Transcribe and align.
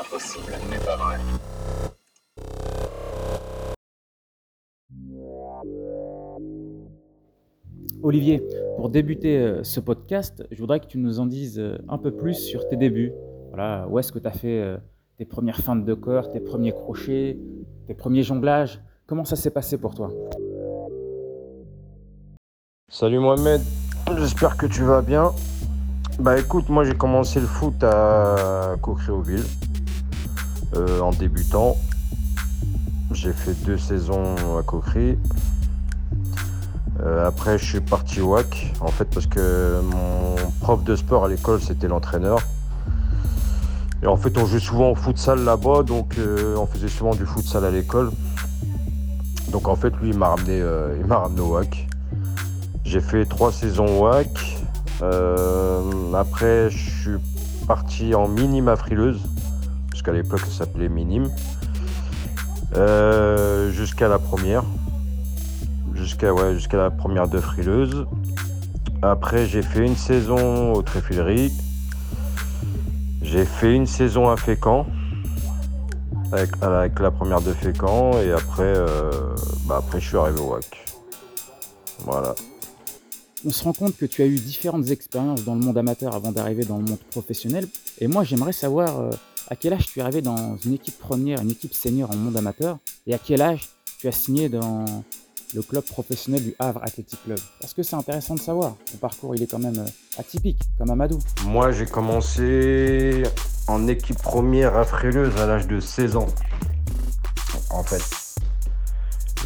impossible 0.00 0.52
n'est 0.70 0.78
pas 0.78 0.96
vrai. 0.96 1.16
Olivier, 8.02 8.42
pour 8.76 8.90
débuter 8.90 9.38
euh, 9.38 9.64
ce 9.64 9.80
podcast, 9.80 10.46
je 10.52 10.58
voudrais 10.60 10.78
que 10.78 10.86
tu 10.86 10.98
nous 10.98 11.18
en 11.18 11.26
dises 11.26 11.58
euh, 11.58 11.78
un 11.88 11.98
peu 11.98 12.12
plus 12.12 12.34
sur 12.34 12.68
tes 12.68 12.76
débuts. 12.76 13.12
Voilà, 13.48 13.86
où 13.88 13.98
est-ce 13.98 14.12
que 14.12 14.20
tu 14.20 14.26
as 14.26 14.32
fait 14.32 14.60
euh, 14.60 14.76
tes 15.16 15.24
premières 15.24 15.58
feintes 15.58 15.84
de 15.84 15.94
corps, 15.94 16.30
tes 16.30 16.40
premiers 16.40 16.72
crochets, 16.72 17.38
tes 17.86 17.94
premiers 17.94 18.22
jonglages? 18.22 18.80
Comment 19.06 19.24
ça 19.24 19.36
s'est 19.36 19.50
passé 19.50 19.78
pour 19.78 19.94
toi? 19.94 20.10
Salut 22.88 23.18
Mohamed, 23.18 23.60
j'espère 24.16 24.56
que 24.56 24.66
tu 24.66 24.82
vas 24.82 25.02
bien. 25.02 25.32
Bah 26.20 26.38
écoute, 26.38 26.68
moi 26.68 26.84
j'ai 26.84 26.94
commencé 26.94 27.40
le 27.40 27.46
foot 27.46 27.82
à 27.82 28.74
Coqueréauville 28.80 29.44
euh, 30.76 31.00
en 31.00 31.10
débutant. 31.10 31.76
J'ai 33.12 33.32
fait 33.32 33.54
deux 33.64 33.78
saisons 33.78 34.34
à 34.58 34.62
Coquery. 34.62 35.18
Euh, 37.00 37.26
après 37.26 37.58
je 37.58 37.64
suis 37.64 37.80
parti 37.80 38.20
au 38.20 38.32
WAC 38.32 38.74
en 38.80 38.88
fait 38.88 39.04
parce 39.04 39.26
que 39.26 39.80
mon 39.82 40.34
prof 40.60 40.82
de 40.82 40.96
sport 40.96 41.26
à 41.26 41.28
l'école 41.28 41.60
c'était 41.60 41.88
l'entraîneur. 41.88 42.40
Et 44.02 44.06
en 44.06 44.16
fait 44.16 44.36
on 44.36 44.46
jouait 44.46 44.60
souvent 44.60 44.90
au 44.90 44.94
futsal 44.94 45.44
là-bas 45.44 45.84
donc 45.84 46.18
euh, 46.18 46.56
on 46.56 46.66
faisait 46.66 46.88
souvent 46.88 47.14
du 47.14 47.24
futsal 47.24 47.64
à 47.64 47.70
l'école. 47.70 48.10
Donc 49.52 49.68
en 49.68 49.76
fait 49.76 49.94
lui 50.02 50.10
il 50.10 50.18
m'a 50.18 50.28
ramené, 50.28 50.62
il 51.00 51.06
m'a 51.06 51.18
ramené 51.18 51.40
au 51.40 51.52
WAC. 51.54 51.88
J'ai 52.84 53.00
fait 53.00 53.26
trois 53.26 53.52
saisons 53.52 54.00
WAC. 54.00 54.58
Euh, 55.02 56.12
après, 56.14 56.70
je 56.70 56.90
suis 56.90 57.16
parti 57.66 58.14
en 58.14 58.28
minime 58.28 58.68
à 60.08 60.22
Frileuse, 60.22 60.28
parce 60.28 60.36
qu'à 60.38 60.38
l'époque, 60.38 60.40
ça 60.40 60.64
s'appelait 60.64 60.88
minime. 60.88 61.30
Euh, 62.76 63.70
jusqu'à 63.70 64.08
la 64.08 64.18
première. 64.18 64.64
Jusqu'à 65.94 66.32
ouais, 66.32 66.54
jusqu'à 66.54 66.76
la 66.76 66.90
première 66.90 67.28
de 67.28 67.40
Frileuse. 67.40 68.06
Après, 69.02 69.46
j'ai 69.46 69.62
fait 69.62 69.84
une 69.84 69.96
saison 69.96 70.72
au 70.72 70.82
Tréfilerie. 70.82 71.52
J'ai 73.22 73.44
fait 73.44 73.74
une 73.74 73.86
saison 73.86 74.28
à 74.28 74.36
Fécamp. 74.36 74.86
Avec, 76.32 76.50
avec 76.60 77.00
la 77.00 77.10
première 77.10 77.40
de 77.40 77.52
Fécamp. 77.52 78.12
Et 78.20 78.32
après, 78.32 78.62
euh, 78.76 79.10
bah 79.66 79.76
après, 79.78 80.00
je 80.00 80.08
suis 80.08 80.16
arrivé 80.16 80.40
au 80.40 80.52
WAC. 80.52 80.64
Voilà 82.04 82.34
on 83.44 83.50
se 83.50 83.64
rend 83.64 83.72
compte 83.72 83.96
que 83.96 84.06
tu 84.06 84.22
as 84.22 84.26
eu 84.26 84.34
différentes 84.34 84.90
expériences 84.90 85.44
dans 85.44 85.54
le 85.54 85.60
monde 85.60 85.78
amateur 85.78 86.14
avant 86.14 86.32
d'arriver 86.32 86.64
dans 86.64 86.78
le 86.78 86.84
monde 86.84 86.98
professionnel. 87.10 87.66
Et 88.00 88.06
moi, 88.06 88.24
j'aimerais 88.24 88.52
savoir 88.52 89.00
euh, 89.00 89.10
à 89.50 89.56
quel 89.56 89.72
âge 89.72 89.86
tu 89.86 89.98
es 89.98 90.02
arrivé 90.02 90.20
dans 90.20 90.56
une 90.58 90.74
équipe 90.74 90.98
première, 90.98 91.40
une 91.40 91.50
équipe 91.50 91.74
senior 91.74 92.10
en 92.10 92.16
monde 92.16 92.36
amateur, 92.36 92.78
et 93.06 93.14
à 93.14 93.18
quel 93.18 93.40
âge 93.40 93.68
tu 93.98 94.06
as 94.08 94.12
signé 94.12 94.48
dans 94.48 94.84
le 95.54 95.62
club 95.62 95.82
professionnel 95.84 96.44
du 96.44 96.54
Havre 96.58 96.80
Athletic 96.82 97.22
Club? 97.24 97.38
Parce 97.60 97.72
que 97.72 97.82
c'est 97.82 97.96
intéressant 97.96 98.34
de 98.34 98.40
savoir. 98.40 98.76
Ton 98.90 98.98
parcours, 98.98 99.34
il 99.34 99.42
est 99.42 99.46
quand 99.46 99.58
même 99.58 99.78
euh, 99.78 100.18
atypique, 100.20 100.60
comme 100.76 100.90
Amadou. 100.90 101.18
Moi, 101.46 101.72
j'ai 101.72 101.86
commencé 101.86 103.22
en 103.66 103.88
équipe 103.88 104.18
première 104.18 104.76
à 104.76 104.84
Fréleuse 104.84 105.34
à 105.38 105.46
l'âge 105.46 105.66
de 105.66 105.80
16 105.80 106.16
ans. 106.16 106.26
En 107.70 107.82
fait. 107.82 108.02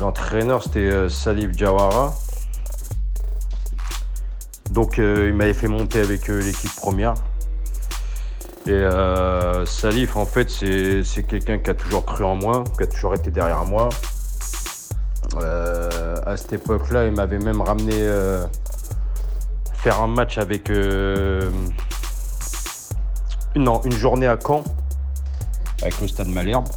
L'entraîneur, 0.00 0.64
c'était 0.64 0.80
euh, 0.80 1.08
Salif 1.08 1.56
Jawara. 1.56 2.14
Donc 4.70 4.98
euh, 4.98 5.28
il 5.28 5.34
m'avait 5.34 5.52
fait 5.52 5.68
monter 5.68 6.00
avec 6.00 6.28
l'équipe 6.28 6.74
première. 6.76 7.14
Et 8.66 8.70
euh, 8.70 9.66
Salif, 9.66 10.16
en 10.16 10.24
fait, 10.24 10.48
c'est 10.50 11.22
quelqu'un 11.24 11.58
qui 11.58 11.70
a 11.70 11.74
toujours 11.74 12.04
cru 12.04 12.24
en 12.24 12.36
moi, 12.36 12.64
qui 12.76 12.84
a 12.84 12.86
toujours 12.86 13.14
été 13.14 13.30
derrière 13.30 13.64
moi. 13.64 13.88
à 15.36 16.36
cette 16.36 16.52
époque-là, 16.52 17.06
il 17.06 17.12
m'avait 17.12 17.38
même 17.38 17.60
ramené 17.60 18.08
faire 19.74 20.00
un 20.00 20.06
match 20.06 20.38
avec 20.38 20.68
une, 20.68 21.50
une 23.56 23.92
journée 23.92 24.26
à 24.28 24.38
Caen, 24.40 24.62
avec 25.82 26.00
le 26.00 26.08
stade 26.08 26.28
Malherbe. 26.28 26.68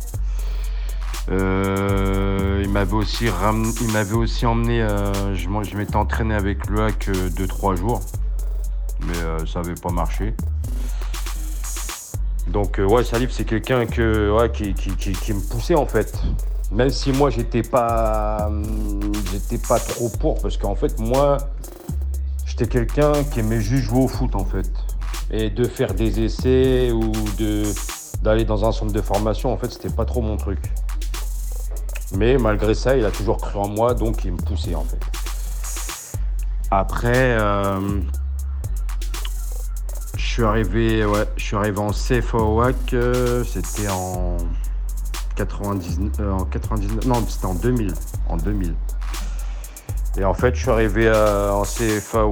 Euh, 1.32 2.62
il 2.64 2.70
m'avait 2.70 2.94
aussi, 2.94 3.26
il 3.26 3.92
m'avait 3.92 4.14
aussi 4.14 4.46
emmené, 4.46 4.82
euh, 4.84 5.34
je, 5.34 5.50
m'étais 5.50 5.96
entraîné 5.96 6.36
avec 6.36 6.68
le 6.70 6.84
hack 6.84 7.08
2-3 7.08 7.78
jours, 7.78 8.02
mais 9.08 9.18
euh, 9.18 9.46
ça 9.46 9.62
n'avait 9.62 9.74
pas 9.76 9.92
marché. 9.92 10.36
Donc 12.48 12.80
ouais, 12.80 13.04
Salif 13.04 13.32
c'est 13.32 13.44
quelqu'un 13.44 13.86
qui, 13.86 14.02
me 14.02 15.50
poussait 15.50 15.76
en 15.76 15.86
fait. 15.86 16.18
Même 16.72 16.90
si 16.90 17.12
moi 17.12 17.30
j'étais 17.30 17.64
pas, 17.64 18.52
j'étais 19.32 19.58
pas 19.58 19.80
trop 19.80 20.10
pour, 20.10 20.42
parce 20.42 20.58
qu'en 20.58 20.76
fait 20.76 21.00
moi, 21.00 21.38
j'étais 22.46 22.68
quelqu'un 22.68 23.24
qui 23.32 23.40
aimait 23.40 23.62
juste 23.62 23.86
jouer 23.86 24.04
au 24.04 24.08
foot 24.08 24.36
en 24.36 24.46
fait. 24.46 24.72
Et 25.32 25.50
de 25.50 25.64
faire 25.64 25.94
des 25.94 26.20
essais 26.22 26.92
ou 26.92 27.12
d'aller 28.22 28.46
dans 28.46 28.64
un 28.66 28.72
centre 28.72 28.94
de 28.94 29.02
formation, 29.02 29.52
en 29.52 29.58
fait, 29.58 29.72
c'était 29.72 29.90
pas 29.90 30.06
trop 30.06 30.22
mon 30.22 30.38
truc. 30.38 30.60
Mais 32.16 32.38
malgré 32.38 32.74
ça, 32.76 32.96
il 32.96 33.06
a 33.06 33.12
toujours 33.12 33.38
cru 33.38 33.58
en 33.58 33.68
moi, 33.68 33.94
donc 33.94 34.24
il 34.24 34.34
me 34.34 34.38
poussait 34.38 34.76
en 34.76 34.84
fait. 34.84 35.00
Après, 36.72 37.38
euh, 37.40 37.80
je 37.80 38.25
suis 40.36 40.44
arrivé, 40.44 41.06
ouais, 41.06 41.24
je 41.38 41.44
suis 41.46 41.56
arrivé 41.56 41.80
en 41.80 41.92
CFA 41.92 42.38
euh, 42.92 43.44
c'était 43.46 43.88
en 43.88 44.36
99, 45.38 46.12
euh, 46.20 46.32
en 46.34 46.44
99, 46.44 47.06
non, 47.06 47.26
c'était 47.26 47.46
en 47.46 47.54
2000, 47.54 47.94
en 48.28 48.36
2000. 48.36 48.76
Et 50.18 50.26
en 50.26 50.34
fait, 50.34 50.54
je 50.54 50.60
suis 50.60 50.70
arrivé 50.70 51.10
en 51.10 51.62
CFA 51.62 52.26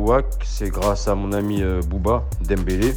c'est 0.44 0.70
grâce 0.70 1.08
à 1.08 1.16
mon 1.16 1.32
ami 1.32 1.64
Bouba 1.88 2.26
Dembélé, 2.42 2.94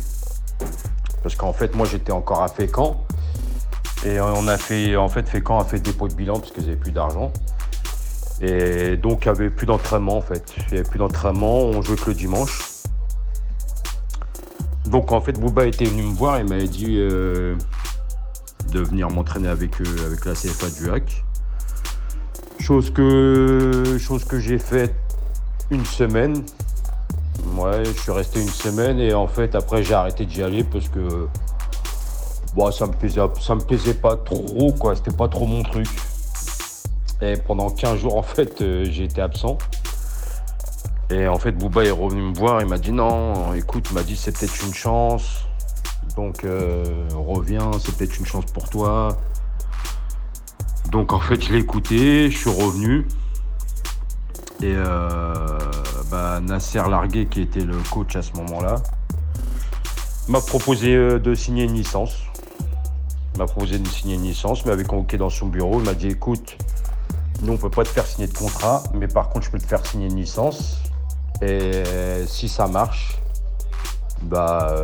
parce 1.22 1.36
qu'en 1.36 1.52
fait, 1.52 1.76
moi, 1.76 1.86
j'étais 1.88 2.10
encore 2.10 2.42
à 2.42 2.48
Fécamp. 2.48 3.06
Et 4.04 4.20
on 4.20 4.48
a 4.48 4.58
fait, 4.58 4.96
en 4.96 5.08
fait, 5.08 5.28
Fécamp 5.28 5.60
a 5.60 5.64
fait 5.64 5.78
dépôt 5.78 6.08
de 6.08 6.14
bilan 6.14 6.40
parce 6.40 6.50
qu'ils 6.50 6.64
n'avaient 6.64 6.74
plus 6.74 6.90
d'argent. 6.92 7.32
Et 8.40 8.96
donc, 8.96 9.24
il 9.24 9.30
n'y 9.30 9.38
avait 9.38 9.50
plus 9.50 9.66
d'entraînement 9.66 10.16
en 10.16 10.22
fait. 10.22 10.52
Il 10.56 10.74
n'y 10.74 10.80
avait 10.80 10.88
plus 10.88 10.98
d'entraînement, 10.98 11.58
on 11.58 11.80
jouait 11.80 11.96
que 11.96 12.10
le 12.10 12.14
dimanche. 12.14 12.75
Donc, 14.90 15.12
en 15.12 15.20
fait, 15.20 15.32
Bouba 15.32 15.66
était 15.66 15.84
venu 15.84 16.02
me 16.02 16.14
voir 16.14 16.38
et 16.38 16.44
m'avait 16.44 16.68
dit 16.68 16.96
euh, 16.98 17.56
de 18.72 18.80
venir 18.80 19.10
m'entraîner 19.10 19.48
avec, 19.48 19.80
eux, 19.80 19.96
avec 20.06 20.24
la 20.24 20.32
CFA 20.32 20.70
du 20.70 20.90
HAC. 20.90 21.24
Chose 22.58 22.90
que, 22.90 23.98
chose 23.98 24.24
que 24.24 24.38
j'ai 24.38 24.58
faite 24.58 24.94
une 25.70 25.84
semaine. 25.84 26.42
Ouais, 27.56 27.84
je 27.84 28.00
suis 28.00 28.12
resté 28.12 28.40
une 28.40 28.48
semaine 28.48 28.98
et 28.98 29.14
en 29.14 29.26
fait, 29.26 29.54
après, 29.54 29.82
j'ai 29.82 29.94
arrêté 29.94 30.24
d'y 30.24 30.42
aller 30.42 30.64
parce 30.64 30.88
que 30.88 31.28
Bon, 32.56 32.72
ça 32.72 32.86
me 32.86 32.92
plaisait, 32.92 33.20
ça 33.38 33.54
me 33.54 33.60
plaisait 33.60 33.92
pas 33.92 34.16
trop, 34.16 34.72
quoi. 34.72 34.96
C'était 34.96 35.14
pas 35.14 35.28
trop 35.28 35.44
mon 35.46 35.62
truc. 35.62 35.86
Et 37.20 37.34
pendant 37.36 37.68
15 37.68 37.98
jours, 37.98 38.16
en 38.16 38.22
fait, 38.22 38.62
euh, 38.62 38.86
j'ai 38.90 39.04
été 39.04 39.20
absent. 39.20 39.58
Et 41.10 41.28
en 41.28 41.38
fait, 41.38 41.52
Bouba 41.52 41.84
est 41.84 41.90
revenu 41.90 42.22
me 42.22 42.34
voir. 42.34 42.60
Il 42.60 42.66
m'a 42.66 42.78
dit 42.78 42.92
non, 42.92 43.54
écoute, 43.54 43.86
il 43.90 43.94
m'a 43.94 44.02
dit 44.02 44.16
c'est 44.16 44.36
peut-être 44.36 44.66
une 44.66 44.74
chance. 44.74 45.46
Donc, 46.16 46.44
euh, 46.44 46.84
reviens, 47.14 47.70
c'est 47.80 47.96
peut-être 47.96 48.18
une 48.18 48.26
chance 48.26 48.46
pour 48.46 48.68
toi. 48.68 49.16
Donc, 50.90 51.12
en 51.12 51.20
fait, 51.20 51.40
je 51.40 51.52
l'ai 51.52 51.60
écouté, 51.60 52.30
je 52.30 52.36
suis 52.36 52.50
revenu. 52.50 53.06
Et 54.62 54.72
euh, 54.74 55.58
bah, 56.10 56.40
Nasser 56.40 56.82
Larguet, 56.88 57.26
qui 57.26 57.42
était 57.42 57.60
le 57.60 57.76
coach 57.90 58.16
à 58.16 58.22
ce 58.22 58.32
moment-là, 58.34 58.76
m'a 60.28 60.40
proposé 60.40 61.18
de 61.20 61.34
signer 61.34 61.64
une 61.64 61.74
licence. 61.74 62.16
Il 63.34 63.38
m'a 63.38 63.46
proposé 63.46 63.78
de 63.78 63.86
signer 63.86 64.14
une 64.14 64.22
licence, 64.22 64.64
mais 64.64 64.72
avait 64.72 64.84
convoqué 64.84 65.18
dans 65.18 65.30
son 65.30 65.46
bureau. 65.46 65.78
Il 65.78 65.84
m'a 65.84 65.94
dit 65.94 66.08
écoute, 66.08 66.56
nous 67.42 67.52
on 67.52 67.56
peut 67.58 67.70
pas 67.70 67.84
te 67.84 67.88
faire 67.88 68.06
signer 68.06 68.26
de 68.26 68.36
contrat, 68.36 68.82
mais 68.94 69.08
par 69.08 69.28
contre 69.28 69.44
je 69.44 69.50
peux 69.50 69.58
te 69.58 69.66
faire 69.66 69.84
signer 69.84 70.06
une 70.06 70.16
licence. 70.16 70.80
Et 71.42 71.82
si 72.26 72.48
ça 72.48 72.66
marche, 72.66 73.18
bah 74.22 74.74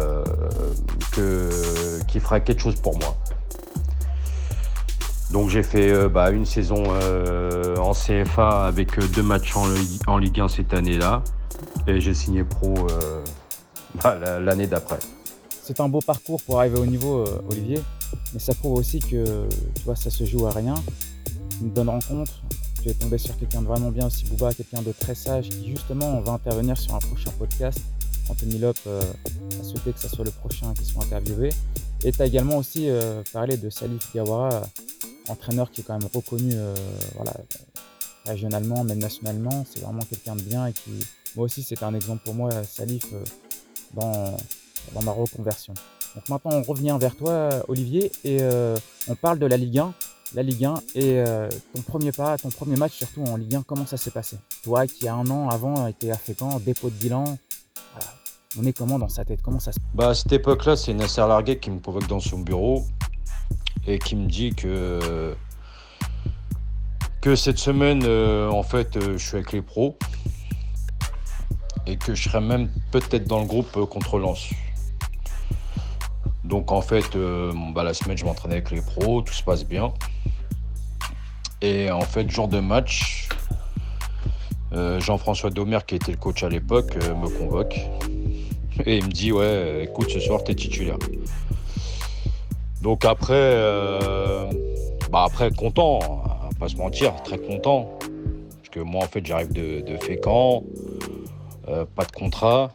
euh, 1.19 2.01
qu'il 2.09 2.21
fera 2.21 2.41
quelque 2.41 2.61
chose 2.61 2.77
pour 2.77 2.99
moi. 2.99 3.17
Donc 5.31 5.49
j'ai 5.49 5.63
fait 5.63 5.91
euh, 5.91 6.09
bah, 6.09 6.31
une 6.31 6.47
saison 6.47 6.83
euh, 6.87 7.77
en 7.77 7.93
CFA 7.93 8.67
avec 8.67 8.99
deux 9.13 9.23
matchs 9.23 9.55
en, 10.07 10.19
Ligue 10.19 10.41
1 10.41 10.49
cette 10.49 10.75
année-là. 10.75 11.23
Et 11.87 12.01
j'ai 12.01 12.15
signé 12.15 12.45
pro 12.45 12.75
bah, 14.03 14.39
l'année 14.41 14.67
d'après. 14.67 14.99
C'est 15.63 15.81
un 15.81 15.89
beau 15.89 16.01
parcours 16.01 16.43
pour 16.43 16.59
arriver 16.61 16.79
au 16.79 16.87
niveau, 16.87 17.25
Olivier. 17.51 17.81
Mais 18.33 18.41
ça 18.41 18.55
prouve 18.55 18.79
aussi 18.79 19.01
que 19.01 19.49
tu 19.75 19.83
vois, 19.85 19.97
ça 19.97 20.11
se 20.11 20.25
joue 20.25 20.47
à 20.47 20.51
rien. 20.51 20.75
Une 21.61 21.71
bonne 21.71 21.89
rencontre. 21.89 22.43
Tu 22.83 22.89
es 22.89 22.95
tombé 22.95 23.17
sur 23.19 23.37
quelqu'un 23.39 23.63
de 23.63 23.67
vraiment 23.67 23.91
bien 23.91 24.07
aussi, 24.07 24.25
Bouba, 24.25 24.53
quelqu'un 24.53 24.83
de 24.83 24.93
très 24.93 25.15
sage 25.15 25.49
qui 25.49 25.71
justement 25.71 26.21
va 26.21 26.33
intervenir 26.33 26.77
sur 26.77 26.95
un 26.95 26.99
prochain 26.99 27.31
podcast. 27.39 27.79
Anthony 28.29 28.59
Lop 28.59 28.77
euh, 28.87 29.01
a 29.61 29.65
souhaité 29.65 29.93
que 29.93 30.01
ce 30.01 30.09
soit 30.09 30.25
le 30.25 30.31
prochain 30.31 30.75
qui 30.75 30.85
soit 30.85 31.05
interviewé. 31.05 31.51
Et 32.05 32.11
tu 32.11 32.21
as 32.21 32.27
également 32.27 32.57
aussi 32.57 32.89
parlé 33.33 33.57
de 33.57 33.71
Salif 33.71 34.11
Diawara, 34.13 34.63
entraîneur 35.29 35.71
qui 35.71 35.83
est 35.83 35.85
quand 35.85 35.97
même 35.97 36.09
reconnu 36.13 36.55
voilà, 37.15 37.33
régionalement, 38.27 38.83
même 38.83 38.99
nationalement. 38.99 39.65
C'est 39.73 39.83
vraiment 39.83 40.03
quelqu'un 40.03 40.35
de 40.35 40.43
bien 40.43 40.67
et 40.67 40.73
qui, 40.73 40.91
moi 41.37 41.45
aussi, 41.45 41.63
c'était 41.63 41.85
un 41.85 41.95
exemple 41.95 42.25
pour 42.25 42.35
moi, 42.35 42.51
Salif, 42.65 43.07
dans, 43.95 44.37
dans 44.95 45.03
ma 45.03 45.13
reconversion. 45.13 45.75
Donc 46.15 46.29
maintenant, 46.29 46.53
on 46.53 46.63
revient 46.63 46.97
vers 47.01 47.17
toi, 47.17 47.65
Olivier, 47.69 48.13
et 48.25 48.39
euh, 48.41 48.77
on 49.09 49.15
parle 49.15 49.39
de 49.39 49.47
la 49.47 49.57
Ligue 49.57 49.79
1. 49.79 49.95
La 50.35 50.43
Ligue 50.43 50.65
1 50.65 50.75
et 50.95 51.19
euh, 51.19 51.49
ton 51.75 51.83
premier 51.83 52.13
pas, 52.13 52.39
ton 52.39 52.51
premier 52.51 52.77
match 52.77 52.93
surtout 52.93 53.23
en 53.25 53.37
Ligue 53.37 53.55
1, 53.57 53.63
comment 53.63 53.87
ça 53.87 53.97
s'est 53.97 54.11
passé? 54.11 54.39
Toi 54.63 54.87
qui 54.87 55.07
a 55.09 55.15
un 55.15 55.29
an 55.29 55.49
avant 55.49 55.87
été 55.87 56.11
à 56.11 56.17
Fécamp, 56.17 56.59
dépôt 56.61 56.91
de 56.91 56.95
bilan, 56.95 57.39
on 58.59 58.65
est 58.65 58.73
comment 58.73 58.99
dans 58.99 59.09
sa 59.09 59.25
tête? 59.25 59.41
Comment 59.43 59.61
ça 59.61 59.73
se 59.73 59.79
Bah 59.95 60.11
à 60.11 60.15
cette 60.15 60.33
époque-là, 60.33 60.77
c'est 60.77 60.95
Nasser 60.95 61.21
Larguet 61.23 61.59
qui 61.59 61.71
me 61.71 61.81
convoque 61.81 62.07
dans 62.07 62.21
son 62.21 62.39
bureau 62.39 62.85
et 63.87 63.99
qui 63.99 64.17
me 64.17 64.27
dit 64.27 64.55
que 64.55 65.35
cette 67.37 67.59
semaine, 67.59 68.03
euh, 68.05 68.51
en 68.51 68.63
fait, 68.63 68.99
je 69.01 69.17
suis 69.17 69.37
avec 69.37 69.53
les 69.53 69.63
pros 69.63 69.97
et 71.87 71.97
que 71.97 72.15
je 72.15 72.29
serai 72.29 72.41
même 72.41 72.71
peut-être 72.91 73.27
dans 73.27 73.41
le 73.41 73.47
groupe 73.47 73.85
contre 73.87 74.19
Lens. 74.19 74.51
Donc 76.45 76.73
en 76.73 76.83
fait, 76.83 77.17
euh, 77.17 77.53
bah, 77.75 77.83
la 77.85 77.95
semaine, 77.95 78.17
je 78.17 78.25
m'entraînais 78.25 78.57
avec 78.57 78.71
les 78.71 78.83
pros, 78.83 79.23
tout 79.23 79.33
se 79.33 79.43
passe 79.43 79.65
bien. 79.65 79.93
Et 81.63 81.91
en 81.91 82.01
fait, 82.01 82.29
jour 82.29 82.49
de 82.49 82.59
match, 82.59 83.29
euh, 84.73 84.99
Jean-François 85.01 85.51
Domer, 85.51 85.79
qui 85.87 85.95
était 85.95 86.11
le 86.11 86.19
coach 86.19 86.43
à 86.43 86.49
l'époque, 86.49 86.97
euh, 87.03 87.15
me 87.15 87.29
convoque. 87.29 87.79
Et 88.85 88.97
il 88.97 89.05
me 89.05 89.11
dit, 89.11 89.31
ouais, 89.31 89.85
écoute, 89.85 90.11
ce 90.11 90.19
soir, 90.19 90.43
tu 90.43 90.51
es 90.51 90.55
titulaire. 90.57 90.99
Donc 92.81 93.05
après, 93.05 93.57
bah 95.11 95.23
après, 95.25 95.53
content, 95.53 96.01
hein, 96.03 96.49
pas 96.59 96.69
se 96.69 96.77
mentir, 96.77 97.15
très 97.23 97.39
content. 97.39 97.97
Parce 98.01 98.71
que 98.73 98.81
moi, 98.81 99.05
en 99.05 99.07
fait, 99.07 99.25
j'arrive 99.25 99.53
de, 99.53 99.83
de 99.83 99.97
Fécamp, 99.99 100.65
pas 101.67 102.05
de 102.05 102.13
contrat. 102.13 102.73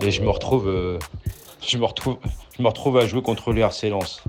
Et 0.00 0.10
je 0.10 0.20
me 0.20 0.30
retrouve 0.30 0.98
je 1.66 1.78
me 1.78 1.84
retrouve, 1.84 2.18
je 2.58 2.62
me 2.62 2.68
retrouve 2.68 2.98
à 2.98 3.06
jouer 3.06 3.22
contre 3.22 3.52
le 3.52 3.60
RC 3.60 3.88
Lens. 3.90 4.22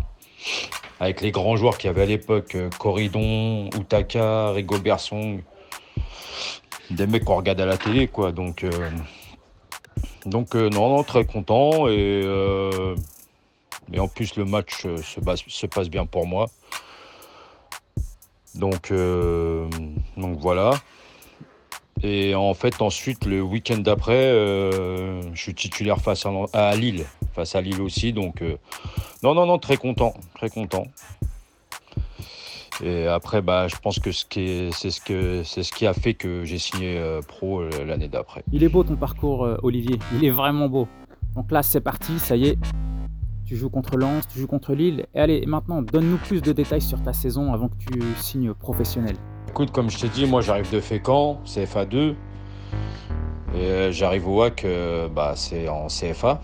Avec 1.00 1.22
les 1.22 1.32
grands 1.32 1.56
joueurs 1.56 1.78
qu'il 1.78 1.88
y 1.88 1.90
avait 1.90 2.04
à 2.04 2.06
l'époque, 2.06 2.56
euh, 2.56 2.70
Corridon, 2.78 3.70
Utaka, 3.76 4.52
Rigobert 4.52 5.00
Song. 5.00 5.42
Des 6.92 7.08
mecs 7.08 7.26
qu'on 7.26 7.38
regarde 7.38 7.60
à 7.62 7.66
la 7.66 7.78
télé, 7.78 8.08
quoi. 8.08 8.32
Donc, 8.32 8.64
euh, 8.64 8.90
donc 10.26 10.56
euh, 10.56 10.70
non, 10.70 10.90
non, 10.90 11.04
très 11.04 11.26
content. 11.26 11.88
Et, 11.88 12.24
en 13.98 14.08
plus, 14.08 14.36
le 14.36 14.46
match 14.46 14.84
se, 14.84 14.98
se, 15.48 15.66
passe 15.66 15.90
bien 15.90 16.06
pour 16.06 16.26
moi. 16.28 16.48
Donc, 18.56 18.94
donc 20.18 20.40
voilà. 20.40 20.72
Et 22.02 22.36
en 22.36 22.54
fait, 22.54 22.82
ensuite, 22.82 23.26
le 23.26 23.42
week-end 23.42 23.78
d'après, 23.78 24.32
je 24.32 25.42
suis 25.42 25.54
titulaire 25.54 26.00
face 26.00 26.26
à 26.54 26.76
Lille 26.76 27.06
face 27.34 27.56
à 27.56 27.62
Lille 27.62 27.82
aussi. 27.82 28.14
Donc, 28.14 28.42
euh, 28.42 28.58
non, 29.24 29.34
non, 29.34 29.46
non, 29.46 29.58
très 29.58 29.78
content, 29.78 30.14
très 30.36 30.50
content. 30.50 30.86
Et 32.84 33.08
après, 33.08 33.42
bah, 33.42 33.68
je 33.68 33.76
pense 33.78 34.00
que 34.00 34.12
c'est 34.12 34.72
ce, 34.72 35.00
que, 35.02 35.44
ce 35.44 35.72
qui 35.72 35.86
a 35.86 35.94
fait 35.94 36.14
que 36.14 36.44
j'ai 36.44 36.58
signé 36.58 36.98
euh, 36.98 37.22
pro 37.22 37.62
euh, 37.62 37.70
l'année 37.86 38.08
d'après. 38.08 38.44
Il 38.52 38.64
est 38.64 38.70
beau 38.70 38.84
ton 38.84 38.96
parcours, 38.96 39.48
Olivier. 39.62 40.00
Il 40.16 40.26
est 40.26 40.32
vraiment 40.32 40.70
beau. 40.70 40.88
Donc 41.36 41.52
là, 41.52 41.64
c'est 41.64 41.82
parti, 41.82 42.20
ça 42.20 42.36
y 42.36 42.48
est. 42.48 42.58
Tu 43.46 43.58
joues 43.58 43.70
contre 43.70 43.98
Lens, 43.98 44.28
tu 44.28 44.40
joues 44.40 44.48
contre 44.48 44.74
Lille. 44.74 45.06
Et 45.14 45.20
allez, 45.20 45.46
maintenant, 45.46 45.82
donne-nous 45.82 46.18
plus 46.18 46.42
de 46.42 46.52
détails 46.52 46.82
sur 46.82 47.02
ta 47.04 47.14
saison 47.14 47.54
avant 47.54 47.70
que 47.70 47.76
tu 47.78 48.02
signes 48.18 48.54
professionnel. 48.54 49.16
Écoute, 49.50 49.72
comme 49.72 49.90
je 49.90 50.00
t'ai 50.00 50.10
dit, 50.10 50.26
moi 50.26 50.42
j'arrive 50.42 50.72
de 50.72 50.80
Fécamp, 50.80 51.40
CFA 51.46 51.86
2. 51.86 52.16
Et 53.56 53.92
j'arrive 53.92 54.28
au 54.28 54.38
WAC, 54.38 54.66
bah, 55.14 55.34
c'est 55.36 55.68
en 55.68 55.88
CFA 55.88 56.42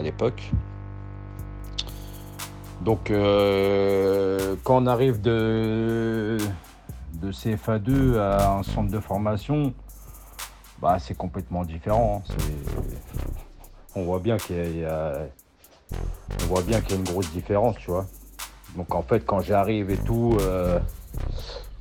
à 0.00 0.02
l'époque. 0.02 0.50
Donc 2.80 3.10
euh, 3.10 4.56
quand 4.64 4.82
on 4.82 4.86
arrive 4.86 5.20
de, 5.20 6.38
de 7.14 7.30
CFA2 7.30 8.18
à 8.18 8.52
un 8.52 8.62
centre 8.62 8.90
de 8.90 8.98
formation, 8.98 9.74
bah, 10.80 10.98
c'est 10.98 11.16
complètement 11.16 11.64
différent. 11.64 12.22
Hein. 12.26 12.34
On 13.94 14.04
voit 14.04 14.20
bien 14.20 14.38
qu'il 14.38 14.78
y, 14.78 14.84
a, 14.84 15.26
on 16.42 16.46
voit 16.46 16.62
bien 16.62 16.80
qu'il 16.80 16.92
y 16.92 16.94
a 16.94 16.96
une 16.96 17.08
grosse 17.08 17.30
différence, 17.32 17.76
tu 17.76 17.90
vois. 17.90 18.06
Donc 18.76 18.94
en 18.94 19.02
fait 19.02 19.20
quand 19.26 19.42
j'arrive 19.42 19.90
et 19.90 19.98
tout, 19.98 20.38
euh, 20.40 20.78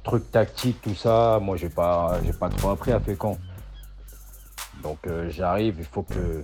truc 0.03 0.29
tactique, 0.29 0.81
tout 0.81 0.95
ça, 0.95 1.39
moi 1.41 1.55
j'ai 1.55 1.69
pas 1.69 2.19
j'ai 2.25 2.33
pas 2.33 2.49
trop 2.49 2.71
appris 2.71 2.91
à 2.91 2.99
Fécamp. 2.99 3.37
Donc 4.83 4.97
euh, 5.07 5.29
j'arrive, 5.29 5.75
il 5.79 5.85
faut 5.85 6.03
que 6.03 6.43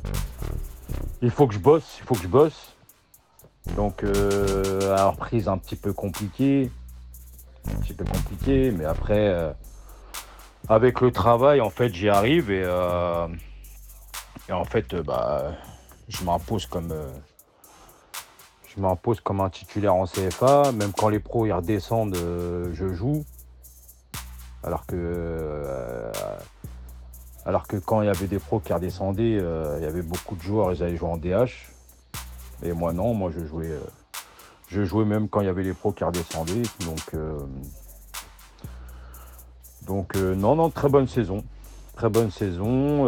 il 1.25 1.31
faut 1.31 1.47
que 1.47 1.55
je 1.55 1.59
bosse, 1.59 1.97
il 1.99 2.03
faut 2.05 2.13
que 2.13 2.21
je 2.21 2.27
bosse. 2.27 2.75
Donc, 3.75 4.03
euh, 4.03 4.95
à 4.95 5.07
reprise 5.07 5.47
un 5.47 5.57
petit 5.57 5.75
peu 5.75 5.91
compliqué. 5.91 6.71
Un 7.67 7.79
petit 7.81 7.95
peu 7.95 8.05
compliqué, 8.05 8.69
mais 8.69 8.85
après, 8.85 9.29
euh, 9.29 9.51
avec 10.69 11.01
le 11.01 11.11
travail, 11.11 11.61
en 11.61 11.71
fait, 11.71 11.91
j'y 11.91 12.09
arrive 12.09 12.51
et, 12.51 12.61
euh, 12.63 13.27
et 14.47 14.51
en 14.51 14.65
fait, 14.65 14.93
bah, 14.93 15.53
je 16.07 16.23
m'impose 16.23 16.67
comme. 16.67 16.93
je 18.67 18.79
m'impose 18.79 19.19
comme 19.19 19.41
un 19.41 19.49
titulaire 19.49 19.95
en 19.95 20.05
CFA. 20.05 20.71
Même 20.73 20.91
quand 20.95 21.09
les 21.09 21.19
pros 21.19 21.47
ils 21.47 21.53
redescendent, 21.53 22.15
je 22.15 22.93
joue. 22.93 23.25
Alors 24.63 24.85
que 24.85 26.11
alors 27.45 27.67
que 27.67 27.77
quand 27.77 28.01
il 28.01 28.07
y 28.07 28.09
avait 28.09 28.27
des 28.27 28.39
pros 28.39 28.59
qui 28.59 28.73
redescendaient, 28.73 29.37
euh, 29.39 29.77
il 29.77 29.83
y 29.83 29.87
avait 29.87 30.01
beaucoup 30.01 30.35
de 30.35 30.41
joueurs, 30.41 30.73
ils 30.73 30.81
allaient 30.81 30.97
jouer 30.97 31.09
en 31.09 31.17
DH. 31.17 31.71
Et 32.63 32.73
moi 32.73 32.91
non, 32.91 33.13
moi 33.13 33.29
je 33.31 33.45
jouais, 33.45 33.69
euh, 33.69 33.79
je 34.67 34.83
jouais 34.83 35.05
même 35.05 35.29
quand 35.29 35.41
il 35.41 35.45
y 35.45 35.49
avait 35.49 35.63
les 35.63 35.73
pros 35.73 35.91
qui 35.91 36.03
redescendaient. 36.03 36.63
Donc, 36.85 37.13
euh, 37.13 37.39
donc 39.85 40.15
non, 40.15 40.55
non, 40.55 40.71
très 40.71 40.89
bonne 40.89 41.07
saison. 41.07 41.43
Très 41.95 42.09
bonne 42.09 42.31
saison. 42.31 43.05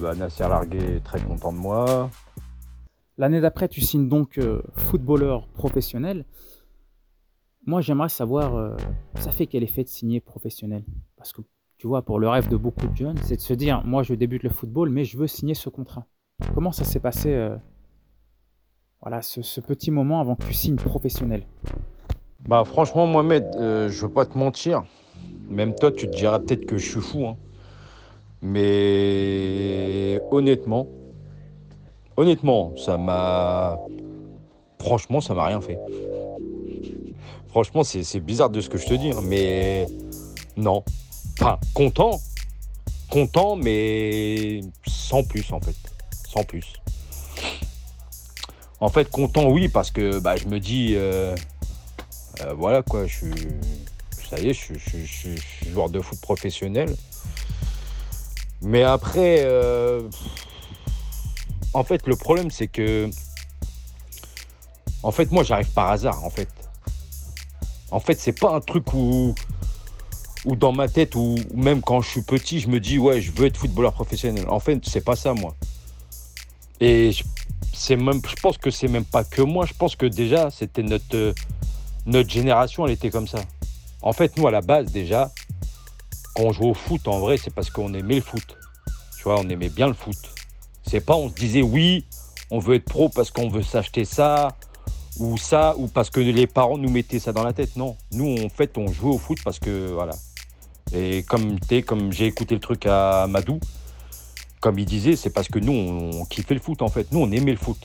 Bah, 0.00 0.14
Nasser 0.14 0.48
Larguet 0.48 0.96
est 0.96 1.04
très 1.04 1.20
content 1.20 1.52
de 1.52 1.58
moi. 1.58 2.08
L'année 3.18 3.40
d'après, 3.40 3.68
tu 3.68 3.80
signes 3.80 4.08
donc 4.08 4.40
footballeur 4.76 5.48
professionnel. 5.48 6.24
Moi, 7.66 7.80
j'aimerais 7.80 8.08
savoir, 8.08 8.76
ça 9.16 9.32
fait 9.32 9.46
quel 9.46 9.64
effet 9.64 9.82
de 9.82 9.88
signer 9.88 10.20
professionnel? 10.20 10.84
Parce 11.16 11.32
que 11.32 11.42
tu 11.78 11.86
vois, 11.86 12.02
pour 12.02 12.18
le 12.18 12.28
rêve 12.28 12.48
de 12.48 12.56
beaucoup 12.56 12.88
de 12.88 12.96
jeunes, 12.96 13.18
c'est 13.22 13.36
de 13.36 13.40
se 13.40 13.54
dire, 13.54 13.82
moi 13.84 14.02
je 14.02 14.14
débute 14.14 14.42
le 14.42 14.50
football, 14.50 14.90
mais 14.90 15.04
je 15.04 15.16
veux 15.16 15.28
signer 15.28 15.54
ce 15.54 15.68
contrat. 15.68 16.06
Comment 16.52 16.72
ça 16.72 16.84
s'est 16.84 16.98
passé, 16.98 17.32
euh, 17.32 17.56
voilà, 19.00 19.22
ce, 19.22 19.60
petit 19.60 19.92
moment 19.92 20.20
avant 20.20 20.34
que 20.34 20.44
tu 20.44 20.54
signes 20.54 20.76
professionnel? 20.76 21.44
Bah 22.48 22.64
franchement, 22.64 23.06
Mohamed, 23.06 23.46
euh, 23.56 23.88
je 23.88 24.06
veux 24.06 24.12
pas 24.12 24.26
te 24.26 24.36
mentir. 24.36 24.84
Même 25.48 25.74
toi, 25.74 25.92
tu 25.92 26.10
te 26.10 26.16
diras 26.16 26.40
peut-être 26.40 26.66
que 26.66 26.78
je 26.78 26.90
suis 26.90 27.00
fou. 27.00 27.26
Hein. 27.26 27.36
Mais 28.42 30.20
honnêtement, 30.30 30.88
honnêtement, 32.16 32.76
ça 32.76 32.98
m'a... 32.98 33.78
Franchement, 34.80 35.20
ça 35.20 35.34
m'a 35.34 35.46
rien 35.46 35.60
fait. 35.60 35.78
Franchement, 37.48 37.82
c'est 37.84 38.20
bizarre 38.20 38.50
de 38.50 38.60
ce 38.60 38.68
que 38.68 38.78
je 38.78 38.86
te 38.86 38.94
dis, 38.94 39.10
hein, 39.10 39.20
mais 39.24 39.86
non, 40.56 40.84
Enfin, 41.40 41.58
content. 41.72 42.20
Content, 43.10 43.56
mais 43.56 44.60
sans 44.86 45.22
plus, 45.22 45.52
en 45.52 45.60
fait. 45.60 45.76
Sans 46.28 46.42
plus. 46.42 46.74
En 48.80 48.88
fait, 48.88 49.10
content, 49.10 49.48
oui, 49.48 49.68
parce 49.68 49.90
que 49.90 50.18
bah, 50.18 50.36
je 50.36 50.46
me 50.46 50.58
dis, 50.58 50.94
euh, 50.94 51.34
euh, 52.42 52.54
voilà 52.54 52.82
quoi, 52.82 53.06
je 53.06 53.16
suis, 53.16 53.34
ça 54.30 54.38
y 54.38 54.50
est, 54.50 54.52
je, 54.52 54.78
suis 54.78 55.40
joueur 55.70 55.90
de 55.90 56.00
foot 56.00 56.20
professionnel. 56.20 56.94
Mais 58.60 58.82
après, 58.82 59.42
euh, 59.42 60.02
en 61.72 61.84
fait, 61.84 62.06
le 62.06 62.16
problème, 62.16 62.50
c'est 62.50 62.68
que, 62.68 63.10
en 65.02 65.12
fait, 65.12 65.30
moi, 65.30 65.44
j'arrive 65.44 65.70
par 65.70 65.90
hasard, 65.90 66.24
en 66.24 66.30
fait. 66.30 66.48
En 67.90 68.00
fait, 68.00 68.18
c'est 68.18 68.38
pas 68.38 68.54
un 68.54 68.60
truc 68.60 68.92
où, 68.92 69.34
ou 70.44 70.56
dans 70.56 70.72
ma 70.72 70.88
tête, 70.88 71.14
ou 71.14 71.36
même 71.54 71.82
quand 71.82 72.00
je 72.00 72.08
suis 72.08 72.22
petit, 72.22 72.60
je 72.60 72.68
me 72.68 72.80
dis, 72.80 72.98
ouais, 72.98 73.20
je 73.20 73.32
veux 73.32 73.46
être 73.46 73.56
footballeur 73.56 73.92
professionnel. 73.92 74.46
En 74.48 74.60
fait, 74.60 74.80
c'est 74.84 75.04
pas 75.04 75.16
ça, 75.16 75.34
moi. 75.34 75.54
Et 76.80 77.10
c'est 77.72 77.96
même, 77.96 78.20
je 78.26 78.40
pense 78.40 78.58
que 78.58 78.70
c'est 78.70 78.88
même 78.88 79.04
pas 79.04 79.24
que 79.24 79.42
moi. 79.42 79.66
Je 79.66 79.74
pense 79.74 79.96
que 79.96 80.06
déjà, 80.06 80.50
c'était 80.50 80.82
notre, 80.82 81.14
euh, 81.14 81.32
notre 82.06 82.30
génération, 82.30 82.86
elle 82.86 82.92
était 82.92 83.10
comme 83.10 83.28
ça. 83.28 83.40
En 84.02 84.12
fait, 84.12 84.36
nous, 84.36 84.46
à 84.46 84.50
la 84.50 84.60
base, 84.60 84.92
déjà, 84.92 85.30
quand 86.34 86.44
on 86.44 86.52
jouait 86.52 86.70
au 86.70 86.74
foot, 86.74 87.08
en 87.08 87.18
vrai, 87.18 87.36
c'est 87.36 87.52
parce 87.52 87.70
qu'on 87.70 87.92
aimait 87.94 88.16
le 88.16 88.20
foot. 88.20 88.56
Tu 89.16 89.24
vois, 89.24 89.40
on 89.40 89.48
aimait 89.48 89.68
bien 89.68 89.88
le 89.88 89.94
foot. 89.94 90.16
C'est 90.84 91.00
pas, 91.00 91.16
on 91.16 91.28
se 91.28 91.34
disait, 91.34 91.62
oui, 91.62 92.04
on 92.50 92.60
veut 92.60 92.76
être 92.76 92.84
pro 92.84 93.08
parce 93.08 93.30
qu'on 93.30 93.48
veut 93.48 93.62
s'acheter 93.62 94.04
ça, 94.04 94.56
ou 95.18 95.36
ça, 95.36 95.74
ou 95.76 95.88
parce 95.88 96.10
que 96.10 96.20
les 96.20 96.46
parents 96.46 96.78
nous 96.78 96.90
mettaient 96.90 97.18
ça 97.18 97.32
dans 97.32 97.42
la 97.42 97.52
tête. 97.52 97.76
Non, 97.76 97.96
nous, 98.12 98.36
en 98.44 98.48
fait, 98.48 98.78
on 98.78 98.86
jouait 98.92 99.10
au 99.14 99.18
foot 99.18 99.38
parce 99.44 99.58
que, 99.58 99.90
voilà. 99.92 100.14
Et 100.94 101.22
comme, 101.22 101.58
comme 101.86 102.12
j'ai 102.12 102.26
écouté 102.26 102.54
le 102.54 102.60
truc 102.60 102.86
à 102.86 103.26
Madou, 103.28 103.60
comme 104.60 104.78
il 104.78 104.86
disait, 104.86 105.16
c'est 105.16 105.30
parce 105.30 105.48
que 105.48 105.58
nous, 105.58 105.72
on, 105.72 106.24
kiffait 106.24 106.54
le 106.54 106.60
foot, 106.60 106.82
en 106.82 106.88
fait. 106.88 107.12
Nous, 107.12 107.20
on 107.20 107.30
aimait 107.30 107.52
le 107.52 107.58
foot. 107.58 107.78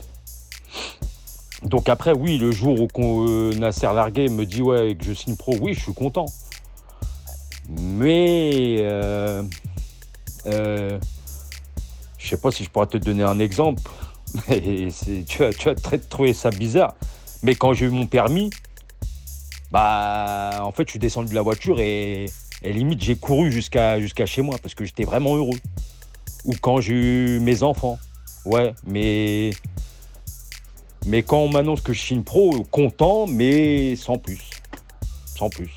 Donc 1.63 1.87
après, 1.87 2.13
oui, 2.13 2.37
le 2.37 2.51
jour 2.51 2.77
où 2.79 3.27
euh, 3.27 3.53
Nasser 3.55 3.87
Larguet 3.87 4.27
me 4.27 4.45
dit 4.45 4.61
ouais 4.61 4.95
que 4.95 5.05
je 5.05 5.13
signe 5.13 5.35
pro, 5.35 5.55
oui, 5.61 5.73
je 5.73 5.79
suis 5.79 5.93
content. 5.93 6.25
Mais 7.69 8.77
euh, 8.79 9.43
euh, 10.47 10.99
je 12.17 12.27
sais 12.27 12.37
pas 12.37 12.51
si 12.51 12.65
je 12.65 12.69
pourrais 12.69 12.87
te 12.87 12.97
donner 12.97 13.23
un 13.23 13.39
exemple. 13.39 13.81
Mais 14.49 14.89
tu 15.25 15.37
vas, 15.39 15.53
tu 15.53 15.69
vas 15.69 15.75
trouver 16.09 16.33
ça 16.33 16.49
bizarre. 16.49 16.95
Mais 17.43 17.55
quand 17.55 17.73
j'ai 17.73 17.85
eu 17.85 17.89
mon 17.89 18.07
permis, 18.07 18.49
bah 19.71 20.59
en 20.61 20.71
fait 20.71 20.87
je 20.87 20.91
suis 20.91 20.99
descendu 20.99 21.29
de 21.29 21.35
la 21.35 21.41
voiture 21.41 21.79
et, 21.79 22.25
limite 22.71 23.01
j'ai 23.01 23.15
couru 23.15 23.51
jusqu'à 23.51 23.99
jusqu'à 23.99 24.25
chez 24.25 24.41
moi 24.41 24.55
parce 24.61 24.75
que 24.75 24.85
j'étais 24.85 25.03
vraiment 25.03 25.35
heureux. 25.35 25.59
Ou 26.45 26.53
quand 26.61 26.81
j'ai 26.81 26.93
eu 26.93 27.39
mes 27.39 27.63
enfants. 27.63 27.97
Ouais, 28.45 28.73
mais 28.85 29.51
mais 31.05 31.21
quand 31.21 31.39
on 31.39 31.49
m'annonce 31.49 31.81
que 31.81 31.93
je 31.93 31.99
suis 31.99 32.15
une 32.15 32.23
pro, 32.23 32.63
content, 32.71 33.27
mais 33.27 33.95
sans 33.95 34.17
plus. 34.17 34.49
Sans 35.25 35.49
plus. 35.49 35.73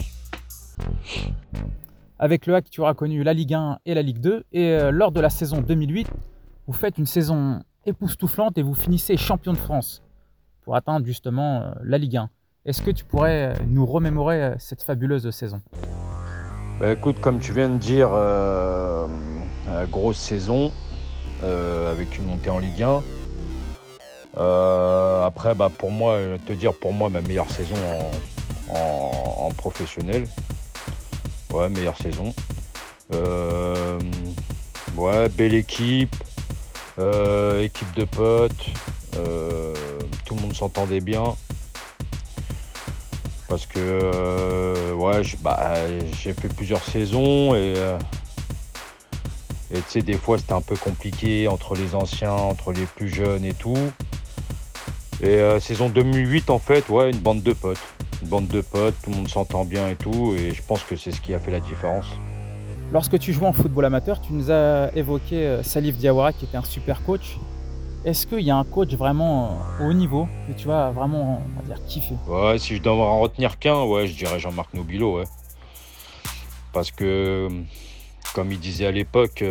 Avec 2.19 2.47
le 2.47 2.55
hack, 2.55 2.71
tu 2.71 2.81
auras 2.81 2.95
connu 2.95 3.23
la 3.23 3.35
Ligue 3.35 3.55
1 3.55 3.79
et 3.85 3.95
la 3.95 4.03
Ligue 4.03 4.21
2. 4.21 4.45
Et 4.53 4.71
euh, 4.71 4.91
lors 4.91 5.13
de 5.13 5.21
la 5.21 5.31
saison 5.31 5.61
2008, 5.61 6.09
vous 6.67 6.73
faites 6.73 6.97
une 6.99 7.07
saison 7.07 7.61
époustouflante 7.85 8.57
et 8.59 8.63
vous 8.63 8.75
finissez 8.75 9.17
champion 9.17 9.53
de 9.53 9.59
France 9.59 10.03
pour 10.63 10.77
atteindre 10.77 11.05
justement 11.07 11.63
euh, 11.63 11.73
la 11.83 11.99
Ligue 11.99 12.17
1. 12.17 12.31
Est-ce 12.65 12.83
que 12.83 12.91
tu 12.91 13.05
pourrais 13.05 13.55
euh, 13.55 13.65
nous 13.67 13.85
remémorer 13.85 14.55
cette 14.59 14.83
fabuleuse 14.83 15.29
saison? 15.31 15.61
Bah, 16.81 16.93
Écoute, 16.93 17.21
comme 17.21 17.39
tu 17.39 17.53
viens 17.53 17.69
de 17.69 17.79
dire, 17.79 18.11
grosse 19.91 20.19
saison 20.19 20.73
avec 21.43 22.19
une 22.19 22.27
montée 22.27 22.51
en 22.51 22.59
Ligue 22.59 22.83
1. 22.83 23.03
Euh, 24.39 25.25
après, 25.25 25.55
bah, 25.55 25.71
pour 25.77 25.91
moi, 25.91 26.19
te 26.47 26.53
dire 26.53 26.75
pour 26.75 26.93
moi 26.93 27.09
ma 27.09 27.21
meilleure 27.21 27.51
saison 27.51 27.77
en, 28.69 29.51
professionnel. 29.57 30.27
Ouais, 31.53 31.69
meilleure 31.69 31.97
saison. 31.97 32.35
Euh, 33.15 33.99
ouais, 34.97 35.29
belle 35.31 35.55
équipe, 35.55 36.15
euh, 36.99 37.63
équipe 37.63 37.93
de 37.95 38.05
potes, 38.05 38.67
tout 40.25 40.35
le 40.35 40.41
monde 40.41 40.55
s'entendait 40.55 41.01
bien. 41.01 41.35
Parce 43.49 43.67
que 43.67 44.93
ouais, 44.95 45.23
bah, 45.43 45.75
j'ai 46.21 46.33
fait 46.33 46.49
plusieurs 46.49 46.83
saisons 46.83 47.55
et 47.55 47.75
et 49.73 49.79
tu 49.79 49.85
sais, 49.89 50.03
des 50.03 50.15
fois 50.15 50.39
c'était 50.39 50.53
un 50.53 50.61
peu 50.61 50.77
compliqué 50.77 51.49
entre 51.49 51.75
les 51.75 51.95
anciens, 51.95 52.33
entre 52.33 52.73
les 52.73 52.87
plus 52.87 53.09
jeunes 53.09 53.45
et 53.45 53.55
tout. 53.55 53.77
Et 55.23 55.41
euh, 55.41 55.59
saison 55.61 55.89
2008, 55.89 56.51
en 56.51 56.59
fait, 56.59 56.89
ouais, 56.89 57.11
une 57.11 57.19
bande 57.19 57.43
de 57.43 57.53
potes. 57.53 57.81
Une 58.23 58.29
bande 58.29 58.49
de 58.49 58.61
potes, 58.61 58.95
tout 59.03 59.11
le 59.11 59.17
monde 59.17 59.29
s'entend 59.29 59.65
bien 59.65 59.89
et 59.89 59.97
tout, 59.97 60.35
et 60.39 60.55
je 60.55 60.63
pense 60.63 60.83
que 60.83 60.95
c'est 60.95 61.11
ce 61.11 61.21
qui 61.21 61.35
a 61.35 61.41
fait 61.41 61.51
la 61.51 61.61
différence. 61.61 62.07
Lorsque 62.93 63.19
tu 63.19 63.33
jouais 63.33 63.47
en 63.47 63.53
football 63.53 63.87
amateur, 63.87 64.21
tu 64.21 64.33
nous 64.33 64.51
as 64.51 64.91
évoqué 64.95 65.47
euh, 65.47 65.63
Salif 65.63 65.97
Diawara 65.97 66.33
qui 66.33 66.45
était 66.45 66.57
un 66.57 66.63
super 66.63 67.03
coach. 67.03 67.39
Est-ce 68.07 68.27
qu'il 68.27 68.41
y 68.41 68.51
a 68.51 68.57
un 68.57 68.65
coach 68.65 68.95
vraiment 68.95 69.59
euh, 69.81 69.85
au 69.85 69.91
haut 69.91 69.93
niveau 69.93 70.27
que 70.49 70.53
tu 70.53 70.67
vas 70.67 70.91
vraiment, 70.91 71.43
kiffer? 71.87 72.15
Ouais, 72.27 72.59
si 72.59 72.77
je 72.77 72.81
dois 72.81 72.95
en 72.95 73.21
retenir 73.21 73.59
qu'un, 73.59 73.83
ouais, 73.83 74.07
je 74.07 74.17
dirais 74.17 74.41
Jean-Marc 74.41 74.73
Nobilo, 74.73 75.19
ouais. 75.19 75.25
Parce 76.73 76.91
que, 76.91 77.49
comme 78.35 78.53
il 78.53 78.61
disait 78.61 78.87
à 78.87 78.93
l'époque, 78.93 79.45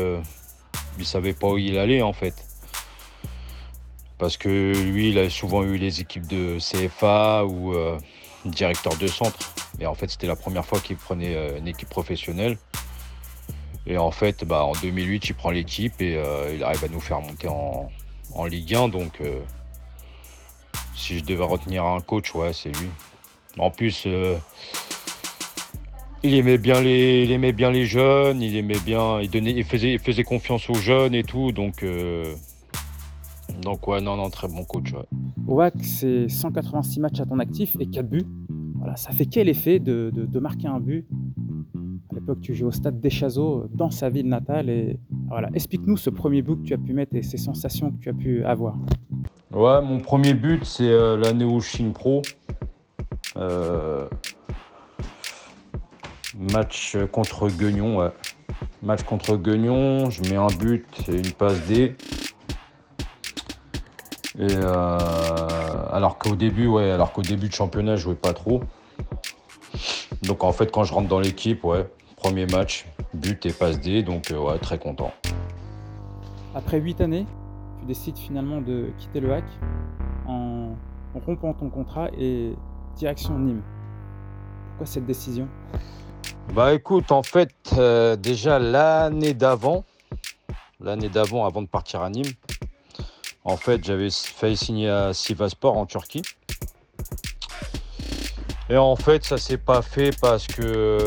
il 0.97 1.05
savait 1.05 1.33
pas 1.33 1.49
où 1.49 1.57
il 1.57 1.77
allait 1.77 2.01
en 2.01 2.13
fait. 2.13 2.33
Parce 4.17 4.37
que 4.37 4.73
lui, 4.73 5.09
il 5.09 5.19
a 5.19 5.29
souvent 5.29 5.63
eu 5.63 5.77
les 5.77 5.99
équipes 5.99 6.27
de 6.27 6.57
CFA 6.59 7.45
ou 7.45 7.73
euh, 7.73 7.97
directeur 8.45 8.95
de 8.97 9.07
centre. 9.07 9.37
Et 9.79 9.85
en 9.85 9.93
fait, 9.93 10.09
c'était 10.09 10.27
la 10.27 10.37
première 10.37 10.65
fois 10.65 10.79
qu'il 10.79 10.95
prenait 10.95 11.35
euh, 11.35 11.57
une 11.57 11.67
équipe 11.67 11.89
professionnelle. 11.89 12.57
Et 13.85 13.97
en 13.97 14.11
fait, 14.11 14.45
bah, 14.45 14.63
en 14.63 14.71
2008, 14.71 15.29
il 15.29 15.35
prend 15.35 15.51
l'équipe 15.51 16.01
et 16.01 16.15
euh, 16.15 16.53
il 16.55 16.63
arrive 16.63 16.83
à 16.85 16.87
nous 16.87 17.01
faire 17.01 17.19
monter 17.21 17.49
en, 17.49 17.91
Ligue 18.49 18.75
1. 18.75 18.89
Donc, 18.89 19.21
si 20.95 21.19
je 21.19 21.23
devais 21.23 21.43
retenir 21.43 21.85
un 21.85 22.01
coach, 22.01 22.33
ouais, 22.35 22.53
c'est 22.53 22.69
lui. 22.69 22.89
En 23.57 23.71
plus, 23.71 24.07
il 26.23 26.33
aimait 26.33 26.57
bien 26.57 26.81
les, 26.81 27.29
aimait 27.31 27.53
bien 27.53 27.71
les 27.71 27.85
jeunes, 27.85 28.41
il 28.41 28.55
aimait 28.55 28.79
bien, 28.79 29.21
il 29.21 29.29
donnait, 29.29 29.51
il 29.51 29.63
faisait, 29.63 29.93
il 29.93 29.99
faisait 29.99 30.23
confiance 30.23 30.69
aux 30.69 30.75
jeunes 30.75 31.15
et 31.15 31.23
tout. 31.23 31.51
Donc 31.51 31.83
donc 33.61 33.87
ouais, 33.87 34.01
non, 34.01 34.15
non, 34.15 34.29
très 34.29 34.47
bon 34.47 34.63
coach. 34.63 34.93
Ouais. 35.47 35.71
c'est 35.81 36.29
186 36.29 36.99
matchs 36.99 37.19
à 37.19 37.25
ton 37.25 37.39
actif 37.39 37.75
et 37.79 37.87
4 37.87 38.07
buts. 38.07 38.25
Voilà, 38.75 38.95
ça 38.95 39.11
fait 39.11 39.25
quel 39.25 39.49
effet 39.49 39.79
de, 39.79 40.39
marquer 40.39 40.67
un 40.67 40.79
but 40.79 41.05
L'époque, 42.15 42.39
tu 42.39 42.55
jouais 42.55 42.69
au 42.69 42.71
stade 42.71 43.01
des 43.01 43.09
Chazeaux, 43.09 43.65
dans 43.73 43.91
sa 43.91 44.09
ville 44.09 44.29
natale. 44.29 44.69
Et 44.69 44.97
voilà, 45.27 45.49
explique-nous 45.53 45.97
ce 45.97 46.09
premier 46.09 46.41
but 46.41 46.55
que 46.55 46.67
tu 46.67 46.73
as 46.73 46.77
pu 46.77 46.93
mettre 46.93 47.13
et 47.13 47.21
ces 47.21 47.37
sensations 47.37 47.91
que 47.91 47.97
tu 47.97 48.09
as 48.09 48.13
pu 48.13 48.45
avoir. 48.45 48.75
Ouais, 49.51 49.81
mon 49.81 49.99
premier 49.99 50.33
but, 50.33 50.63
c'est 50.63 50.89
euh, 50.89 51.17
l'année 51.17 51.43
où 51.43 51.59
je 51.59 51.89
pro. 51.89 52.21
Euh, 53.35 54.07
match 56.53 56.97
contre 57.11 57.49
Guignon, 57.49 57.97
ouais. 57.97 58.11
Match 58.81 59.03
contre 59.03 59.35
Guignon, 59.35 60.09
je 60.09 60.21
mets 60.29 60.37
un 60.37 60.47
but 60.47 60.85
et 61.09 61.17
une 61.17 61.31
passe 61.33 61.59
D. 61.67 61.95
Et 64.39 64.47
euh, 64.51 64.97
alors 65.91 66.17
qu'au 66.17 66.35
début, 66.35 66.67
ouais, 66.67 66.91
alors 66.91 67.11
qu'au 67.11 67.23
début 67.23 67.49
de 67.49 67.53
championnat, 67.53 67.97
je 67.97 68.03
jouais 68.03 68.15
pas 68.15 68.31
trop. 68.31 68.61
Donc 70.23 70.45
en 70.45 70.53
fait, 70.53 70.71
quand 70.71 70.85
je 70.85 70.93
rentre 70.93 71.09
dans 71.09 71.19
l'équipe, 71.19 71.63
ouais, 71.65 71.85
premier 72.25 72.47
match, 72.47 72.87
but 73.13 73.45
et 73.45 73.53
passe 73.53 73.79
D, 73.79 74.01
donc 74.01 74.31
euh, 74.31 74.39
ouais, 74.39 74.57
très 74.57 74.79
content. 74.79 75.13
Après 76.55 76.79
8 76.79 77.01
années, 77.01 77.27
tu 77.79 77.85
décides 77.85 78.17
finalement 78.17 78.61
de 78.61 78.89
quitter 78.97 79.19
le 79.19 79.31
hack 79.31 79.43
en, 80.27 80.71
rompant 81.13 81.53
ton 81.53 81.69
contrat 81.69 82.09
et 82.17 82.53
direction 82.97 83.37
Nîmes. 83.37 83.61
Pourquoi 84.69 84.87
cette 84.87 85.05
décision? 85.05 85.47
Bah 86.55 86.73
écoute, 86.73 87.11
en 87.11 87.21
fait, 87.21 87.53
euh, 87.77 88.15
déjà 88.15 88.57
l'année 88.57 89.35
d'avant, 89.35 89.83
l'année 90.79 91.09
d'avant, 91.09 91.45
avant 91.45 91.61
de 91.61 91.67
partir 91.67 92.01
à 92.01 92.09
Nîmes, 92.09 92.33
en 93.43 93.55
fait, 93.55 93.85
j'avais 93.85 94.09
failli 94.09 94.57
signer 94.57 94.89
à 94.89 95.13
Sivaspor 95.13 95.77
en 95.77 95.85
Turquie. 95.85 96.23
Et 98.71 98.77
en 98.77 98.95
fait, 98.95 99.23
ça 99.23 99.37
s'est 99.37 99.59
pas 99.59 99.83
fait 99.83 100.09
parce 100.19 100.47
que. 100.47 100.97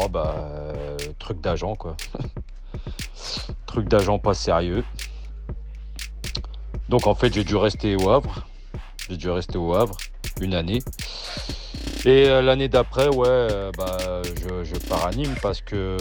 Bon, 0.00 0.08
bah. 0.08 0.34
truc 1.18 1.42
d'agent, 1.42 1.74
quoi. 1.74 1.94
truc 3.66 3.86
d'agent 3.86 4.18
pas 4.18 4.32
sérieux. 4.32 4.82
Donc, 6.88 7.06
en 7.06 7.14
fait, 7.14 7.34
j'ai 7.34 7.44
dû 7.44 7.56
rester 7.56 7.96
au 7.96 8.08
Havre. 8.08 8.46
J'ai 9.10 9.18
dû 9.18 9.28
rester 9.28 9.58
au 9.58 9.74
Havre 9.74 9.98
une 10.40 10.54
année. 10.54 10.78
Et 12.06 12.28
euh, 12.28 12.40
l'année 12.40 12.68
d'après, 12.68 13.08
ouais, 13.08 13.26
euh, 13.28 13.70
bah, 13.76 14.22
je, 14.24 14.64
je, 14.64 14.76
pars 14.88 15.06
à 15.06 15.10
Nîmes 15.10 15.34
parce 15.42 15.60
que 15.60 15.98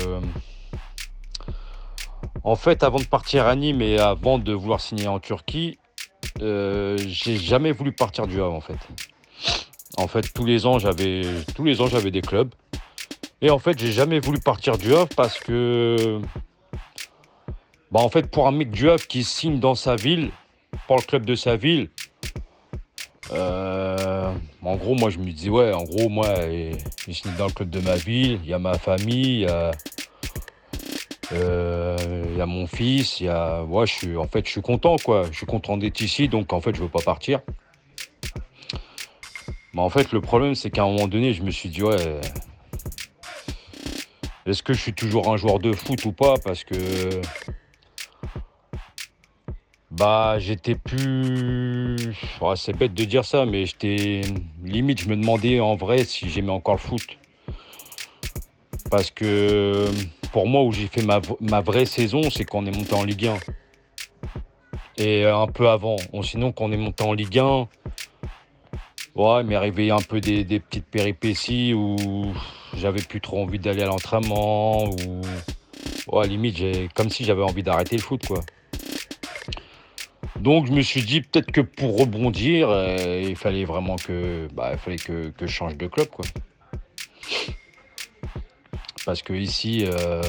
en 2.45 2.55
fait, 2.55 2.83
avant 2.83 2.99
de 2.99 3.05
partir 3.05 3.47
à 3.47 3.55
Nîmes 3.57 3.81
et 3.81 3.99
avant 3.99 4.39
de 4.39 4.53
vouloir 4.53 4.79
signer 4.79 5.09
en 5.09 5.19
Turquie, 5.19 5.77
euh, 6.41 6.97
j'ai 7.05 7.35
jamais 7.35 7.73
voulu 7.73 7.91
partir 7.91 8.27
du 8.27 8.39
Havre 8.41 8.53
en 8.53 8.61
fait. 8.61 8.77
En 9.97 10.07
fait, 10.07 10.33
tous 10.33 10.45
les 10.45 10.65
ans, 10.65 10.79
j'avais 10.79 11.23
tous 11.53 11.65
les 11.65 11.81
ans 11.81 11.87
j'avais 11.87 12.11
des 12.11 12.21
clubs. 12.21 12.53
Et 13.41 13.49
en 13.49 13.59
fait, 13.59 13.79
j'ai 13.79 13.91
jamais 13.91 14.19
voulu 14.19 14.39
partir 14.39 14.77
du 14.77 14.93
Havre 14.93 15.09
parce 15.15 15.39
que 15.39 16.19
bah 17.91 18.01
en 18.01 18.09
fait, 18.09 18.29
pour 18.29 18.47
un 18.47 18.51
mec 18.51 18.69
du 18.69 18.89
Havre 18.89 19.07
qui 19.07 19.23
signe 19.23 19.59
dans 19.59 19.75
sa 19.75 19.95
ville, 19.95 20.31
pour 20.87 20.97
le 20.97 21.01
club 21.01 21.25
de 21.25 21.35
sa 21.35 21.55
ville, 21.55 21.89
euh, 23.31 24.33
en 24.61 24.75
gros, 24.75 24.95
moi, 24.95 25.09
je 25.09 25.19
me 25.19 25.31
disais, 25.31 25.49
ouais, 25.49 25.73
en 25.73 25.83
gros, 25.83 26.09
moi, 26.09 26.27
je 27.07 27.11
signe 27.11 27.31
dans 27.37 27.47
le 27.47 27.53
club 27.53 27.69
de 27.69 27.79
ma 27.79 27.95
ville, 27.95 28.39
il 28.43 28.49
y 28.49 28.53
a 28.53 28.59
ma 28.59 28.77
famille, 28.77 29.41
il 29.41 29.41
y 29.41 29.45
a, 29.45 29.71
euh, 31.31 32.35
y 32.37 32.41
a 32.41 32.45
mon 32.45 32.67
fils, 32.67 33.19
il 33.19 33.27
y 33.27 33.29
a. 33.29 33.63
Ouais, 33.63 33.87
je 33.87 33.93
suis, 33.93 34.17
en 34.17 34.27
fait, 34.27 34.45
je 34.45 34.51
suis 34.51 34.61
content, 34.61 34.97
quoi. 35.03 35.23
Je 35.31 35.37
suis 35.37 35.45
content 35.45 35.77
d'être 35.77 36.01
ici, 36.01 36.27
donc 36.27 36.53
en 36.53 36.61
fait, 36.61 36.75
je 36.75 36.81
veux 36.81 36.89
pas 36.89 37.01
partir. 37.01 37.39
Mais 39.73 39.81
en 39.81 39.89
fait, 39.89 40.11
le 40.11 40.21
problème, 40.21 40.55
c'est 40.55 40.71
qu'à 40.71 40.83
un 40.83 40.87
moment 40.87 41.07
donné, 41.07 41.33
je 41.33 41.43
me 41.43 41.51
suis 41.51 41.69
dit, 41.69 41.83
ouais. 41.83 42.19
Est-ce 44.49 44.63
que 44.63 44.73
je 44.73 44.81
suis 44.81 44.93
toujours 44.93 45.31
un 45.31 45.37
joueur 45.37 45.59
de 45.59 45.73
foot 45.73 46.03
ou 46.05 46.11
pas 46.11 46.33
Parce 46.43 46.63
que. 46.63 46.75
Bah, 49.91 50.39
j'étais 50.39 50.73
plus. 50.73 51.95
Oh, 52.41 52.55
c'est 52.55 52.73
bête 52.73 52.95
de 52.95 53.03
dire 53.03 53.25
ça, 53.25 53.45
mais 53.45 53.67
j'étais. 53.67 54.21
Limite, 54.63 55.01
je 55.01 55.09
me 55.09 55.15
demandais 55.15 55.59
en 55.59 55.75
vrai 55.75 56.03
si 56.03 56.29
j'aimais 56.29 56.51
encore 56.51 56.75
le 56.75 56.79
foot. 56.79 57.19
Parce 58.89 59.11
que 59.11 59.85
pour 60.31 60.47
moi, 60.47 60.63
où 60.63 60.71
j'ai 60.71 60.87
fait 60.87 61.03
ma, 61.03 61.61
vraie 61.61 61.85
saison, 61.85 62.21
c'est 62.31 62.43
qu'on 62.43 62.65
est 62.65 62.75
monté 62.75 62.95
en 62.95 63.03
Ligue 63.03 63.27
1. 63.27 63.37
Et 64.97 65.25
un 65.25 65.47
peu 65.47 65.69
avant. 65.69 65.97
sinon, 66.23 66.51
quand 66.51 66.65
on 66.65 66.71
est 66.71 66.77
monté 66.77 67.03
en 67.03 67.13
Ligue 67.13 67.37
1, 67.37 67.67
ouais, 69.15 69.41
il 69.41 69.47
m'est 69.47 69.55
arrivé 69.55 69.91
un 69.91 70.01
peu 70.01 70.19
des, 70.19 70.43
des 70.43 70.59
petites 70.59 70.87
péripéties 70.87 71.75
où 71.75 72.33
j'avais 72.75 73.01
plus 73.01 73.21
trop 73.21 73.41
envie 73.41 73.59
d'aller 73.59 73.83
à 73.83 73.87
l'entraînement. 73.87 74.85
Ou. 74.85 75.21
Ouais, 76.07 76.27
limite, 76.27 76.57
j'ai 76.57 76.89
comme 76.95 77.09
si 77.09 77.23
j'avais 77.23 77.43
envie 77.43 77.63
d'arrêter 77.63 77.95
le 77.95 78.01
foot, 78.01 78.25
quoi. 78.25 78.41
Donc 80.39 80.67
je 80.67 80.71
me 80.71 80.81
suis 80.81 81.01
dit 81.01 81.21
peut-être 81.21 81.51
que 81.51 81.61
pour 81.61 81.99
rebondir, 81.99 82.69
euh, 82.69 83.25
il 83.27 83.35
fallait 83.35 83.65
vraiment 83.65 83.97
que, 83.97 84.47
bah, 84.53 84.71
il 84.71 84.79
fallait 84.79 84.97
que, 84.97 85.33
je 85.39 85.47
change 85.47 85.75
de 85.75 85.87
club 85.87 86.07
quoi. 86.07 86.25
Parce 89.05 89.21
que 89.21 89.33
ici, 89.33 89.85
euh, 89.85 90.21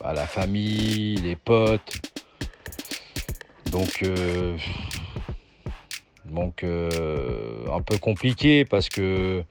bah, 0.00 0.12
la 0.12 0.26
famille, 0.26 1.16
les 1.16 1.36
potes, 1.36 2.00
donc 3.70 4.02
euh, 4.02 4.56
donc 6.26 6.62
un 6.64 7.80
peu 7.80 7.96
compliqué 7.98 8.66
parce 8.66 8.90
que 8.90 9.44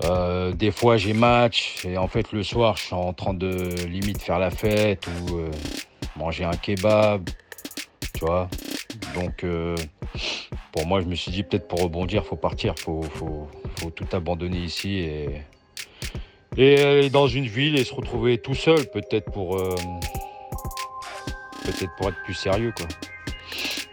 des 0.00 0.70
fois 0.70 0.96
j'ai 0.96 1.12
match 1.12 1.84
et 1.84 1.98
en 1.98 2.08
fait 2.08 2.32
le 2.32 2.42
soir 2.42 2.76
je 2.76 2.84
suis 2.84 2.94
en 2.94 3.12
train 3.12 3.34
de 3.34 3.68
limite 3.86 4.22
faire 4.22 4.38
la 4.38 4.50
fête 4.50 5.06
ou 5.06 5.40
manger 6.16 6.44
un 6.44 6.56
kebab 6.56 7.28
tu 8.18 8.24
vois. 8.24 8.48
Donc, 9.14 9.44
euh, 9.44 9.76
pour 10.72 10.86
moi, 10.86 11.00
je 11.00 11.06
me 11.06 11.14
suis 11.14 11.30
dit, 11.30 11.42
peut-être 11.42 11.68
pour 11.68 11.80
rebondir, 11.82 12.24
faut 12.24 12.36
partir, 12.36 12.74
faut, 12.78 13.02
faut, 13.02 13.48
faut 13.78 13.90
tout 13.90 14.06
abandonner 14.12 14.58
ici 14.58 14.98
et, 14.98 15.42
et 16.56 16.82
aller 16.82 17.10
dans 17.10 17.28
une 17.28 17.46
ville 17.46 17.78
et 17.78 17.84
se 17.84 17.94
retrouver 17.94 18.38
tout 18.38 18.54
seul, 18.54 18.90
peut-être 18.90 19.30
pour, 19.30 19.56
euh, 19.56 19.74
peut-être 21.64 21.94
pour 21.96 22.08
être 22.08 22.22
plus 22.24 22.34
sérieux, 22.34 22.72
quoi. 22.76 22.86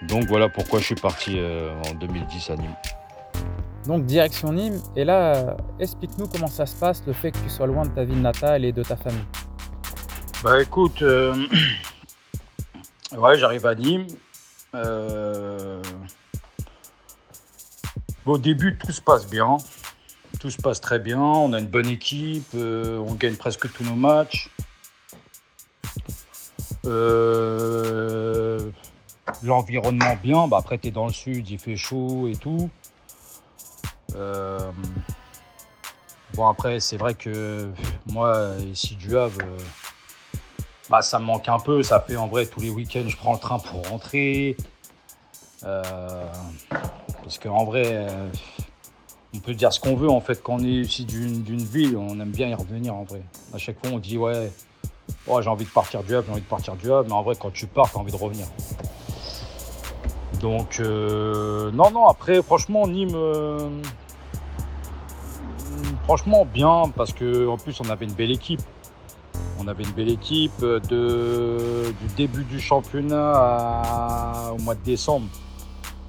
Donc 0.08 0.26
voilà 0.26 0.50
pourquoi 0.50 0.80
je 0.80 0.86
suis 0.86 0.96
parti 0.96 1.36
euh, 1.38 1.72
en 1.90 1.94
2010 1.94 2.50
à 2.50 2.56
Nîmes. 2.56 2.76
Donc 3.88 4.06
direction 4.06 4.52
Nîmes, 4.54 4.82
et 4.96 5.04
là, 5.04 5.58
explique-nous 5.80 6.28
comment 6.28 6.48
ça 6.48 6.66
se 6.66 6.76
passe, 6.76 7.04
le 7.06 7.14
fait 7.14 7.32
que 7.32 7.38
tu 7.40 7.50
sois 7.50 7.68
loin 7.68 7.86
de 7.86 7.90
ta 7.90 8.04
ville 8.04 8.22
natale 8.22 8.66
et 8.66 8.72
de 8.72 8.84
ta 8.84 8.96
famille. 8.96 9.26
Bah 10.44 10.62
écoute, 10.62 11.04
Ouais, 13.18 13.38
j'arrive 13.38 13.66
à 13.66 13.76
Nîmes. 13.76 14.08
Euh, 14.74 15.82
au 18.26 18.38
début, 18.38 18.78
tout 18.78 18.92
se 18.92 19.02
passe 19.02 19.30
bien. 19.30 19.58
Tout 20.40 20.50
se 20.50 20.58
passe 20.58 20.82
très 20.82 21.00
bien. 21.00 21.22
On 21.22 21.54
a 21.54 21.60
une 21.60 21.68
bonne 21.68 21.88
équipe. 21.88 22.50
Euh, 22.56 22.98
on 22.98 23.14
gagne 23.14 23.36
presque 23.36 23.72
tous 23.72 23.84
nos 23.84 23.96
matchs. 23.96 24.50
Euh, 26.86 28.70
l'environnement 29.44 30.18
bien. 30.22 30.48
Bah, 30.48 30.58
après, 30.58 30.78
tu 30.78 30.90
es 30.90 30.92
dans 30.92 31.08
le 31.08 31.14
sud, 31.14 31.50
il 31.50 31.60
fait 31.60 31.78
chaud 31.78 32.28
et 32.28 32.36
tout. 32.36 32.70
Bon, 36.34 36.48
après, 36.48 36.80
c'est 36.80 36.98
vrai 36.98 37.14
que 37.14 37.70
moi, 38.06 38.52
ici 38.72 38.96
du 38.96 39.18
Havre 39.18 39.42
bah, 40.90 41.02
ça 41.02 41.20
me 41.20 41.26
manque 41.26 41.48
un 41.50 41.60
peu. 41.60 41.84
Ça 41.84 42.00
fait 42.00 42.16
en 42.16 42.28
vrai 42.28 42.46
tous 42.46 42.60
les 42.60 42.70
week-ends, 42.70 43.08
je 43.08 43.18
prends 43.18 43.34
le 43.34 43.40
train 43.40 43.60
pour 43.60 43.88
rentrer. 43.88 44.56
Euh, 45.64 46.26
parce 47.24 47.40
qu'en 47.40 47.66
vrai, 47.66 47.84
euh, 47.88 48.30
on 49.34 49.40
peut 49.40 49.54
dire 49.54 49.74
ce 49.74 49.80
qu'on 49.80 49.96
veut 49.96 50.10
en 50.10 50.22
fait. 50.22 50.42
Quand 50.44 50.56
on 50.56 50.64
est 50.64 50.68
ici 50.68 51.06
d'une 51.06 51.64
ville, 51.64 51.98
on 51.98 52.20
aime 52.20 52.32
bien 52.32 52.48
y 52.48 52.54
revenir 52.54 52.96
en 52.96 53.04
vrai. 53.04 53.22
À 53.54 53.58
chaque 53.58 53.80
fois, 53.80 53.94
on 53.94 54.00
dit 54.00 54.18
ouais, 54.18 54.52
oh, 55.28 55.42
j'ai 55.42 55.50
envie 55.50 55.66
de 55.66 55.70
partir 55.70 56.04
du 56.04 56.16
Havre, 56.16 56.26
j'ai 56.28 56.32
envie 56.34 56.42
de 56.42 56.48
partir 56.48 56.76
du 56.76 56.92
Havre. 56.92 57.06
Mais 57.08 57.14
en 57.14 57.24
vrai, 57.24 57.36
quand 57.40 57.52
tu 57.52 57.68
pars, 57.68 57.90
tu 57.90 57.98
as 57.98 58.00
envie 58.00 58.12
de 58.12 58.18
revenir. 58.18 58.48
Donc, 60.40 60.80
euh, 60.80 61.72
non, 61.72 61.90
non, 61.92 62.08
après, 62.08 62.42
franchement, 62.44 62.88
Nîmes. 62.88 63.82
Franchement, 66.06 66.46
bien, 66.46 66.84
parce 66.96 67.14
qu'en 67.14 67.58
plus, 67.58 67.80
on 67.82 67.90
avait 67.90 68.06
une 68.06 68.14
belle 68.14 68.32
équipe. 68.32 68.62
On 69.60 69.68
avait 69.68 69.84
une 69.84 69.92
belle 69.92 70.10
équipe 70.10 70.52
euh, 70.62 70.80
du 72.00 72.08
début 72.16 72.44
du 72.44 72.60
championnat 72.60 74.52
au 74.54 74.62
mois 74.62 74.76
de 74.76 74.84
décembre. 74.84 75.26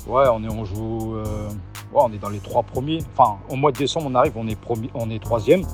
Ouais, 0.06 0.24
on 0.30 0.44
est, 0.44 0.48
on 0.48 0.64
joue, 0.64 1.14
euh, 1.16 1.48
on 1.94 2.12
est 2.12 2.18
dans 2.18 2.28
les 2.28 2.40
trois 2.40 2.62
premiers. 2.62 2.98
Enfin, 3.16 3.38
au 3.48 3.56
mois 3.56 3.72
de 3.72 3.78
décembre, 3.78 4.08
on 4.10 4.14
arrive, 4.14 4.34
on 4.36 5.10
est, 5.10 5.18
troisième. 5.18 5.64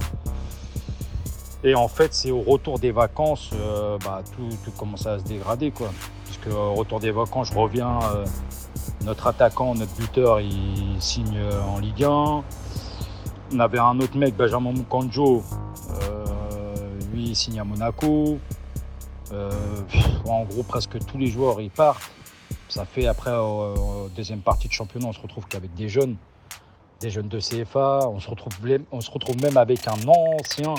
Et 1.65 1.75
en 1.75 1.89
fait, 1.89 2.15
c'est 2.15 2.31
au 2.31 2.43
retour 2.43 2.79
des 2.79 2.93
vacances, 2.93 3.51
euh, 3.55 3.99
bah, 4.05 4.23
tout, 4.37 4.71
commence 4.79 5.07
à 5.07 5.19
se 5.19 5.25
dégrader, 5.25 5.73
quoi. 5.73 5.91
Puisque 6.25 6.47
au 6.55 6.75
retour 6.75 7.01
des 7.01 7.11
vacances, 7.11 7.51
je 7.53 7.59
reviens, 7.59 7.99
notre 9.05 9.27
attaquant, 9.27 9.75
notre 9.75 9.95
buteur, 9.97 10.41
il 10.41 10.97
signe 11.01 11.39
en 11.69 11.81
Ligue 11.81 12.05
1. 12.05 12.45
On 13.55 13.61
avait 13.61 13.79
un 13.79 13.99
autre 14.01 14.17
mec, 14.17 14.35
Benjamin 14.37 14.73
Mukanjo, 14.73 15.43
lui 17.13 17.35
signe 17.35 17.61
à 17.61 17.65
Monaco. 17.65 18.39
Euh, 19.33 19.51
en 20.27 20.45
gros, 20.45 20.63
presque 20.63 20.99
tous 21.07 21.19
les 21.19 21.27
joueurs 21.27 21.61
ils 21.61 21.71
partent. 21.71 22.11
Ça 22.69 22.85
fait 22.85 23.07
après, 23.07 23.31
euh, 23.31 24.09
deuxième 24.17 24.41
partie 24.41 24.69
de 24.69 24.73
championnat, 24.73 25.09
on 25.09 25.13
se 25.13 25.21
retrouve 25.21 25.47
qu'avec 25.47 25.75
des 25.75 25.89
jeunes, 25.89 26.17
des 27.01 27.11
jeunes 27.11 27.29
de 27.29 27.41
CFA. 27.41 28.09
On 28.09 28.21
se 28.21 28.31
retrouve, 28.31 29.43
même 29.43 29.57
avec 29.57 29.87
un 29.89 30.09
ancien 30.09 30.75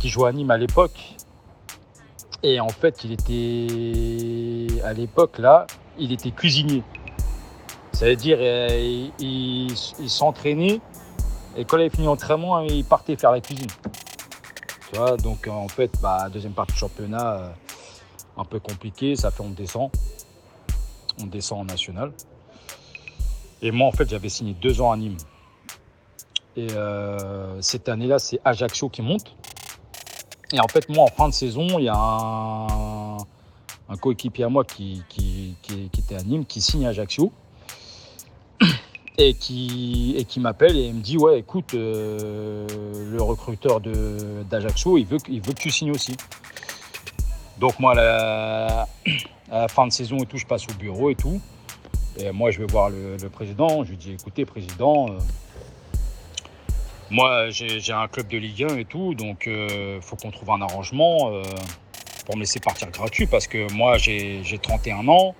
qui 0.00 0.08
jouait 0.08 0.28
à 0.28 0.32
Nîmes 0.32 0.50
à 0.50 0.56
l'époque. 0.56 1.16
Et 2.42 2.58
en 2.58 2.68
fait, 2.68 3.04
il 3.04 3.12
était 3.12 4.82
à 4.82 4.92
l'époque 4.92 5.38
là, 5.38 5.66
il 5.98 6.12
était 6.12 6.30
cuisinier. 6.30 6.82
Ça 7.92 8.06
veut 8.06 8.16
dire, 8.16 8.38
euh, 8.40 9.10
il, 9.18 9.76
s'entraînait 9.76 10.80
et 11.56 11.64
quand 11.64 11.76
il 11.76 11.80
avait 11.80 11.90
fini 11.90 12.06
l'entraînement, 12.06 12.60
il 12.60 12.84
partait 12.84 13.16
faire 13.16 13.32
la 13.32 13.40
cuisine 13.40 13.66
donc 15.22 15.46
en 15.46 15.68
fait, 15.68 15.92
bah, 16.02 16.28
deuxième 16.30 16.52
partie 16.52 16.72
du 16.72 16.78
championnat, 16.78 17.34
euh, 17.34 17.50
un 18.36 18.44
peu 18.44 18.58
compliqué, 18.58 19.16
ça 19.16 19.30
fait 19.30 19.42
on 19.42 19.50
descend. 19.50 19.90
On 21.20 21.26
descend 21.26 21.60
en 21.60 21.64
national. 21.64 22.12
Et 23.62 23.70
moi, 23.70 23.88
en 23.88 23.92
fait, 23.92 24.08
j'avais 24.08 24.28
signé 24.28 24.54
deux 24.54 24.80
ans 24.80 24.90
à 24.90 24.96
Nîmes. 24.96 25.18
Et 26.56 26.68
euh, 26.72 27.60
cette 27.60 27.88
année-là, 27.88 28.18
c'est 28.18 28.40
Ajaccio 28.44 28.88
qui 28.88 29.02
monte. 29.02 29.34
Et 30.52 30.60
en 30.60 30.68
fait, 30.68 30.88
moi, 30.88 31.04
en 31.04 31.08
fin 31.08 31.28
de 31.28 31.34
saison, 31.34 31.78
il 31.78 31.84
y 31.84 31.88
a 31.88 31.96
un, 31.96 33.96
coéquipier 33.96 34.44
à 34.44 34.48
moi 34.48 34.64
qui, 34.64 35.02
qui, 35.08 35.56
était 35.98 36.16
à 36.16 36.22
Nîmes, 36.22 36.46
qui 36.46 36.60
signe 36.60 36.86
Ajaccio 36.86 37.32
et 39.20 39.34
qui, 39.34 40.14
et 40.16 40.24
qui 40.24 40.40
m'appelle 40.40 40.76
et 40.76 40.92
me 40.92 41.00
dit 41.00 41.18
ouais 41.18 41.38
écoute 41.38 41.74
euh, 41.74 42.66
le 43.10 43.22
recruteur 43.22 43.80
d'Ajaccio 43.80 44.96
il 44.96 45.06
veut, 45.06 45.18
il 45.28 45.40
veut 45.42 45.52
que 45.52 45.60
tu 45.60 45.70
signes 45.70 45.90
aussi. 45.90 46.16
Donc 47.58 47.78
moi 47.78 47.92
à 47.92 48.86
la, 49.50 49.68
fin 49.68 49.86
de 49.86 49.92
saison 49.92 50.18
et 50.18 50.26
tout 50.26 50.38
je 50.38 50.46
passe 50.46 50.64
au 50.68 50.74
bureau 50.74 51.10
et 51.10 51.14
tout. 51.14 51.40
Et 52.18 52.30
moi 52.32 52.50
je 52.50 52.58
vais 52.60 52.66
voir 52.66 52.88
le, 52.90 53.16
président, 53.28 53.84
je 53.84 53.90
lui 53.90 53.96
dis 53.96 54.12
écoutez 54.12 54.46
président, 54.46 55.10
euh, 55.10 55.18
moi 57.10 57.50
j'ai 57.50 57.92
un 57.92 58.08
club 58.08 58.28
de 58.28 58.38
Ligue 58.38 58.64
1 58.70 58.78
et 58.78 58.84
tout 58.86 59.14
donc 59.14 59.46
euh, 59.46 60.00
faut 60.00 60.16
qu'on 60.16 60.30
trouve 60.30 60.50
un 60.50 60.62
arrangement 60.62 61.30
pour 62.24 62.36
me 62.36 62.40
laisser 62.40 62.60
partir 62.60 62.90
gratuit 62.90 63.26
parce 63.26 63.46
que 63.46 63.70
moi 63.72 63.98
j'ai 63.98 64.42
31 64.62 65.08
ans. 65.08 65.34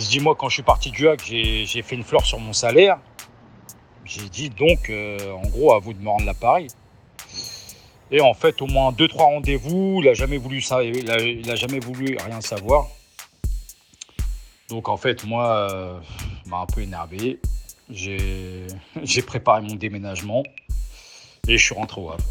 Je 0.00 0.08
dis, 0.08 0.20
moi, 0.20 0.34
quand 0.34 0.48
je 0.48 0.54
suis 0.54 0.62
parti 0.62 0.90
du 0.90 1.06
hack, 1.08 1.22
j'ai 1.22 1.82
fait 1.82 1.94
une 1.94 2.04
fleur 2.04 2.24
sur 2.24 2.40
mon 2.40 2.54
salaire. 2.54 2.98
J'ai 4.06 4.30
dit, 4.30 4.48
donc, 4.48 4.88
euh, 4.88 5.32
en 5.32 5.46
gros, 5.46 5.74
à 5.74 5.78
vous 5.78 5.92
de 5.92 6.00
me 6.00 6.08
rendre 6.08 6.24
l'appareil. 6.24 6.68
Et 8.10 8.22
en 8.22 8.32
fait, 8.32 8.62
au 8.62 8.66
moins 8.66 8.92
deux, 8.92 9.08
trois 9.08 9.26
rendez-vous, 9.26 10.00
il 10.00 10.06
n'a 10.06 10.14
jamais, 10.14 10.38
voulu, 10.38 10.64
il 10.82 11.50
a, 11.50 11.54
jamais 11.54 11.80
voulu 11.80 12.16
rien 12.16 12.40
savoir. 12.40 12.88
Donc, 14.70 14.88
en 14.88 14.96
fait, 14.96 15.24
moi, 15.24 15.70
euh, 15.70 16.00
m'a 16.46 16.60
un 16.60 16.66
peu 16.66 16.80
énervé. 16.80 17.38
J'ai 17.90 19.22
préparé 19.26 19.60
mon 19.60 19.74
déménagement 19.74 20.44
et 21.46 21.58
je 21.58 21.62
suis 21.62 21.74
rentré 21.74 22.00
au 22.00 22.08
Havre. 22.08 22.24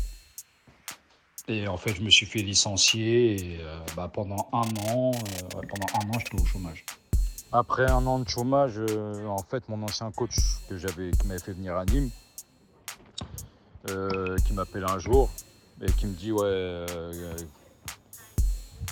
Et 1.48 1.68
en 1.68 1.78
fait, 1.78 1.94
je 1.96 2.02
me 2.02 2.10
suis 2.10 2.26
fait 2.26 2.40
licencier 2.40 3.36
et 3.36 3.58
euh, 3.62 3.80
bah, 3.96 4.10
pendant 4.12 4.50
un 4.54 4.68
an, 4.90 5.12
pendant 5.52 5.88
un 5.94 6.10
an, 6.10 6.20
j'étais 6.20 6.42
au 6.42 6.46
chômage. 6.46 6.84
Après 7.52 7.90
un 7.90 8.06
an 8.06 8.20
de 8.20 8.30
chômage, 8.30 8.76
euh, 8.78 9.26
en 9.26 9.42
fait, 9.42 9.68
mon 9.70 9.82
ancien 9.82 10.12
coach 10.12 10.36
que 10.70 10.78
j'avais, 10.78 11.10
qui 11.10 11.26
m'avait 11.26 11.40
fait 11.40 11.54
venir 11.54 11.76
à 11.76 11.86
Nîmes, 11.86 12.12
euh, 13.90 14.38
qui 14.46 14.54
m'appelle 14.54 14.86
un 14.88 15.00
jour 15.00 15.32
et 15.82 15.92
qui 15.92 16.06
me 16.06 16.14
dit 16.14 16.32
ouais, 16.32 16.44
euh, 16.46 17.36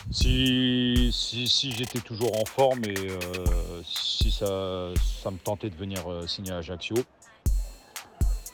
Si, 0.10 1.12
si, 1.14 1.72
j'étais 1.72 2.00
toujours 2.00 2.36
en 2.42 2.46
forme 2.46 2.84
et 2.86 2.96
si 3.84 4.32
ça, 4.32 4.90
ça 5.22 5.30
me 5.30 5.38
tentait 5.38 5.70
de 5.70 5.76
venir 5.76 6.02
signer 6.28 6.54
à 6.54 6.58
Ajaccio, 6.58 6.96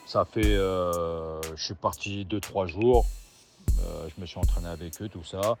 ça 0.04 0.26
fait, 0.26 0.56
je 0.56 1.64
suis 1.64 1.74
parti 1.74 2.26
2-3 2.28 2.66
jours, 2.66 3.06
je 3.68 4.20
me 4.20 4.26
suis 4.26 4.38
entraîné 4.38 4.68
avec 4.68 5.00
eux, 5.00 5.08
tout 5.08 5.24
ça. 5.24 5.56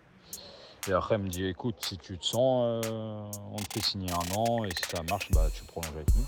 Et 0.86 0.92
après, 0.92 1.14
elle 1.14 1.22
me 1.22 1.28
dit 1.28 1.46
écoute, 1.46 1.76
si 1.80 1.96
tu 1.96 2.18
te 2.18 2.24
sens, 2.24 2.84
euh, 2.84 3.22
on 3.52 3.56
te 3.56 3.72
fait 3.72 3.84
signer 3.84 4.10
un 4.10 4.34
an 4.36 4.64
et 4.64 4.70
si 4.70 4.82
ça 4.94 5.02
marche, 5.04 5.30
bah, 5.30 5.46
tu 5.54 5.64
prolonges 5.64 5.92
avec 5.94 6.14
nous. 6.14 6.26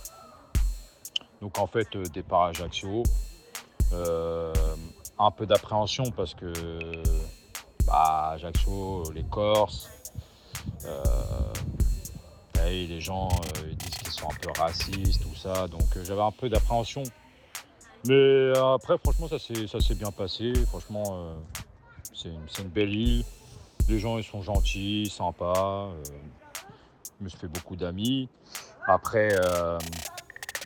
Donc 1.43 1.59
en 1.59 1.67
fait, 1.67 1.95
euh, 1.95 2.05
départ 2.05 2.43
à 2.43 2.49
Ajaccio. 2.49 3.03
Euh, 3.93 4.53
un 5.19 5.31
peu 5.31 5.47
d'appréhension 5.47 6.11
parce 6.11 6.35
que 6.35 6.53
bah, 7.87 8.31
Ajaccio, 8.33 9.11
les 9.13 9.25
Corses, 9.25 9.89
les 12.65 13.01
gens 13.01 13.29
disent 13.79 13.95
qu'ils 13.97 14.11
sont 14.11 14.29
un 14.29 14.35
peu 14.41 14.51
racistes, 14.59 15.23
tout 15.23 15.37
ça. 15.37 15.69
Donc 15.69 15.87
j'avais 16.03 16.23
un 16.23 16.33
peu 16.33 16.49
d'appréhension. 16.49 17.03
Mais 18.07 18.53
après, 18.57 18.99
franchement, 18.99 19.29
ça 19.29 19.39
s'est 19.39 19.95
bien 19.95 20.11
passé. 20.11 20.53
Franchement, 20.67 21.37
c'est 22.13 22.63
une 22.63 22.69
belle 22.69 22.95
île. 22.95 23.25
Les 23.89 24.01
gens, 24.01 24.19
ils 24.19 24.25
sont 24.25 24.43
gentils, 24.43 25.09
sympas. 25.09 25.91
Euh, 25.91 26.05
je 27.19 27.25
me 27.25 27.29
suis 27.29 27.39
fait 27.39 27.47
beaucoup 27.49 27.77
d'amis. 27.77 28.29
Après, 28.89 29.29
euh, 29.33 29.79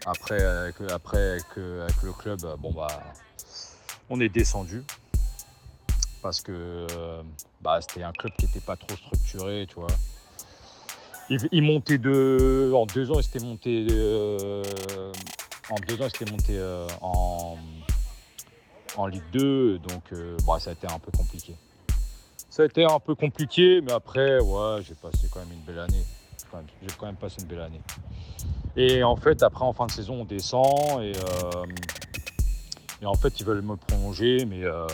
avec, 0.07 0.81
le 1.57 2.13
club, 2.13 2.41
bon 2.59 2.73
bah, 2.73 2.89
on 4.09 4.21
est 4.21 4.31
descendu 4.31 4.83
parce 6.23 6.41
que 6.41 6.87
bah, 7.61 7.81
c'était 7.81 8.03
un 8.03 8.13
club 8.13 8.33
qui 8.39 8.47
n'était 8.47 8.61
pas 8.61 8.77
trop 8.77 8.97
structuré, 8.97 9.67
tu 9.69 9.75
vois. 9.75 9.89
En 12.75 12.87
deux 12.87 13.11
ans, 13.11 13.19
il 13.19 13.23
s'était 13.23 13.45
monté, 13.45 13.87
euh, 13.91 14.63
en 15.71 15.77
deux 15.87 16.03
ans, 16.03 16.09
en 18.97 19.07
Ligue 19.07 19.31
2, 19.33 19.79
donc 19.79 20.15
bah, 20.47 20.59
ça 20.59 20.71
a 20.71 20.73
été 20.73 20.87
un 20.87 20.99
peu 20.99 21.11
compliqué. 21.17 21.55
Ça 22.51 22.65
a 22.65 22.67
été 22.67 22.85
un 22.85 22.99
peu 22.99 23.15
compliqué, 23.15 23.81
mais 23.81 23.93
après, 23.93 24.41
ouais, 24.41 24.83
j'ai 24.83 24.97
passé 24.97 25.29
quand 25.33 25.39
même 25.39 25.53
une 25.53 25.61
belle 25.61 25.79
année. 25.79 26.05
J'ai 26.83 26.89
quand 26.99 27.07
même 27.07 27.15
passé 27.15 27.37
une 27.41 27.47
belle 27.47 27.61
année. 27.61 27.81
Et 28.77 29.05
en 29.05 29.15
fait, 29.15 29.45
après, 29.45 29.65
en 29.65 29.73
fin 29.73 29.87
de 29.87 29.93
saison, 29.93 30.23
on 30.23 30.25
descend 30.25 31.01
et, 31.01 31.13
euh, 31.15 31.65
et 33.01 33.07
en 33.07 33.15
fait, 33.15 33.39
ils 33.39 33.47
veulent 33.47 33.63
me 33.63 33.77
prolonger, 33.77 34.45
mais 34.47 34.65
euh, 34.65 34.85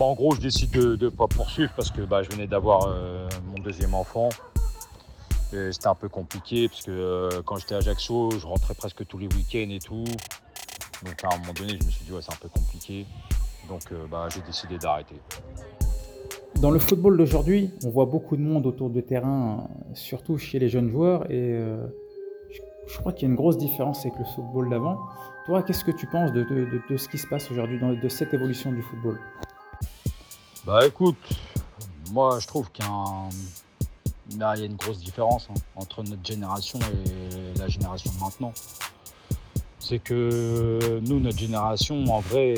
en 0.00 0.14
gros, 0.14 0.34
je 0.34 0.40
décide 0.40 0.70
de 0.70 0.96
ne 0.96 1.08
pas 1.10 1.26
poursuivre 1.26 1.72
parce 1.76 1.90
que 1.90 2.00
bah, 2.00 2.22
je 2.22 2.30
venais 2.30 2.46
d'avoir 2.46 2.86
euh, 2.86 3.28
mon 3.44 3.62
deuxième 3.62 3.92
enfant. 3.92 4.30
Et 5.52 5.72
c'était 5.72 5.88
un 5.88 5.94
peu 5.94 6.08
compliqué 6.08 6.70
parce 6.70 6.84
que 6.84 7.42
quand 7.44 7.56
j'étais 7.56 7.74
à 7.74 7.78
Ajaccio, 7.78 8.30
je 8.30 8.46
rentrais 8.46 8.74
presque 8.74 9.06
tous 9.06 9.18
les 9.18 9.26
week-ends 9.26 9.70
et 9.70 9.78
tout. 9.78 10.04
Donc 11.04 11.22
à 11.22 11.34
un 11.34 11.38
moment 11.38 11.52
donné, 11.52 11.76
je 11.78 11.84
me 11.84 11.90
suis 11.90 12.06
dit, 12.06 12.12
ouais, 12.12 12.22
c'est 12.22 12.32
un 12.32 12.36
peu 12.36 12.48
compliqué. 12.48 13.06
Donc 13.68 13.92
bah, 14.10 14.28
j'ai 14.32 14.40
décidé 14.40 14.78
d'arrêter. 14.78 15.20
Dans 16.60 16.70
le 16.70 16.78
football 16.78 17.16
d'aujourd'hui, 17.16 17.70
on 17.84 17.90
voit 17.90 18.06
beaucoup 18.06 18.36
de 18.36 18.42
monde 18.42 18.66
autour 18.66 18.90
du 18.90 19.02
terrain, 19.02 19.68
surtout 19.94 20.38
chez 20.38 20.58
les 20.58 20.68
jeunes 20.68 20.90
joueurs, 20.90 21.28
et 21.30 21.52
euh, 21.52 21.84
je, 22.86 22.98
crois 22.98 23.12
qu'il 23.12 23.26
y 23.26 23.26
a 23.26 23.30
une 23.30 23.36
grosse 23.36 23.58
différence 23.58 24.06
avec 24.06 24.18
le 24.18 24.24
football 24.24 24.70
d'avant. 24.70 24.98
Toi, 25.46 25.62
qu'est-ce 25.62 25.84
que 25.84 25.90
tu 25.90 26.06
penses 26.06 26.32
de, 26.32 26.44
ce 26.96 27.08
qui 27.08 27.18
se 27.18 27.26
passe 27.26 27.50
aujourd'hui, 27.50 27.80
de 27.80 28.08
cette 28.08 28.32
évolution 28.32 28.70
du 28.70 28.82
football? 28.82 29.18
Bah 30.64 30.86
écoute, 30.86 31.16
moi 32.12 32.38
je 32.38 32.46
trouve 32.46 32.70
qu'il 32.70 32.84
y 32.84 34.42
a, 34.42 34.56
une 34.56 34.76
grosse 34.76 35.00
différence 35.00 35.48
hein, 35.50 35.60
entre 35.74 36.04
notre 36.04 36.24
génération 36.24 36.78
et 36.78 37.58
la 37.58 37.66
génération 37.66 38.12
de 38.12 38.20
maintenant 38.20 38.52
c'est 39.92 39.98
que 39.98 41.00
nous, 41.06 41.20
notre 41.20 41.38
génération, 41.38 42.02
en 42.06 42.20
vrai, 42.20 42.54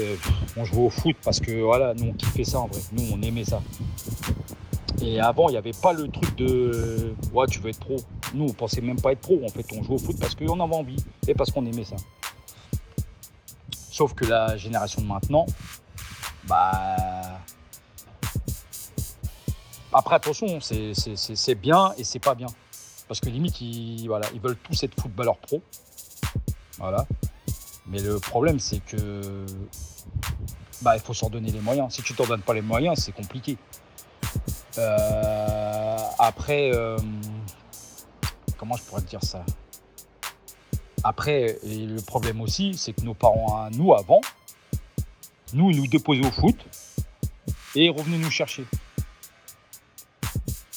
on 0.57 0.65
jouait 0.65 0.85
au 0.85 0.91
foot 0.91 1.17
parce 1.25 1.41
que 1.41 1.51
voilà, 1.63 1.93
nous 1.95 2.11
on 2.11 2.13
kiffait 2.13 2.45
ça 2.45 2.61
en 2.61 2.69
vrai. 2.69 2.81
Nous 2.93 3.03
on 3.13 3.21
aimait 3.23 3.45
ça. 3.45 3.61
Et 5.03 5.19
avant, 5.19 5.49
il 5.49 5.53
n'y 5.53 5.59
avait 5.59 5.73
pas 5.73 5.93
le 5.93 6.07
truc 6.07 6.37
de 6.37 7.13
ouais, 7.33 7.47
tu 7.49 7.59
veux 7.59 7.71
être 7.71 7.81
pro. 7.81 7.97
Nous, 8.35 8.45
on 8.45 8.53
pensait 8.53 8.81
même 8.83 9.01
pas 9.01 9.11
être 9.11 9.21
pro. 9.21 9.41
En 9.45 9.49
fait, 9.49 9.67
on 9.77 9.83
jouait 9.83 9.97
au 9.97 9.99
foot 9.99 10.17
parce 10.21 10.37
qu'on 10.37 10.61
avait 10.61 10.77
envie 10.77 11.05
et 11.27 11.35
parce 11.35 11.51
qu'on 11.51 11.67
aimait 11.67 11.83
ça. 11.83 11.97
Sauf 13.91 14.15
que 14.15 14.27
la 14.27 14.57
génération 14.57 15.03
de 15.03 15.09
maintenant, 15.09 15.47
bah. 16.47 17.41
Après, 19.93 20.15
attention, 20.15 20.61
c'est 20.61 21.55
bien 21.57 21.95
et 21.99 22.05
c'est 22.05 22.21
pas 22.21 22.37
bien. 22.37 22.49
Parce 23.09 23.19
que 23.19 23.29
limite, 23.29 23.61
ils, 23.61 24.07
voilà, 24.07 24.29
ils 24.33 24.41
veulent 24.41 24.57
tous 24.57 24.85
être 24.85 24.95
footballeurs 25.01 25.39
pro. 25.39 25.61
Voilà. 26.85 27.07
Mais 27.87 27.99
le 27.99 28.21
problème, 28.21 28.59
c'est 28.59 28.81
que 28.81 29.47
bah, 30.83 30.97
il 30.97 31.01
faut 31.01 31.15
s'en 31.15 31.31
donner 31.31 31.51
les 31.51 31.61
moyens. 31.61 31.95
Si 31.95 32.03
tu 32.03 32.13
t'en 32.13 32.27
donnes 32.27 32.43
pas 32.43 32.53
les 32.53 32.61
moyens, 32.61 32.99
c'est 32.99 33.13
compliqué. 33.13 33.57
Euh, 34.77 35.97
après, 36.19 36.75
euh, 36.75 36.99
comment 38.59 38.77
je 38.77 38.83
pourrais 38.83 39.01
te 39.01 39.09
dire 39.09 39.25
ça? 39.25 39.47
Après, 41.05 41.59
le 41.65 42.03
problème 42.03 42.43
aussi, 42.43 42.75
c'est 42.77 42.93
que 42.93 43.01
nos 43.01 43.15
parents, 43.15 43.71
nous 43.71 43.95
avant, 43.95 44.21
nous, 45.55 45.71
ils 45.71 45.79
nous 45.79 45.87
déposaient 45.87 46.27
au 46.27 46.31
foot 46.31 46.57
et 47.77 47.87
ils 47.87 47.91
revenaient 47.91 48.19
nous 48.19 48.31
chercher. 48.31 48.67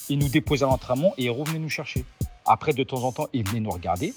Ils 0.07 0.19
nous 0.19 0.29
déposaient 0.29 0.63
à 0.63 0.67
l'entraînement 0.67 1.13
et 1.17 1.25
ils 1.25 1.31
revenaient 1.31 1.59
nous 1.59 1.69
chercher. 1.69 2.05
Après, 2.45 2.71
de 2.71 2.83
temps 2.83 3.03
en 3.03 3.11
temps, 3.11 3.27
ils 3.33 3.45
venaient 3.45 3.59
nous 3.59 3.71
regarder 3.71 4.13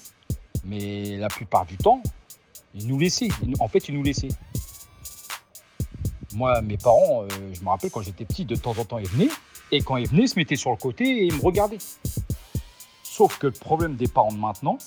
mais 0.63 1.17
la 1.17 1.27
plupart 1.27 1.65
du 1.65 1.77
temps, 1.77 2.01
ils 2.73 2.87
nous 2.87 2.99
laissaient. 2.99 3.29
En 3.59 3.67
fait, 3.67 3.89
ils 3.89 3.95
nous 3.95 4.03
laissaient. 4.03 4.29
Moi, 6.33 6.61
mes 6.61 6.77
parents, 6.77 7.23
euh, 7.23 7.27
je 7.53 7.61
me 7.61 7.69
rappelle 7.69 7.91
quand 7.91 8.01
j'étais 8.01 8.25
petit, 8.25 8.45
de 8.45 8.55
temps 8.55 8.77
en 8.77 8.85
temps, 8.85 8.97
ils 8.97 9.07
venaient. 9.07 9.31
Et 9.71 9.81
quand 9.81 9.97
ils 9.97 10.07
venaient, 10.07 10.23
ils 10.23 10.29
se 10.29 10.39
mettaient 10.39 10.55
sur 10.55 10.71
le 10.71 10.77
côté 10.77 11.05
et 11.05 11.25
ils 11.25 11.35
me 11.35 11.41
regardaient. 11.41 11.77
Sauf 13.03 13.37
que 13.37 13.47
le 13.47 13.53
problème 13.53 13.95
des 13.95 14.07
parents 14.07 14.31
de 14.31 14.37
maintenant, 14.37 14.77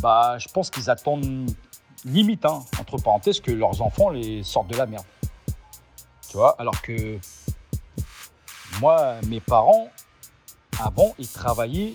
bah, 0.00 0.38
je 0.38 0.48
pense 0.48 0.70
qu'ils 0.70 0.90
attendent 0.90 1.50
limite, 2.04 2.44
hein, 2.44 2.62
entre 2.78 2.98
parenthèses, 2.98 3.40
que 3.40 3.50
leurs 3.50 3.82
enfants 3.82 4.10
les 4.10 4.42
sortent 4.42 4.68
de 4.68 4.76
la 4.76 4.86
merde. 4.86 5.04
Tu 6.28 6.36
vois, 6.36 6.54
alors 6.60 6.80
que 6.82 7.18
moi, 8.80 9.16
mes 9.28 9.40
parents, 9.40 9.88
avant, 10.80 11.14
ils 11.18 11.28
travaillaient 11.28 11.94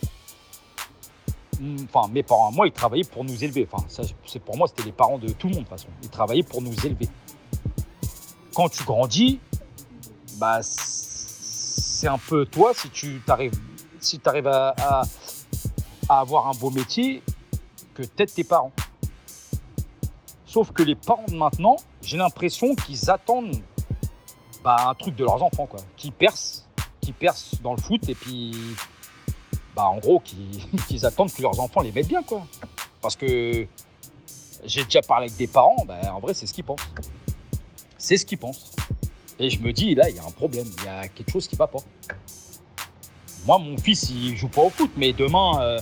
enfin 1.84 2.08
mes 2.12 2.24
parents, 2.24 2.52
moi, 2.52 2.68
ils 2.68 2.74
travaillaient 2.74 3.04
pour 3.04 3.24
nous 3.24 3.44
élever. 3.44 3.68
Enfin, 3.72 3.86
c'est 4.26 4.40
pour 4.40 4.58
moi, 4.58 4.68
c'était 4.68 4.84
les 4.84 4.92
parents 4.92 5.18
de 5.18 5.30
tout 5.30 5.48
le 5.48 5.56
monde 5.56 5.64
de 5.64 5.70
toute 5.70 5.78
façon. 5.78 5.90
Ils 6.04 6.10
travaillaient 6.10 6.44
pour 6.44 6.62
nous 6.62 6.74
élever. 6.86 7.08
Quand 8.54 8.70
tu 8.70 8.84
grandis, 8.84 9.40
bah, 10.38 10.60
c'est 10.64 12.08
un 12.08 12.18
peu 12.18 12.46
toi 12.46 12.74
si 12.74 12.90
tu 12.90 13.22
t'arrives, 13.26 13.60
si 14.00 14.20
arrives 14.26 14.48
à, 14.48 14.74
à, 14.78 15.04
avoir 16.10 16.48
un 16.48 16.54
beau 16.54 16.70
métier 16.70 17.22
que 17.94 18.04
peut-être 18.04 18.34
tes 18.34 18.44
parents. 18.44 18.72
Sauf 20.46 20.72
que 20.72 20.82
les 20.82 20.96
parents 20.96 21.26
de 21.28 21.36
maintenant, 21.36 21.76
j'ai 22.02 22.18
l'impression 22.18 22.74
qu'ils 22.74 23.12
attendent 23.12 23.62
bah, 24.64 24.88
un 24.90 24.96
truc 24.96 25.16
de 25.16 25.24
leurs 25.24 25.44
enfants, 25.44 25.68
quoi, 25.68 25.80
qui 25.96 26.12
percent, 26.12 26.66
qui 27.02 27.12
percent 27.12 27.62
dans 27.62 27.74
le 27.74 27.82
foot 27.82 28.10
et 28.10 28.16
puis 28.16 28.52
bah, 29.80 29.88
en 29.88 29.98
gros, 30.00 30.20
qu'ils 30.88 31.06
attendent 31.06 31.32
que 31.32 31.42
leurs 31.42 31.58
enfants 31.58 31.80
les 31.80 31.94
mettent 31.94 32.10
bien, 32.10 32.22
quoi. 32.22 32.46
Parce 33.02 33.16
que 33.16 33.66
j'ai 34.66 34.84
déjà 34.84 35.02
parlé 35.02 35.28
avec 35.28 35.38
des 35.38 35.48
parents, 35.48 35.86
bah, 35.88 36.00
en 36.14 36.20
vrai, 36.20 36.34
c'est 36.34 36.48
ce 36.48 36.54
qu'ils 36.54 36.66
pensent. 36.66 36.86
C'est 37.98 38.18
ce 38.18 38.26
qu'ils 38.26 38.38
pensent. 38.38 38.74
Et 39.40 39.50
je 39.50 39.62
me 39.62 39.72
dis, 39.72 39.96
là, 39.96 40.10
il 40.10 40.18
y 40.18 40.20
a 40.20 40.26
un 40.26 40.32
problème, 40.32 40.68
il 40.80 40.84
y 40.84 40.88
a 40.90 41.08
quelque 41.08 41.32
chose 41.32 41.48
qui 41.48 41.56
va 41.56 41.68
pas. 41.68 41.80
Moi, 43.46 43.58
mon 43.58 43.78
fils, 43.78 44.10
il 44.10 44.36
joue 44.36 44.50
pas 44.50 44.64
au 44.64 44.70
foot, 44.70 44.92
mais 44.98 45.14
demain, 45.14 45.62
euh, 45.62 45.80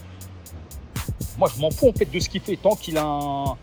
moi, 1.39 1.49
je 1.55 1.60
m'en 1.60 1.71
fous 1.71 1.89
en 1.89 1.93
fait 1.93 2.05
de 2.05 2.19
ce 2.19 2.29
qu'il 2.29 2.41
fait. 2.41 2.55
Tant 2.55 2.75
qu'il 2.75 2.99
a 2.99 3.57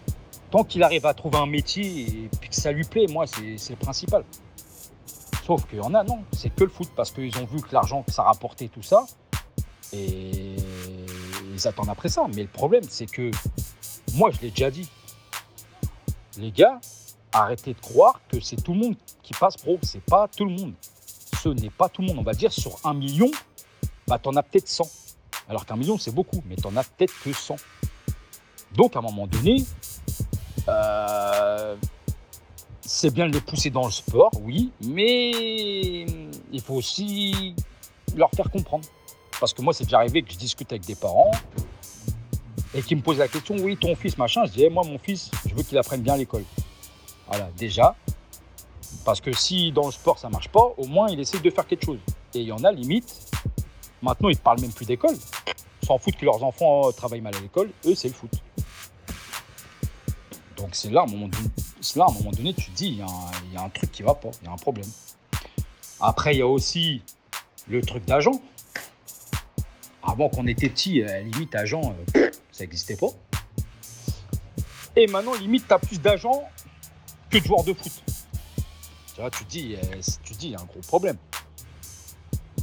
tant 0.50 0.64
qu'il 0.64 0.82
arrive 0.82 1.06
à 1.06 1.14
trouver 1.14 1.38
un 1.38 1.46
métier 1.46 2.28
et 2.42 2.48
que 2.48 2.54
ça 2.54 2.72
lui 2.72 2.84
plaît, 2.84 3.06
moi, 3.08 3.26
c'est 3.28 3.70
le 3.70 3.76
principal. 3.76 4.24
Sauf 5.46 5.64
qu'il 5.68 5.78
y 5.78 5.80
en 5.80 5.94
a, 5.94 6.02
non, 6.02 6.24
c'est 6.32 6.52
que 6.52 6.64
le 6.64 6.70
foot 6.70 6.88
parce 6.96 7.12
qu'ils 7.12 7.36
ont 7.38 7.44
vu 7.44 7.60
que 7.60 7.72
l'argent 7.72 8.02
que 8.02 8.12
ça 8.12 8.24
rapportait, 8.24 8.68
tout 8.68 8.82
ça, 8.82 9.04
et 9.94 10.56
ils 11.52 11.68
attendent 11.68 11.88
après 11.88 12.08
ça. 12.08 12.26
Mais 12.34 12.42
le 12.42 12.48
problème, 12.48 12.84
c'est 12.88 13.06
que 13.06 13.30
moi, 14.14 14.30
je 14.30 14.40
l'ai 14.40 14.50
déjà 14.50 14.70
dit. 14.70 14.88
Les 16.38 16.50
gars, 16.50 16.80
arrêtez 17.32 17.74
de 17.74 17.80
croire 17.80 18.20
que 18.28 18.40
c'est 18.40 18.56
tout 18.56 18.74
le 18.74 18.80
monde 18.80 18.96
qui 19.22 19.32
passe 19.34 19.56
pro. 19.56 19.78
C'est 19.82 20.02
pas 20.02 20.28
tout 20.28 20.44
le 20.44 20.52
monde. 20.52 20.74
Ce 21.42 21.48
n'est 21.48 21.70
pas 21.70 21.88
tout 21.88 22.02
le 22.02 22.08
monde. 22.08 22.18
On 22.18 22.22
va 22.22 22.34
dire 22.34 22.52
sur 22.52 22.78
un 22.84 22.94
million, 22.94 23.30
bah, 24.06 24.18
tu 24.18 24.28
en 24.28 24.36
as 24.36 24.42
peut-être 24.42 24.68
100. 24.68 24.84
Alors 25.48 25.66
qu'un 25.66 25.76
million, 25.76 25.98
c'est 25.98 26.14
beaucoup, 26.14 26.42
mais 26.46 26.56
tu 26.56 26.66
en 26.66 26.76
as 26.76 26.84
peut-être 26.84 27.14
que 27.22 27.32
100. 27.32 27.56
Donc, 28.74 28.96
à 28.96 28.98
un 28.98 29.02
moment 29.02 29.26
donné, 29.26 29.64
euh, 30.68 31.76
c'est 32.80 33.12
bien 33.12 33.28
de 33.28 33.32
les 33.32 33.40
pousser 33.40 33.70
dans 33.70 33.84
le 33.84 33.92
sport, 33.92 34.30
oui, 34.42 34.72
mais 34.84 36.02
il 36.52 36.60
faut 36.60 36.74
aussi 36.74 37.54
leur 38.16 38.30
faire 38.30 38.50
comprendre. 38.50 38.86
Parce 39.40 39.52
que 39.52 39.62
moi, 39.62 39.72
c'est 39.72 39.84
déjà 39.84 39.98
arrivé 39.98 40.22
que 40.22 40.32
je 40.32 40.38
discute 40.38 40.70
avec 40.72 40.84
des 40.84 40.94
parents 40.94 41.30
et 42.74 42.82
qui 42.82 42.94
me 42.96 43.00
posent 43.00 43.18
la 43.18 43.28
question, 43.28 43.56
oui, 43.58 43.76
ton 43.76 43.94
fils, 43.94 44.18
machin. 44.18 44.44
Je 44.46 44.52
dis, 44.52 44.64
eh, 44.64 44.70
moi, 44.70 44.84
mon 44.84 44.98
fils, 44.98 45.30
je 45.46 45.54
veux 45.54 45.62
qu'il 45.62 45.78
apprenne 45.78 46.02
bien 46.02 46.16
l'école. 46.16 46.44
Voilà, 47.28 47.48
déjà. 47.56 47.94
Parce 49.04 49.20
que 49.20 49.32
si 49.32 49.72
dans 49.72 49.86
le 49.86 49.92
sport, 49.92 50.18
ça 50.18 50.28
marche 50.28 50.48
pas, 50.48 50.72
au 50.76 50.86
moins, 50.86 51.08
il 51.08 51.20
essaie 51.20 51.38
de 51.38 51.50
faire 51.50 51.66
quelque 51.66 51.84
chose. 51.84 51.98
Et 52.34 52.40
il 52.40 52.46
y 52.46 52.52
en 52.52 52.64
a, 52.64 52.72
limite, 52.72 53.30
maintenant, 54.02 54.28
ils 54.28 54.36
ne 54.36 54.40
parlent 54.40 54.60
même 54.60 54.72
plus 54.72 54.86
d'école. 54.86 55.16
Ils 55.82 55.86
s'en 55.86 55.98
foutent 55.98 56.16
que 56.16 56.24
leurs 56.24 56.42
enfants 56.42 56.90
travaillent 56.92 57.20
mal 57.20 57.34
à 57.36 57.40
l'école. 57.40 57.70
Eux, 57.86 57.94
c'est 57.94 58.08
le 58.08 58.14
foot. 58.14 58.30
Donc 60.56 60.74
c'est 60.74 60.90
là, 60.90 61.02
à 61.02 61.04
un 61.04 61.06
moment 61.06 61.28
donné, 61.28 61.48
là, 61.96 62.04
à 62.04 62.10
un 62.10 62.14
moment 62.14 62.30
donné 62.30 62.54
tu 62.54 62.70
te 62.70 62.76
dis, 62.76 62.86
il 62.88 63.52
y, 63.52 63.56
a 63.56 63.62
un 63.62 63.68
truc 63.68 63.92
qui 63.92 64.02
va 64.02 64.14
pas, 64.14 64.30
il 64.40 64.46
y 64.46 64.48
a 64.48 64.52
un 64.52 64.56
problème. 64.56 64.88
Après, 66.00 66.34
il 66.34 66.38
y 66.38 66.42
a 66.42 66.46
aussi 66.46 67.02
le 67.68 67.82
truc 67.82 68.04
d'agent. 68.06 68.40
Avant 70.14 70.28
qu'on 70.28 70.46
était 70.46 70.68
petit, 70.68 71.02
euh, 71.02 71.22
limite 71.22 71.56
agent, 71.56 71.92
euh, 72.14 72.30
ça 72.52 72.62
n'existait 72.62 72.94
pas. 72.94 73.08
Et 74.94 75.08
maintenant, 75.08 75.34
limite, 75.34 75.66
tu 75.66 75.74
as 75.74 75.78
plus 75.80 76.00
d'agents 76.00 76.44
que 77.28 77.38
de 77.38 77.42
joueurs 77.42 77.64
de 77.64 77.72
foot. 77.72 77.90
Tu 79.12 79.20
vois, 79.20 79.28
tu 79.28 79.44
te 79.44 79.50
dis, 79.50 79.74
euh, 79.74 80.00
tu 80.22 80.34
dis, 80.34 80.46
il 80.46 80.52
y 80.52 80.54
a 80.54 80.60
un 80.60 80.66
gros 80.66 80.78
problème. 80.86 81.16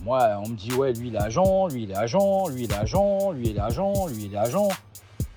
Moi, 0.03 0.29
on 0.45 0.47
me 0.47 0.55
dit, 0.55 0.71
ouais, 0.71 0.93
lui, 0.93 1.09
il 1.09 1.15
est 1.15 1.21
agent, 1.21 1.67
lui, 1.67 1.83
il 1.83 1.91
est 1.91 1.95
agent, 1.95 2.47
lui, 2.47 2.63
il 2.63 2.71
est 2.71 2.73
agent, 2.73 3.31
lui, 3.31 3.49
il 3.49 3.57
est 3.57 3.59
agent, 3.59 4.07
lui, 4.07 4.23
il 4.23 4.33
est 4.33 4.37
agent. 4.37 4.69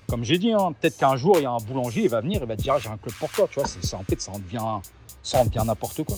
Comme 0.07 0.23
j'ai 0.23 0.37
dit, 0.37 0.53
hein, 0.53 0.71
peut-être 0.71 0.95
qu'un 0.95 1.17
jour, 1.17 1.35
il 1.35 1.43
y 1.43 1.45
a 1.45 1.51
un 1.51 1.57
boulanger, 1.57 2.03
il 2.03 2.09
va 2.09 2.21
venir, 2.21 2.39
il 2.41 2.47
va 2.47 2.55
dire, 2.55 2.75
ah, 2.75 2.79
j'ai 2.79 2.87
un 2.87 2.97
club 2.97 3.13
pour 3.15 3.29
toi. 3.29 3.45
Tu 3.51 3.59
vois, 3.59 3.67
c'est, 3.67 3.93
en 3.93 4.03
fait, 4.05 4.21
ça 4.21 4.31
en 4.31 4.39
devient, 4.39 4.79
ça 5.21 5.39
en 5.39 5.45
devient 5.45 5.63
n'importe 5.65 6.01
quoi. 6.03 6.15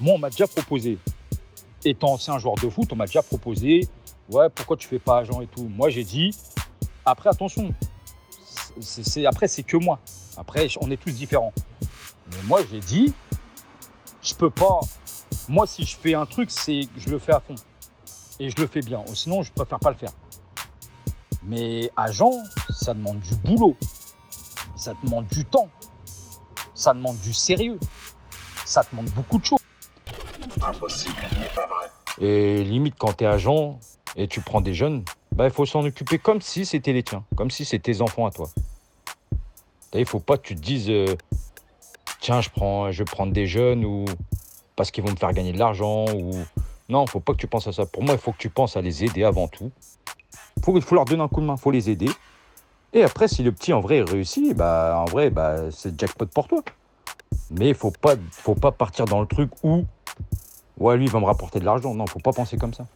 Moi, 0.00 0.14
on 0.16 0.18
m'a 0.18 0.30
déjà 0.30 0.48
proposé, 0.48 0.98
étant 1.84 2.14
ancien 2.14 2.40
joueur 2.40 2.56
de 2.56 2.68
foot, 2.68 2.92
on 2.92 2.96
m'a 2.96 3.06
déjà 3.06 3.22
proposé, 3.22 3.88
ouais, 4.28 4.48
pourquoi 4.50 4.76
tu 4.76 4.86
fais 4.88 4.98
pas 4.98 5.18
agent 5.18 5.40
et 5.40 5.46
tout? 5.46 5.68
Moi, 5.68 5.90
j'ai 5.90 6.04
dit, 6.04 6.36
après, 7.04 7.30
attention, 7.30 7.74
c'est, 8.80 9.26
après, 9.26 9.48
c'est 9.48 9.62
que 9.62 9.76
moi. 9.76 9.98
Après, 10.36 10.68
on 10.80 10.90
est 10.90 10.96
tous 10.96 11.10
différents. 11.10 11.52
Mais 12.30 12.42
moi, 12.44 12.60
j'ai 12.70 12.80
dit, 12.80 13.12
je 14.22 14.34
peux 14.34 14.50
pas. 14.50 14.80
Moi, 15.48 15.66
si 15.66 15.84
je 15.84 15.96
fais 15.96 16.14
un 16.14 16.26
truc, 16.26 16.50
c'est 16.50 16.82
que 16.94 17.00
je 17.00 17.08
le 17.08 17.18
fais 17.18 17.32
à 17.32 17.40
fond. 17.40 17.54
Et 18.38 18.50
je 18.50 18.56
le 18.56 18.66
fais 18.66 18.80
bien. 18.80 19.02
Sinon, 19.14 19.42
je 19.42 19.52
préfère 19.52 19.80
pas 19.80 19.90
le 19.90 19.96
faire. 19.96 20.12
Mais 21.42 21.90
agent, 21.96 22.32
ça 22.70 22.94
demande 22.94 23.20
du 23.20 23.34
boulot. 23.36 23.76
Ça 24.76 24.92
demande 25.02 25.26
du 25.26 25.44
temps. 25.44 25.68
Ça 26.74 26.94
demande 26.94 27.18
du 27.20 27.32
sérieux. 27.32 27.80
Ça 28.64 28.84
demande 28.90 29.10
beaucoup 29.10 29.38
de 29.38 29.44
choses. 29.44 29.58
Impossible, 30.62 31.14
pas 31.54 31.66
vrai. 31.66 31.90
Et 32.20 32.64
limite, 32.64 32.96
quand 32.98 33.14
tu 33.14 33.24
es 33.24 33.26
agent 33.26 33.80
et 34.18 34.26
tu 34.26 34.40
prends 34.40 34.60
des 34.60 34.74
jeunes, 34.74 35.04
bah, 35.34 35.46
il 35.46 35.52
faut 35.52 35.64
s'en 35.64 35.84
occuper 35.84 36.18
comme 36.18 36.42
si 36.42 36.66
c'était 36.66 36.92
les 36.92 37.04
tiens, 37.04 37.24
comme 37.36 37.50
si 37.50 37.64
c'était 37.64 37.92
tes 37.92 38.02
enfants 38.02 38.26
à 38.26 38.30
toi. 38.30 38.50
Il 39.94 40.04
faut 40.04 40.20
pas 40.20 40.36
que 40.36 40.42
tu 40.42 40.54
te 40.56 40.60
dises, 40.60 40.90
euh, 40.90 41.16
tiens, 42.20 42.40
je, 42.40 42.50
prends, 42.50 42.90
je 42.90 42.98
vais 42.98 43.04
prendre 43.04 43.32
des 43.32 43.46
jeunes 43.46 43.84
ou 43.84 44.04
parce 44.76 44.90
qu'ils 44.90 45.04
vont 45.04 45.10
me 45.10 45.16
faire 45.16 45.32
gagner 45.32 45.52
de 45.52 45.58
l'argent. 45.58 46.04
ou 46.14 46.32
Non, 46.88 47.04
il 47.04 47.10
faut 47.10 47.20
pas 47.20 47.32
que 47.32 47.38
tu 47.38 47.46
penses 47.46 47.68
à 47.68 47.72
ça. 47.72 47.86
Pour 47.86 48.02
moi, 48.02 48.14
il 48.14 48.20
faut 48.20 48.32
que 48.32 48.38
tu 48.38 48.50
penses 48.50 48.76
à 48.76 48.82
les 48.82 49.04
aider 49.04 49.24
avant 49.24 49.48
tout. 49.48 49.70
Il 50.66 50.82
faut, 50.82 50.94
leur 50.96 51.04
donner 51.04 51.22
un 51.22 51.28
coup 51.28 51.40
de 51.40 51.46
main, 51.46 51.54
il 51.56 51.60
faut 51.60 51.70
les 51.70 51.88
aider. 51.88 52.10
Et 52.92 53.02
après, 53.04 53.28
si 53.28 53.42
le 53.42 53.52
petit 53.52 53.72
en 53.72 53.80
vrai 53.80 54.02
réussit, 54.02 54.54
bah, 54.56 54.96
en 54.98 55.04
vrai, 55.04 55.30
bah, 55.30 55.70
c'est 55.70 55.98
jackpot 55.98 56.26
pour 56.26 56.48
toi. 56.48 56.62
Mais 57.50 57.68
il 57.68 57.74
faut 57.74 57.92
pas, 57.92 58.16
faut 58.32 58.56
pas 58.56 58.72
partir 58.72 59.04
dans 59.04 59.20
le 59.20 59.26
truc 59.26 59.50
où, 59.62 59.84
ouais, 60.78 60.96
lui, 60.96 61.04
il 61.04 61.10
va 61.10 61.20
me 61.20 61.26
rapporter 61.26 61.60
de 61.60 61.64
l'argent. 61.64 61.94
Non, 61.94 62.06
faut 62.06 62.18
pas 62.18 62.32
penser 62.32 62.56
comme 62.56 62.74
ça. 62.74 62.86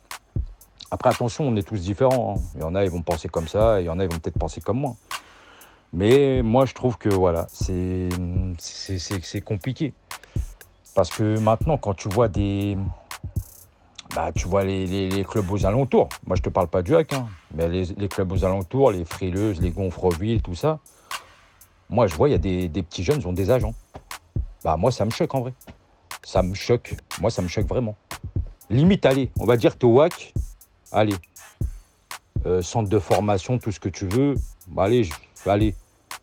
Après, 0.92 1.08
attention, 1.08 1.48
on 1.48 1.56
est 1.56 1.66
tous 1.66 1.80
différents. 1.80 2.36
Hein. 2.36 2.40
Il 2.54 2.60
y 2.60 2.64
en 2.64 2.74
a, 2.74 2.84
ils 2.84 2.90
vont 2.90 3.00
penser 3.00 3.26
comme 3.26 3.48
ça, 3.48 3.80
et 3.80 3.84
il 3.84 3.86
y 3.86 3.88
en 3.88 3.98
a, 3.98 4.04
ils 4.04 4.12
vont 4.12 4.18
peut-être 4.18 4.38
penser 4.38 4.60
comme 4.60 4.78
moi. 4.78 4.94
Mais 5.94 6.42
moi, 6.42 6.66
je 6.66 6.74
trouve 6.74 6.98
que 6.98 7.08
voilà, 7.08 7.46
c'est 7.48 8.10
compliqué. 9.42 9.94
Parce 10.94 11.08
que 11.08 11.38
maintenant, 11.38 11.78
quand 11.78 11.94
tu 11.94 12.10
vois 12.10 12.28
des. 12.28 12.76
Bah, 14.14 14.32
tu 14.34 14.46
vois 14.46 14.64
les, 14.64 15.24
clubs 15.26 15.50
aux 15.50 15.64
alentours. 15.64 16.10
Moi, 16.26 16.36
je 16.36 16.42
te 16.42 16.50
parle 16.50 16.68
pas 16.68 16.82
du 16.82 16.94
hack, 16.94 17.14
hein, 17.14 17.26
mais 17.54 17.68
les, 17.68 18.08
clubs 18.08 18.30
aux 18.30 18.44
alentours, 18.44 18.90
les 18.90 19.06
frileuses, 19.06 19.62
les 19.62 19.70
gonfreville, 19.70 20.42
tout 20.42 20.54
ça. 20.54 20.78
Moi, 21.88 22.06
je 22.06 22.14
vois, 22.14 22.28
il 22.28 22.32
y 22.32 22.34
a 22.34 22.68
des, 22.68 22.82
petits 22.82 23.02
jeunes, 23.02 23.20
ils 23.20 23.26
ont 23.26 23.32
des 23.32 23.50
agents. 23.50 23.72
Bah, 24.62 24.76
moi, 24.76 24.92
ça 24.92 25.06
me 25.06 25.10
choque 25.10 25.34
en 25.34 25.40
vrai. 25.40 25.54
Ça 26.22 26.42
me 26.42 26.52
choque. 26.52 26.94
Moi, 27.18 27.30
ça 27.30 27.40
me 27.40 27.48
choque 27.48 27.66
vraiment. 27.66 27.96
Limite, 28.68 29.06
allez, 29.06 29.30
on 29.40 29.46
va 29.46 29.56
dire, 29.56 29.78
tu 29.78 29.86
au 29.86 29.94
WAC, 29.94 30.34
allez. 30.92 31.16
Euh, 32.44 32.60
centre 32.60 32.88
de 32.88 32.98
formation, 32.98 33.58
tout 33.58 33.70
ce 33.70 33.78
que 33.78 33.88
tu 33.88 34.06
veux. 34.06 34.34
Bah, 34.68 34.84
allez, 34.84 35.08
allez, 35.46 35.74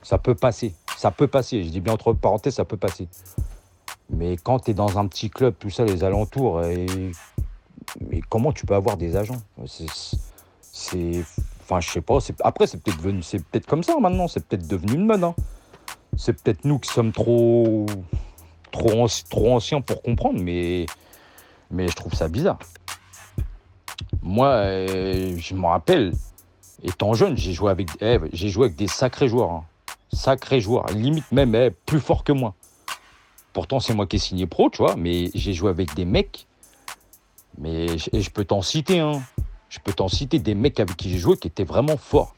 ça 0.02 0.18
peut 0.18 0.36
passer. 0.36 0.74
Ça 0.98 1.12
peut 1.12 1.28
passer. 1.28 1.64
Je 1.64 1.70
dis 1.70 1.80
bien 1.80 1.94
entre 1.94 2.14
parenthèses, 2.14 2.56
ça 2.56 2.66
peut 2.66 2.78
passer. 2.78 3.08
Mais 4.10 4.36
quand 4.38 4.60
tu 4.60 4.72
es 4.72 4.74
dans 4.74 4.98
un 4.98 5.08
petit 5.08 5.30
club, 5.30 5.56
tout 5.58 5.70
ça, 5.70 5.86
les 5.86 6.04
alentours, 6.04 6.62
mais 6.62 8.22
comment 8.28 8.52
tu 8.52 8.66
peux 8.66 8.76
avoir 8.76 8.98
des 8.98 9.16
agents? 9.16 9.42
C'est. 9.66 11.24
Enfin, 11.62 11.80
je 11.80 11.90
sais 11.90 12.02
pas. 12.02 12.18
Après, 12.44 12.68
c'est 12.68 12.82
peut-être 12.82 12.98
devenu... 12.98 13.22
c'est 13.22 13.44
peut-être 13.44 13.68
comme 13.68 13.84
ça 13.84 13.98
maintenant. 14.00 14.28
C'est 14.28 14.46
peut-être 14.46 14.68
devenu 14.68 14.94
une 14.96 15.06
mode. 15.06 15.24
Hein. 15.24 15.36
C'est 16.18 16.34
peut-être 16.34 16.66
nous 16.66 16.80
qui 16.80 16.92
sommes 16.92 17.12
trop, 17.12 17.86
trop, 18.72 19.08
trop 19.30 19.54
anciens 19.54 19.80
pour 19.80 20.02
comprendre, 20.02 20.42
mais 20.42 20.86
je 21.72 21.96
trouve 21.96 22.14
ça 22.14 22.28
bizarre. 22.28 22.60
Moi, 24.22 24.48
euh, 24.48 25.36
je 25.38 25.54
me 25.56 25.66
rappelle, 25.66 26.14
étant 26.84 27.14
jeune, 27.14 27.38
j'ai 27.38 27.54
joué 27.54 27.72
avec, 27.72 27.90
eh, 28.02 28.20
des 28.70 28.88
sacrés 28.88 29.28
joueurs. 29.28 29.52
Hein. 29.52 29.66
Sacrés 30.12 30.62
joueurs. 30.62 30.86
Limite 30.88 31.32
même 31.32 31.56
eh, 31.56 31.72
plus 31.72 32.00
fort 32.00 32.24
que 32.24 32.32
moi. 32.32 32.54
Pourtant, 33.54 33.80
c'est 33.80 33.94
moi 33.94 34.06
qui 34.06 34.18
ai 34.18 34.20
signé 34.20 34.46
pro, 34.46 34.70
tu 34.70 34.78
vois, 34.78 34.96
mais 34.96 35.32
j'ai 35.34 35.54
joué 35.54 35.70
avec 35.70 35.96
des 35.96 36.06
mecs. 36.06 36.48
Mais 37.58 37.88
et 38.14 38.22
je 38.22 38.30
peux 38.30 38.46
t'en 38.46 38.62
citer, 38.62 39.00
hein. 39.00 39.22
Je 39.70 39.80
peux 39.80 39.94
t'en 39.94 40.08
citer 40.08 40.40
des 40.40 40.56
mecs 40.56 40.80
avec 40.80 40.98
qui 40.98 41.10
j'ai 41.10 41.18
joué 41.18 41.38
qui 41.38 41.48
étaient 41.48 41.64
vraiment 41.64 41.98
forts. 41.98 42.34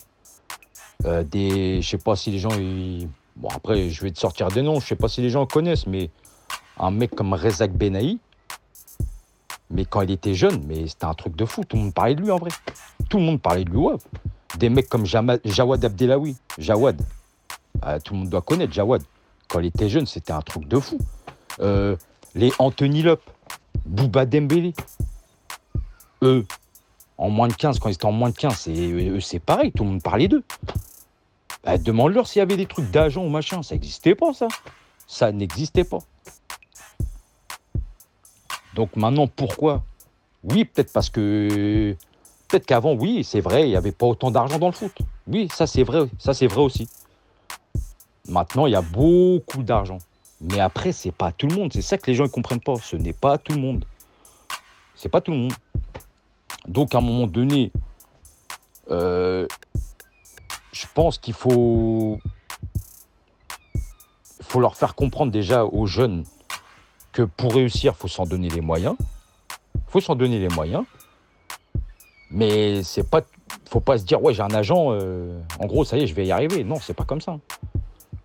Euh, 1.06 1.24
des, 1.24 1.82
je 1.82 1.90
sais 1.90 1.98
pas 1.98 2.16
si 2.16 2.30
les 2.30 2.40
gens, 2.40 2.52
bon 3.36 3.50
après, 3.56 3.90
je 3.90 4.04
vais 4.04 4.12
te 4.12 4.20
sortir 4.20 4.50
des 4.50 4.62
noms. 4.62 4.80
Je 4.80 4.88
sais 4.88 4.96
pas 4.96 5.08
si 5.08 5.22
les 5.22 5.30
gens 5.30 5.46
connaissent, 5.46 5.88
mais 5.88 6.10
un 6.78 6.92
mec 6.92 7.12
comme 7.16 7.34
Rezak 7.34 7.72
Benahi, 7.72 8.20
mais 9.72 9.86
quand 9.86 10.02
il 10.02 10.12
était 10.12 10.34
jeune, 10.34 10.64
mais 10.68 10.88
c'était 10.88 11.06
un 11.06 11.14
truc 11.14 11.36
de 11.36 11.46
fou. 11.46 11.64
Tout 11.64 11.78
le 11.78 11.84
monde 11.84 11.94
parlait 11.94 12.16
de 12.16 12.22
lui 12.22 12.32
en 12.32 12.38
vrai. 12.38 12.52
Tout 13.10 13.18
le 13.18 13.24
monde 13.24 13.42
parlait 13.42 13.64
de 13.64 13.70
lui. 13.70 13.86
Des 14.58 14.70
mecs 14.70 14.90
comme 14.90 15.06
Jawad 15.06 15.86
Abdelawi. 15.86 16.36
Jawad. 16.58 17.02
Ah, 17.82 18.00
tout 18.00 18.14
le 18.14 18.20
monde 18.22 18.30
doit 18.30 18.42
connaître 18.42 18.74
Jawad. 18.74 19.02
Quand 19.48 19.60
il 19.60 19.68
était 19.68 19.90
jeune, 19.90 20.06
c'était 20.06 20.34
un 20.34 20.42
truc 20.42 20.68
de 20.68 20.80
fou. 20.80 20.98
Euh, 21.60 21.96
les 22.36 22.52
Anthony 22.60 23.02
Lop, 23.02 23.22
Bouba 23.86 24.26
Dembélé. 24.26 24.74
Eux, 26.22 26.46
en 27.18 27.30
moins 27.30 27.48
de 27.48 27.54
15, 27.54 27.80
quand 27.80 27.90
ils 27.90 27.94
étaient 27.94 28.06
en 28.06 28.12
moins 28.12 28.30
de 28.30 28.36
15, 28.36 28.70
c'est 29.22 29.40
pareil, 29.40 29.72
tout 29.72 29.84
le 29.84 29.90
monde 29.92 30.04
parlait 30.04 30.28
d'eux. 30.28 30.44
Bah, 31.64 31.78
demande-leur 31.78 32.28
s'il 32.28 32.40
y 32.40 32.44
avait 32.44 32.58
des 32.58 32.66
trucs 32.66 32.90
d'agent 32.92 33.24
ou 33.24 33.30
machin. 33.30 33.64
Ça 33.64 33.76
n'existait 33.76 34.16
pas, 34.16 34.34
ça. 34.34 34.48
Ça 35.08 35.32
n'existait 35.32 35.84
pas. 35.84 36.00
Donc 38.74 38.96
maintenant, 38.96 39.28
pourquoi? 39.28 39.84
Oui, 40.44 40.66
peut-être 40.66 40.92
parce 40.92 41.10
que. 41.10 41.96
Peut-être 42.48 42.66
qu'avant, 42.66 42.94
oui, 42.94 43.24
c'est 43.24 43.40
vrai, 43.40 43.64
il 43.64 43.70
n'y 43.70 43.78
avait 43.78 43.94
pas 43.94 44.06
autant 44.06 44.30
d'argent 44.30 44.60
dans 44.60 44.68
le 44.68 44.74
foot. 44.74 44.92
Oui, 45.28 45.48
ça 45.54 45.68
c'est 45.68 45.84
vrai, 45.84 46.02
ça 46.20 46.34
c'est 46.34 46.48
vrai 46.48 46.62
aussi. 46.62 46.90
Maintenant, 48.28 48.66
il 48.66 48.74
y 48.74 48.76
a 48.76 48.82
beaucoup 48.82 49.64
d'argent. 49.64 50.00
Mais 50.42 50.60
après, 50.60 50.92
c'est 50.92 51.12
pas 51.12 51.32
tout 51.32 51.48
le 51.48 51.56
monde. 51.56 51.72
C'est 51.74 51.82
ça 51.82 51.98
que 51.98 52.08
les 52.08 52.16
gens 52.16 52.24
ne 52.24 52.30
comprennent 52.30 52.62
pas. 52.62 52.76
Ce 52.76 52.96
n'est 52.96 53.14
pas 53.14 53.38
tout 53.38 53.54
le 53.54 53.60
monde. 53.60 53.86
C'est 54.96 55.10
pas 55.10 55.22
tout 55.22 55.32
le 55.32 55.38
monde. 55.38 55.54
Donc, 56.68 56.94
à 56.94 56.98
un 56.98 57.02
moment 57.02 57.28
donné, 57.28 57.72
euh, 58.90 59.48
je 60.72 60.86
pense 60.94 61.18
qu'il 61.18 61.34
faut, 61.34 62.20
faut 64.42 64.60
leur 64.60 64.76
faire 64.76 64.96
comprendre 64.96 65.32
déjà 65.32 65.66
aux 65.66 65.86
jeunes 65.86 66.24
que 67.12 67.24
pour 67.24 67.54
réussir, 67.54 67.94
il 67.96 68.00
faut 68.00 68.08
s'en 68.08 68.26
donner 68.26 68.50
les 68.50 68.62
moyens. 68.62 68.96
Il 69.76 69.92
faut 69.92 70.02
s'en 70.02 70.16
donner 70.16 70.40
les 70.40 70.50
moyens. 70.50 70.84
Mais 72.32 72.82
c'est 72.84 73.10
pas, 73.10 73.22
faut 73.70 73.82
pas 73.82 73.98
se 73.98 74.06
dire 74.06 74.24
ouais 74.24 74.34
j'ai 74.34 74.42
un 74.42 74.54
agent, 74.54 74.94
euh, 74.94 75.38
en 75.60 75.66
gros 75.66 75.84
ça 75.84 75.98
y 75.98 76.04
est 76.04 76.08
je 76.08 76.16
vais 76.16 76.26
y 76.26 76.32
arriver. 76.32 76.64
Non, 76.64 76.78
c'est 76.82 76.94
pas 76.94 77.04
comme 77.04 77.22
ça. 77.22 77.38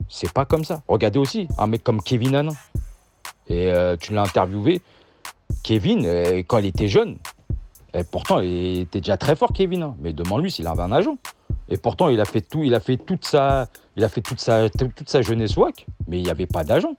C'est 0.09 0.33
pas 0.33 0.45
comme 0.45 0.65
ça. 0.65 0.83
Regardez 0.87 1.19
aussi 1.19 1.49
un 1.59 1.67
mec 1.67 1.83
comme 1.83 2.01
Kevin 2.01 2.37
Hanin. 2.37 2.55
Et 3.49 3.71
euh, 3.73 3.97
tu 3.97 4.13
l'as 4.13 4.23
interviewé. 4.23 4.81
Kevin, 5.63 6.05
euh, 6.05 6.43
quand 6.47 6.59
il 6.59 6.67
était 6.67 6.89
jeune, 6.89 7.17
et 7.95 8.05
pourtant 8.05 8.41
il 8.41 8.81
était 8.81 9.01
déjà 9.01 9.17
très 9.17 9.35
fort 9.35 9.53
Kevin. 9.53 9.83
Hein. 9.83 9.97
Mais 10.01 10.13
demande-lui 10.13 10.53
s'il 10.53 10.67
avait 10.69 10.83
un 10.83 10.93
agent. 10.93 11.17
Et 11.69 11.77
pourtant 11.77 12.09
il 12.09 12.21
a 12.21 12.25
fait 12.25 12.43
tout, 12.43 12.63
il 12.63 12.75
a 12.75 12.81
fait 12.81 12.97
toute 12.97 13.25
sa, 13.25 13.67
il 13.97 14.05
a 14.05 14.09
fait 14.09 14.21
toute 14.21 14.41
sa, 14.41 14.71
toute 14.71 15.09
sa 15.09 15.23
jeunesse 15.23 15.57
WAC, 15.57 15.87
mais 16.07 16.19
il 16.19 16.23
n'y 16.23 16.31
avait 16.31 16.47
pas 16.47 16.63
d'agent. 16.63 16.95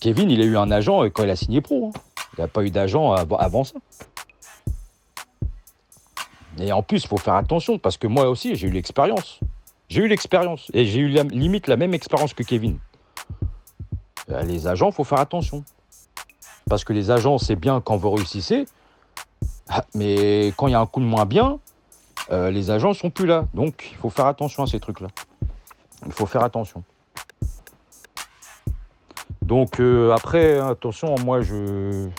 Kevin, 0.00 0.30
il 0.30 0.40
a 0.40 0.44
eu 0.44 0.56
un 0.56 0.70
agent 0.70 1.02
quand 1.10 1.24
il 1.24 1.30
a 1.30 1.36
signé 1.36 1.60
pro. 1.60 1.88
Hein. 1.88 2.00
Il 2.36 2.40
n'a 2.42 2.48
pas 2.48 2.62
eu 2.62 2.70
d'agent 2.70 3.12
avant 3.12 3.64
ça. 3.64 3.74
Et 6.60 6.72
en 6.72 6.82
plus, 6.82 7.04
il 7.04 7.08
faut 7.08 7.16
faire 7.16 7.34
attention 7.34 7.78
parce 7.78 7.96
que 7.96 8.06
moi 8.06 8.28
aussi, 8.28 8.56
j'ai 8.56 8.68
eu 8.68 8.70
l'expérience. 8.70 9.40
J'ai 9.88 10.02
eu 10.02 10.08
l'expérience. 10.08 10.70
Et 10.74 10.84
j'ai 10.84 11.00
eu 11.00 11.08
limite 11.08 11.66
la 11.66 11.76
même 11.76 11.94
expérience 11.94 12.34
que 12.34 12.42
Kevin. 12.42 12.78
Euh, 14.30 14.42
les 14.42 14.66
agents, 14.66 14.90
il 14.90 14.94
faut 14.94 15.04
faire 15.04 15.20
attention. 15.20 15.64
Parce 16.68 16.84
que 16.84 16.92
les 16.92 17.10
agents, 17.10 17.38
c'est 17.38 17.56
bien 17.56 17.80
quand 17.80 17.96
vous 17.96 18.10
réussissez. 18.10 18.66
Ah, 19.68 19.84
mais 19.94 20.52
quand 20.56 20.66
il 20.66 20.72
y 20.72 20.74
a 20.74 20.80
un 20.80 20.86
coup 20.86 21.00
de 21.00 21.06
moins 21.06 21.26
bien, 21.26 21.58
euh, 22.30 22.50
les 22.50 22.70
agents 22.70 22.90
ne 22.90 22.94
sont 22.94 23.10
plus 23.10 23.26
là. 23.26 23.46
Donc, 23.54 23.88
il 23.92 23.96
faut 23.96 24.10
faire 24.10 24.26
attention 24.26 24.62
à 24.62 24.66
ces 24.66 24.80
trucs-là. 24.80 25.08
Il 26.06 26.12
faut 26.12 26.26
faire 26.26 26.42
attention. 26.42 26.82
Donc, 29.48 29.80
euh, 29.80 30.12
après, 30.12 30.58
attention, 30.58 31.14
moi, 31.24 31.40
je. 31.40 32.10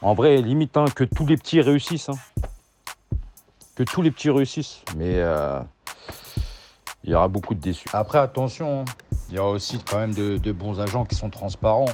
En 0.00 0.14
vrai, 0.14 0.40
limite 0.40 0.76
hein, 0.76 0.84
que 0.94 1.02
tous 1.02 1.26
les 1.26 1.36
petits 1.36 1.60
réussissent. 1.60 2.08
Hein. 2.08 2.18
Que 3.74 3.82
tous 3.82 4.00
les 4.00 4.12
petits 4.12 4.30
réussissent. 4.30 4.84
Mais 4.96 5.14
euh, 5.16 5.58
il 7.02 7.10
y 7.10 7.14
aura 7.16 7.26
beaucoup 7.26 7.56
de 7.56 7.60
déçus. 7.60 7.88
Après, 7.92 8.18
attention, 8.18 8.82
hein. 8.82 8.84
il 9.28 9.34
y 9.34 9.38
aura 9.40 9.50
aussi 9.50 9.80
quand 9.90 9.98
même 9.98 10.14
de, 10.14 10.52
bons 10.52 10.78
agents 10.78 11.04
qui 11.04 11.16
sont 11.16 11.30
transparents, 11.30 11.90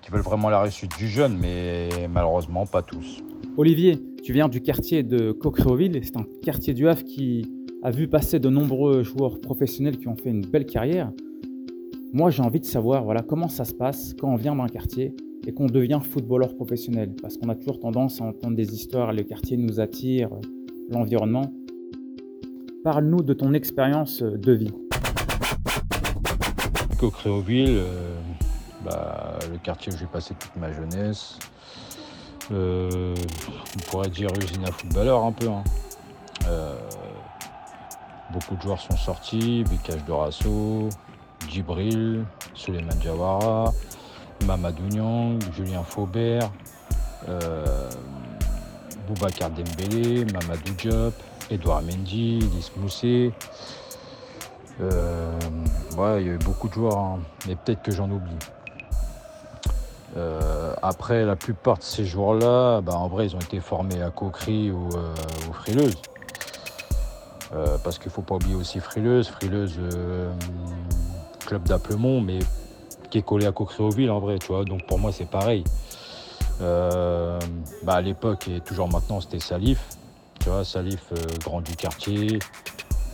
qui 0.00 0.12
veulent 0.12 0.20
vraiment 0.20 0.48
la 0.48 0.60
réussite 0.60 0.96
du 0.96 1.08
jeune, 1.08 1.36
mais 1.36 1.88
malheureusement 2.08 2.66
pas 2.66 2.82
tous. 2.82 3.20
Olivier, 3.56 4.00
tu 4.22 4.32
viens 4.32 4.48
du 4.48 4.62
quartier 4.62 5.02
de 5.02 5.32
Coqueréauville. 5.32 6.00
C'est 6.04 6.16
un 6.16 6.26
quartier 6.44 6.72
du 6.72 6.88
Havre 6.88 7.02
qui 7.02 7.50
a 7.82 7.90
vu 7.90 8.06
passer 8.06 8.38
de 8.38 8.48
nombreux 8.48 9.02
joueurs 9.02 9.40
professionnels 9.40 9.98
qui 9.98 10.06
ont 10.06 10.14
fait 10.14 10.30
une 10.30 10.46
belle 10.46 10.66
carrière. 10.66 11.10
Moi, 12.14 12.28
j'ai 12.28 12.42
envie 12.42 12.60
de 12.60 12.66
savoir 12.66 13.04
voilà, 13.04 13.22
comment 13.22 13.48
ça 13.48 13.64
se 13.64 13.72
passe 13.72 14.12
quand 14.20 14.28
on 14.28 14.36
vient 14.36 14.54
d'un 14.54 14.66
quartier 14.66 15.16
et 15.46 15.52
qu'on 15.54 15.64
devient 15.64 15.98
footballeur 16.02 16.54
professionnel. 16.54 17.14
Parce 17.22 17.38
qu'on 17.38 17.48
a 17.48 17.54
toujours 17.54 17.80
tendance 17.80 18.20
à 18.20 18.24
entendre 18.24 18.54
des 18.54 18.74
histoires, 18.74 19.14
le 19.14 19.22
quartier 19.22 19.56
nous 19.56 19.80
attire, 19.80 20.28
l'environnement. 20.90 21.54
Parle-nous 22.84 23.22
de 23.22 23.32
ton 23.32 23.54
expérience 23.54 24.22
de 24.22 24.52
vie. 24.52 24.74
Coqueréauville, 26.98 27.78
euh, 27.78 28.20
bah, 28.84 29.38
le 29.50 29.56
quartier 29.56 29.90
où 29.94 29.96
j'ai 29.96 30.04
passé 30.04 30.34
toute 30.38 30.54
ma 30.56 30.70
jeunesse. 30.70 31.38
Euh, 32.50 33.14
on 33.74 33.90
pourrait 33.90 34.10
dire 34.10 34.28
usine 34.38 34.64
à 34.66 34.72
footballeur 34.72 35.24
un 35.24 35.32
peu. 35.32 35.48
Hein. 35.48 35.64
Euh, 36.46 36.76
beaucoup 38.34 38.54
de 38.56 38.60
joueurs 38.60 38.80
sont 38.80 38.96
sortis, 38.96 39.64
Bikage 39.64 40.04
Dorasso, 40.04 40.90
Djibril, 41.52 42.24
Suleiman 42.54 42.98
Jawara, 43.02 43.72
Mamadou 44.46 44.84
Niang, 44.84 45.38
Julien 45.54 45.82
Faubert, 45.82 46.50
euh, 47.28 47.90
Boubacar 49.06 49.50
Dembélé, 49.50 50.24
Mamadou 50.24 50.72
Diop, 50.78 51.14
Edouard 51.50 51.82
Mendy, 51.82 52.38
Lys 52.38 52.72
Moussé. 52.76 53.32
Euh, 54.80 55.38
il 56.18 56.26
y 56.26 56.30
a 56.30 56.32
eu 56.32 56.38
beaucoup 56.38 56.68
de 56.68 56.72
joueurs, 56.72 56.96
hein, 56.96 57.20
mais 57.46 57.54
peut-être 57.54 57.82
que 57.82 57.92
j'en 57.92 58.10
oublie. 58.10 58.38
Euh, 60.16 60.74
après, 60.82 61.24
la 61.24 61.36
plupart 61.36 61.78
de 61.78 61.82
ces 61.82 62.06
joueurs-là, 62.06 62.80
bah, 62.80 62.94
en 62.94 63.08
vrai, 63.08 63.26
ils 63.26 63.36
ont 63.36 63.40
été 63.40 63.60
formés 63.60 64.02
à 64.02 64.10
Coquerie 64.10 64.70
ou, 64.70 64.88
euh, 64.96 65.14
Frileuse. 65.52 65.96
parce 67.84 67.98
qu'il 67.98 68.08
ne 68.08 68.12
faut 68.12 68.22
pas 68.22 68.36
oublier 68.36 68.54
aussi 68.54 68.80
Frileuse. 68.80 69.28
Frileuse, 69.28 69.78
club 71.52 71.64
d'Aplemont, 71.64 72.22
mais 72.22 72.38
qui 73.10 73.18
est 73.18 73.22
collé 73.22 73.44
à 73.44 73.52
Coqueréauville 73.52 74.10
en 74.10 74.20
vrai, 74.20 74.38
tu 74.38 74.46
vois. 74.46 74.64
Donc 74.64 74.86
pour 74.86 74.98
moi, 74.98 75.12
c'est 75.12 75.28
pareil. 75.28 75.64
Euh, 76.62 77.38
bah, 77.82 77.96
à 77.96 78.00
l'époque 78.00 78.48
et 78.48 78.60
toujours 78.60 78.88
maintenant, 78.88 79.20
c'était 79.20 79.38
Salif. 79.38 79.80
Tu 80.40 80.48
vois, 80.48 80.64
Salif, 80.64 81.12
euh, 81.12 81.16
grand 81.44 81.60
du 81.60 81.76
quartier. 81.76 82.38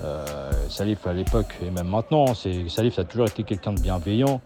Euh, 0.04 0.52
Salif 0.68 1.04
à 1.08 1.12
l'époque 1.12 1.56
et 1.66 1.70
même 1.72 1.88
maintenant, 1.88 2.32
c'est 2.34 2.68
Salif 2.68 2.94
ça 2.94 3.02
a 3.02 3.04
toujours 3.04 3.26
été 3.26 3.42
quelqu'un 3.42 3.72
de 3.72 3.80
bienveillant. 3.80 4.40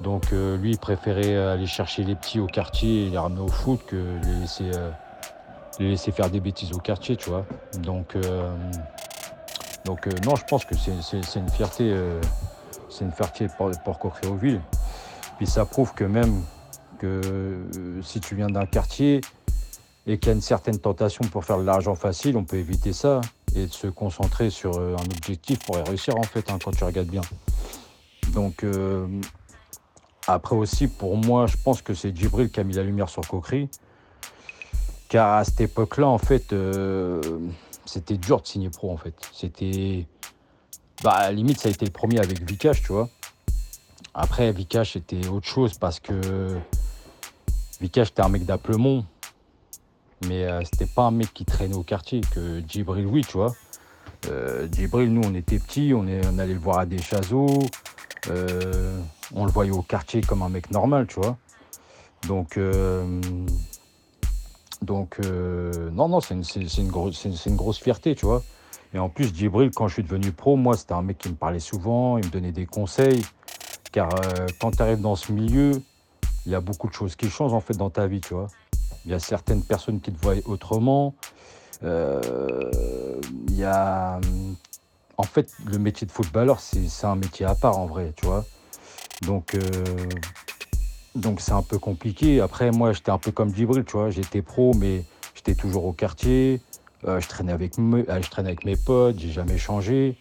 Donc 0.00 0.30
lui, 0.30 0.70
il 0.70 0.78
préférait 0.78 1.36
aller 1.36 1.66
chercher 1.66 2.04
les 2.04 2.14
petits 2.14 2.38
au 2.38 2.46
quartier 2.46 3.06
et 3.06 3.10
les 3.10 3.18
ramener 3.18 3.40
au 3.40 3.48
foot 3.48 3.80
que 3.86 3.96
les 3.96 4.40
laisser, 4.40 4.70
les 5.80 5.90
laisser 5.90 6.12
faire 6.12 6.30
des 6.30 6.40
bêtises 6.40 6.72
au 6.72 6.78
quartier, 6.78 7.16
tu 7.16 7.30
vois. 7.30 7.46
Donc, 7.78 8.16
donc 9.84 10.06
non, 10.26 10.34
je 10.36 10.44
pense 10.44 10.64
que 10.64 10.74
c'est 10.76 11.38
une 11.38 11.48
fierté 11.48 11.94
c'est 12.94 13.04
une 13.04 13.12
fierté 13.12 13.48
pour, 13.56 13.70
pour 13.84 13.98
Coqueréauville. 13.98 14.60
Puis 15.36 15.46
ça 15.46 15.64
prouve 15.64 15.94
que 15.94 16.04
même 16.04 16.42
que 16.98 17.20
euh, 17.24 18.02
si 18.02 18.20
tu 18.20 18.36
viens 18.36 18.46
d'un 18.46 18.66
quartier 18.66 19.20
et 20.06 20.18
qu'il 20.18 20.28
y 20.28 20.30
a 20.30 20.34
une 20.34 20.40
certaine 20.40 20.78
tentation 20.78 21.24
pour 21.24 21.44
faire 21.44 21.58
de 21.58 21.64
l'argent 21.64 21.94
facile, 21.96 22.36
on 22.36 22.44
peut 22.44 22.56
éviter 22.56 22.92
ça 22.92 23.20
et 23.54 23.66
se 23.68 23.88
concentrer 23.88 24.50
sur 24.50 24.78
euh, 24.78 24.96
un 24.96 25.04
objectif 25.04 25.58
pour 25.66 25.78
y 25.78 25.82
réussir 25.82 26.16
en 26.16 26.22
fait 26.22 26.50
hein, 26.50 26.58
quand 26.62 26.70
tu 26.70 26.84
regardes 26.84 27.08
bien. 27.08 27.22
Donc 28.32 28.62
euh, 28.62 29.06
après 30.28 30.54
aussi 30.54 30.86
pour 30.86 31.16
moi 31.16 31.46
je 31.46 31.56
pense 31.56 31.82
que 31.82 31.94
c'est 31.94 32.16
Djibril 32.16 32.50
qui 32.50 32.60
a 32.60 32.64
mis 32.64 32.74
la 32.74 32.84
lumière 32.84 33.08
sur 33.08 33.26
Coquerie. 33.26 33.68
Car 35.08 35.34
à 35.34 35.44
cette 35.44 35.60
époque-là 35.60 36.06
en 36.06 36.18
fait 36.18 36.54
c'était 37.84 38.16
dur 38.16 38.40
de 38.40 38.46
signer 38.46 38.70
pro 38.70 38.92
en 38.92 38.96
fait. 38.96 39.14
C'était 39.32 40.06
bah, 41.04 41.30
limite, 41.30 41.60
ça 41.60 41.68
a 41.68 41.72
été 41.72 41.84
le 41.84 41.90
premier 41.90 42.18
avec 42.18 42.40
Vikash, 42.40 42.82
tu 42.82 42.92
vois. 42.92 43.10
Après, 44.14 44.50
Vikash 44.52 44.96
était 44.96 45.28
autre 45.28 45.46
chose 45.46 45.74
parce 45.74 46.00
que 46.00 46.58
Vikash 47.82 48.08
était 48.08 48.22
un 48.22 48.30
mec 48.30 48.46
d'Aplemont. 48.46 49.04
Mais 50.26 50.44
euh, 50.44 50.62
c'était 50.64 50.86
pas 50.86 51.02
un 51.02 51.10
mec 51.10 51.34
qui 51.34 51.44
traînait 51.44 51.74
au 51.74 51.82
quartier. 51.82 52.22
Que 52.34 52.62
Djibril, 52.66 53.06
oui, 53.06 53.22
tu 53.22 53.36
vois. 53.36 53.54
Euh, 54.28 54.66
Djibril, 54.72 55.12
nous, 55.12 55.20
on 55.22 55.34
était 55.34 55.58
petits, 55.58 55.92
on, 55.92 56.06
on 56.06 56.38
allait 56.38 56.54
le 56.54 56.58
voir 56.58 56.78
à 56.78 56.86
des. 56.86 56.96
Euh, 58.30 58.98
on 59.34 59.44
le 59.44 59.52
voyait 59.52 59.72
au 59.72 59.82
quartier 59.82 60.22
comme 60.22 60.40
un 60.40 60.48
mec 60.48 60.70
normal, 60.70 61.06
tu 61.06 61.20
vois. 61.20 61.36
Donc, 62.26 62.58
donc 64.80 65.18
non, 65.18 66.08
non, 66.08 66.20
c'est 66.20 66.32
une, 66.32 66.44
une, 66.56 66.68
une, 66.78 67.56
grosse 67.56 67.78
fierté, 67.78 68.14
tu 68.14 68.24
vois. 68.24 68.42
Et 68.94 68.98
en 68.98 69.08
plus, 69.08 69.34
Djibril, 69.34 69.70
quand 69.70 69.88
je 69.88 69.94
suis 69.94 70.02
devenu 70.04 70.30
pro, 70.30 70.56
moi, 70.56 70.76
c'était 70.76 70.92
un 70.92 71.02
mec 71.02 71.18
qui 71.18 71.28
me 71.28 71.34
parlait 71.34 71.58
souvent, 71.58 72.16
il 72.16 72.26
me 72.26 72.30
donnait 72.30 72.52
des 72.52 72.64
conseils. 72.64 73.24
Car 73.90 74.08
euh, 74.14 74.46
quand 74.60 74.70
tu 74.70 74.82
arrives 74.82 75.00
dans 75.00 75.16
ce 75.16 75.32
milieu, 75.32 75.82
il 76.46 76.52
y 76.52 76.54
a 76.54 76.60
beaucoup 76.60 76.88
de 76.88 76.94
choses 76.94 77.16
qui 77.16 77.28
changent 77.28 77.52
en 77.52 77.60
fait 77.60 77.76
dans 77.76 77.90
ta 77.90 78.06
vie, 78.06 78.20
tu 78.20 78.34
vois. 78.34 78.46
Il 79.04 79.10
y 79.10 79.14
a 79.14 79.18
certaines 79.18 79.62
personnes 79.62 80.00
qui 80.00 80.12
te 80.12 80.22
voient 80.22 80.36
autrement. 80.46 81.14
Euh, 81.82 83.20
y 83.50 83.64
a. 83.64 84.20
En 85.16 85.22
fait, 85.24 85.52
le 85.66 85.78
métier 85.78 86.06
de 86.06 86.12
footballeur, 86.12 86.60
c'est 86.60 87.06
un 87.06 87.16
métier 87.16 87.46
à 87.46 87.54
part 87.54 87.78
en 87.78 87.86
vrai, 87.86 88.12
tu 88.16 88.26
vois. 88.26 88.44
Donc. 89.22 89.54
Euh, 89.54 89.60
donc 91.14 91.40
c'est 91.40 91.52
un 91.52 91.62
peu 91.62 91.78
compliqué. 91.78 92.40
Après, 92.40 92.72
moi, 92.72 92.92
j'étais 92.92 93.10
un 93.10 93.18
peu 93.18 93.30
comme 93.30 93.54
Djibril, 93.54 93.84
tu 93.84 93.96
vois. 93.96 94.10
J'étais 94.10 94.42
pro, 94.42 94.74
mais 94.74 95.04
j'étais 95.34 95.54
toujours 95.54 95.84
au 95.84 95.92
quartier. 95.92 96.60
Euh, 97.06 97.20
je, 97.20 97.28
traînais 97.28 97.52
avec 97.52 97.78
euh, 97.78 98.22
je 98.22 98.30
traînais 98.30 98.48
avec 98.48 98.64
mes 98.64 98.76
potes, 98.76 99.18
j'ai 99.18 99.30
jamais 99.30 99.58
changé. 99.58 100.16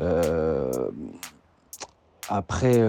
Euh, 0.00 0.90
après, 2.28 2.82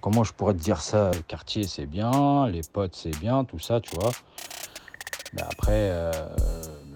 comment 0.00 0.24
je 0.24 0.32
pourrais 0.32 0.54
te 0.54 0.58
dire 0.58 0.80
ça? 0.80 1.10
Le 1.12 1.22
quartier, 1.22 1.64
c'est 1.64 1.86
bien, 1.86 2.46
les 2.48 2.62
potes, 2.62 2.94
c'est 2.94 3.18
bien, 3.18 3.44
tout 3.44 3.58
ça, 3.58 3.80
tu 3.80 3.94
vois. 3.96 4.12
Mais 5.32 5.42
après, 5.42 5.90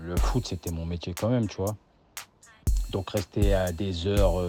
le 0.01 0.17
foot, 0.17 0.47
c'était 0.47 0.71
mon 0.71 0.87
métier 0.87 1.15
quand 1.15 1.29
même, 1.29 1.49
tu 1.49 1.57
vois. 1.57 1.77
Donc 2.91 3.11
rester 3.11 3.55
à 3.55 3.73
des 3.73 4.07
heures, 4.07 4.43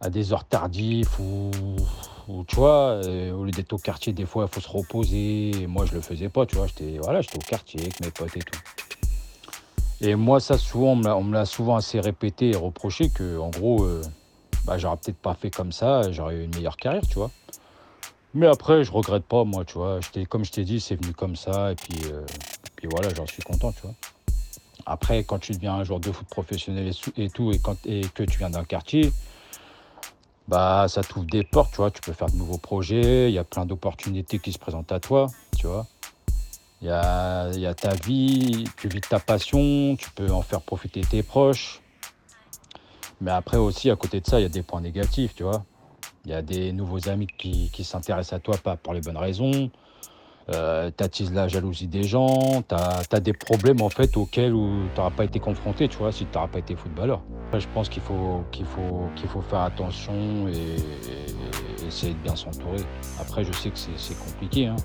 à 0.00 0.10
des 0.10 0.32
heures 0.32 0.44
tardives 0.44 1.10
ou, 1.20 2.44
tu 2.46 2.56
vois, 2.56 3.00
au 3.00 3.44
lieu 3.44 3.50
d'être 3.50 3.72
au 3.72 3.78
quartier, 3.78 4.12
des 4.12 4.26
fois, 4.26 4.46
il 4.48 4.54
faut 4.54 4.60
se 4.60 4.68
reposer. 4.68 5.66
moi, 5.68 5.86
je 5.86 5.94
le 5.94 6.00
faisais 6.00 6.28
pas, 6.28 6.46
tu 6.46 6.56
vois. 6.56 6.66
J'étais 6.66 6.98
voilà, 7.02 7.20
au 7.20 7.38
quartier 7.38 7.80
avec 7.80 8.00
mes 8.00 8.10
potes 8.10 8.36
et 8.36 8.40
tout. 8.40 8.58
Et 10.00 10.16
moi, 10.16 10.40
ça, 10.40 10.58
souvent, 10.58 10.92
on 10.92 11.22
me 11.22 11.32
l'a 11.32 11.46
souvent 11.46 11.76
assez 11.76 12.00
répété 12.00 12.50
et 12.50 12.56
reproché 12.56 13.08
que, 13.08 13.38
en 13.38 13.48
gros, 13.48 13.84
euh, 13.84 14.02
bah, 14.66 14.76
j'aurais 14.76 14.96
peut-être 14.96 15.16
pas 15.16 15.34
fait 15.34 15.50
comme 15.50 15.72
ça, 15.72 16.10
j'aurais 16.12 16.36
eu 16.36 16.44
une 16.44 16.54
meilleure 16.54 16.76
carrière, 16.76 17.06
tu 17.08 17.14
vois. 17.14 17.30
Mais 18.34 18.46
après, 18.46 18.84
je 18.84 18.90
regrette 18.90 19.24
pas, 19.24 19.44
moi, 19.44 19.64
tu 19.64 19.78
vois. 19.78 20.00
Comme 20.28 20.44
je 20.44 20.52
t'ai 20.52 20.64
dit, 20.64 20.80
c'est 20.80 20.96
venu 20.96 21.14
comme 21.14 21.36
ça, 21.36 21.72
et 21.72 21.74
puis, 21.76 21.98
euh, 22.12 22.22
puis 22.76 22.88
voilà, 22.90 23.14
j'en 23.14 23.26
suis 23.26 23.42
content, 23.42 23.72
tu 23.72 23.82
vois. 23.82 23.94
Après, 24.86 25.24
quand 25.24 25.38
tu 25.38 25.52
deviens 25.52 25.74
un 25.74 25.84
joueur 25.84 26.00
de 26.00 26.12
foot 26.12 26.26
professionnel 26.28 26.92
et, 27.16 27.30
tout, 27.30 27.52
et, 27.52 27.60
et 27.86 28.02
que 28.08 28.24
tu 28.24 28.38
viens 28.38 28.50
d'un 28.50 28.64
quartier, 28.64 29.12
bah, 30.48 30.86
ça 30.88 31.02
t'ouvre 31.02 31.26
des 31.26 31.44
portes, 31.44 31.70
tu 31.72 31.76
vois. 31.78 31.90
Tu 31.90 32.00
peux 32.00 32.12
faire 32.12 32.28
de 32.28 32.36
nouveaux 32.36 32.58
projets, 32.58 33.30
il 33.30 33.34
y 33.34 33.38
a 33.38 33.44
plein 33.44 33.66
d'opportunités 33.66 34.38
qui 34.38 34.52
se 34.52 34.58
présentent 34.58 34.92
à 34.92 35.00
toi, 35.00 35.28
tu 35.56 35.66
vois. 35.66 35.86
Il 36.82 36.88
y 36.88 36.90
a, 36.90 37.74
ta 37.74 37.94
vie, 37.94 38.64
tu 38.76 38.88
vis 38.88 39.00
ta 39.00 39.18
passion, 39.18 39.96
tu 39.96 40.10
peux 40.10 40.30
en 40.30 40.42
faire 40.42 40.60
profiter 40.60 41.00
tes 41.00 41.22
proches. 41.22 41.80
Mais 43.22 43.30
après 43.30 43.56
aussi, 43.56 43.90
à 43.90 43.96
côté 43.96 44.20
de 44.20 44.26
ça, 44.26 44.38
il 44.38 44.42
y 44.42 44.46
a 44.46 44.50
des 44.50 44.62
points 44.62 44.82
négatifs, 44.82 45.34
tu 45.34 45.44
vois. 45.44 45.64
Il 46.26 46.30
y 46.30 46.34
a 46.34 46.42
des 46.42 46.72
nouveaux 46.72 47.08
amis 47.08 47.26
qui, 47.38 47.70
qui 47.72 47.84
s'intéressent 47.84 48.34
à 48.34 48.40
toi, 48.40 48.58
pas 48.58 48.76
pour 48.76 48.92
les 48.92 49.00
bonnes 49.00 49.16
raisons. 49.16 49.70
Euh, 50.50 50.90
t'attises 50.90 51.32
la 51.32 51.48
jalousie 51.48 51.86
des 51.86 52.02
gens, 52.02 52.62
t'as 52.68 53.02
as 53.10 53.20
des 53.20 53.32
problèmes 53.32 53.80
en 53.80 53.88
fait 53.88 54.14
auxquels 54.18 54.52
tu 54.52 54.98
n'auras 54.98 55.10
pas 55.10 55.24
été 55.24 55.40
confronté, 55.40 55.88
tu 55.88 55.96
vois, 55.96 56.12
si 56.12 56.26
tu 56.26 56.34
n'auras 56.34 56.48
pas 56.48 56.58
été 56.58 56.76
footballeur. 56.76 57.22
Après, 57.46 57.60
je 57.60 57.68
pense 57.72 57.88
qu'il 57.88 58.02
faut, 58.02 58.44
qu'il 58.52 58.66
faut, 58.66 59.08
qu'il 59.16 59.26
faut 59.26 59.40
faire 59.40 59.60
attention 59.60 60.46
et, 60.48 61.86
essayer 61.86 62.12
de 62.12 62.18
bien 62.18 62.36
s'entourer. 62.36 62.82
Après, 63.18 63.44
je 63.44 63.52
sais 63.52 63.70
que 63.70 63.78
c'est 63.78 64.18
compliqué, 64.18 64.66
hein. 64.66 64.76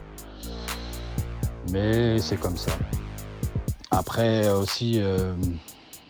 mais 1.72 2.20
c'est 2.20 2.38
comme 2.38 2.58
ça. 2.58 2.72
Après 3.92 4.50
aussi, 4.50 5.02
euh, 5.02 5.34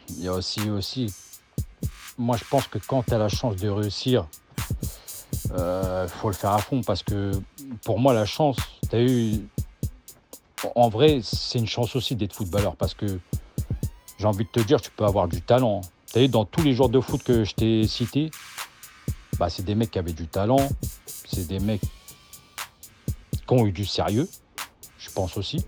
il 0.10 0.24
y 0.24 0.28
a 0.28 0.34
aussi, 0.34 0.70
aussi, 0.70 1.12
moi 2.20 2.38
je 2.38 2.44
pense 2.44 2.68
que 2.68 2.78
quand 2.78 3.04
tu 3.04 3.14
as 3.16 3.18
la 3.18 3.30
chance 3.30 3.56
de 3.56 3.70
réussir, 3.70 4.28
il 5.46 5.52
euh, 5.54 6.08
faut 6.08 6.28
le 6.28 6.36
faire 6.36 6.52
à 6.52 6.60
fond 6.60 6.82
parce 6.82 7.02
que 7.02 7.32
pour 7.84 8.00
moi 8.00 8.14
la 8.14 8.26
chance, 8.26 8.58
tu 8.90 8.96
as 8.96 9.02
eu... 9.02 9.48
En 10.76 10.90
vrai, 10.90 11.22
c'est 11.24 11.60
une 11.60 11.68
chance 11.68 11.96
aussi 11.96 12.16
d'être 12.16 12.34
footballeur 12.34 12.76
parce 12.76 12.94
que 12.94 13.20
j'ai 14.18 14.26
envie 14.26 14.44
de 14.44 14.50
te 14.50 14.60
dire, 14.60 14.82
tu 14.82 14.92
peux 14.92 15.06
avoir 15.06 15.28
du 15.28 15.42
talent. 15.42 15.82
Tu 16.12 16.20
as 16.20 16.24
eu 16.24 16.28
dans 16.28 16.44
tous 16.44 16.62
les 16.64 16.74
joueurs 16.74 16.90
de 16.90 17.00
foot 17.00 17.24
que 17.24 17.46
je 17.46 17.56
t'ai 17.56 17.88
cités, 17.88 18.30
bah, 19.38 19.50
c'est 19.50 19.64
des 19.64 19.76
mecs 19.76 19.92
qui 19.92 20.00
avaient 20.00 20.12
du 20.12 20.28
talent, 20.28 20.68
c'est 21.06 21.48
des 21.48 21.60
mecs 21.60 21.82
qui 21.82 23.54
ont 23.54 23.66
eu 23.66 23.72
du 23.72 23.86
sérieux, 23.86 24.28
je 24.98 25.10
pense 25.12 25.38
aussi. 25.38 25.66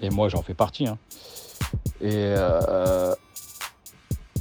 Et 0.00 0.10
moi, 0.10 0.28
j'en 0.28 0.42
fais 0.42 0.54
partie. 0.54 0.88
Hein. 0.88 0.98
Et, 2.00 2.10
euh, 2.10 3.14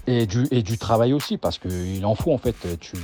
et 0.08 0.26
du 0.26 0.78
travail 0.80 1.14
aussi, 1.14 1.38
parce 1.38 1.60
qu'il 1.60 2.04
en 2.06 2.16
faut 2.16 2.34
en 2.34 2.40
fait. 2.40 2.56
Tu, 2.80 2.98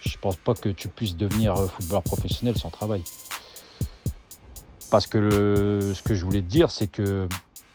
je 0.00 0.18
pense 0.18 0.36
pas 0.36 0.54
que 0.54 0.68
tu 0.68 0.88
puisses 0.88 1.16
devenir 1.16 1.56
footballeur 1.56 2.02
professionnel 2.02 2.58
sans 2.58 2.70
travail. 2.70 3.02
Parce 4.92 5.06
que 5.06 5.90
ce 5.94 6.02
que 6.02 6.14
je 6.14 6.22
voulais 6.22 6.42
te 6.42 6.50
dire, 6.50 6.70
c'est 6.70 6.86
que. 6.86 7.26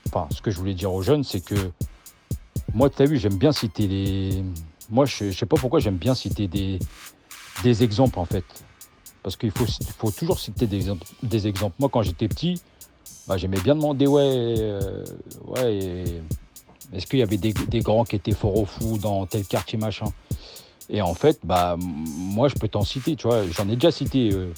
Enfin, 0.08 0.28
ce 0.30 0.40
que 0.40 0.52
je 0.52 0.58
voulais 0.60 0.76
dire 0.76 0.94
aux 0.94 1.02
jeunes, 1.02 1.24
c'est 1.24 1.42
que. 1.42 1.56
Moi, 2.76 2.92
tu 2.92 3.02
as 3.02 3.06
vu, 3.06 3.18
j'aime 3.18 3.38
bien 3.38 3.52
citer 3.52 3.88
les. 3.88 4.44
Moi, 4.92 5.06
je, 5.08 5.24
ne 5.24 5.32
sais 5.32 5.48
pas 5.48 5.58
pourquoi 5.58 5.80
j'aime 5.80 5.98
bien 5.98 6.14
citer 6.14 6.48
des, 6.48 6.78
des 7.64 7.84
exemples, 7.84 8.20
en 8.20 8.26
fait. 8.26 8.46
Parce 9.24 9.36
qu'il 9.36 9.50
faut, 9.50 9.66
faut 9.98 10.12
toujours 10.12 10.40
citer 10.40 10.68
des, 10.68 10.94
des 11.24 11.48
exemples. 11.48 11.76
Moi, 11.80 11.90
quand 11.92 12.04
j'étais 12.04 12.28
petit, 12.28 12.62
bah, 13.28 13.36
j'aimais 13.36 13.62
bien 13.62 13.74
demander, 13.74 14.06
ouais, 14.06 14.56
euh, 14.60 15.04
ouais, 15.48 16.04
est-ce 16.94 17.08
qu'il 17.08 17.18
y 17.18 17.24
avait 17.24 17.38
des, 17.38 17.80
grands 17.80 18.06
qui 18.06 18.16
étaient 18.16 18.32
forts 18.32 18.60
au 18.60 18.66
fou 18.66 19.00
dans 19.00 19.26
tel 19.26 19.44
quartier, 19.44 19.80
machin? 19.80 20.06
Et 20.88 21.02
en 21.02 21.16
fait, 21.16 21.40
bah, 21.44 21.78
moi, 21.80 22.48
je 22.48 22.54
peux 22.54 22.68
t'en 22.68 22.84
citer, 22.84 23.16
tu 23.16 23.28
vois. 23.28 23.42
J'en 23.48 23.68
ai 23.70 23.74
déjà 23.74 23.90
cité. 23.90 24.30
Euh, 24.32 24.54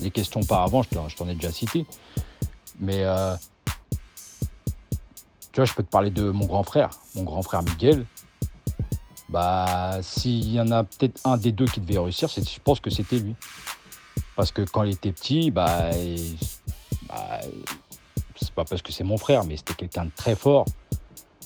les 0.00 0.10
questions 0.10 0.42
par 0.42 0.62
avant, 0.62 0.82
je 0.82 1.16
t'en 1.16 1.28
ai 1.28 1.34
déjà 1.34 1.52
cité. 1.52 1.86
Mais, 2.80 3.04
euh, 3.04 3.34
tu 5.52 5.56
vois, 5.56 5.64
je 5.64 5.74
peux 5.74 5.82
te 5.82 5.90
parler 5.90 6.10
de 6.10 6.30
mon 6.30 6.46
grand 6.46 6.62
frère, 6.62 6.90
mon 7.14 7.24
grand 7.24 7.42
frère 7.42 7.62
Miguel. 7.62 8.06
Bah, 9.28 9.98
s'il 10.02 10.50
y 10.50 10.60
en 10.60 10.70
a 10.70 10.84
peut-être 10.84 11.20
un 11.24 11.36
des 11.36 11.52
deux 11.52 11.66
qui 11.66 11.80
devait 11.80 11.98
réussir, 11.98 12.28
je 12.28 12.60
pense 12.62 12.80
que 12.80 12.90
c'était 12.90 13.18
lui. 13.18 13.34
Parce 14.36 14.52
que 14.52 14.62
quand 14.62 14.84
il 14.84 14.92
était 14.92 15.12
petit, 15.12 15.50
bah, 15.50 15.90
bah 17.08 17.40
c'est 18.36 18.52
pas 18.52 18.64
parce 18.64 18.82
que 18.82 18.92
c'est 18.92 19.04
mon 19.04 19.18
frère, 19.18 19.44
mais 19.44 19.56
c'était 19.56 19.74
quelqu'un 19.74 20.06
de 20.06 20.12
très 20.14 20.36
fort. 20.36 20.64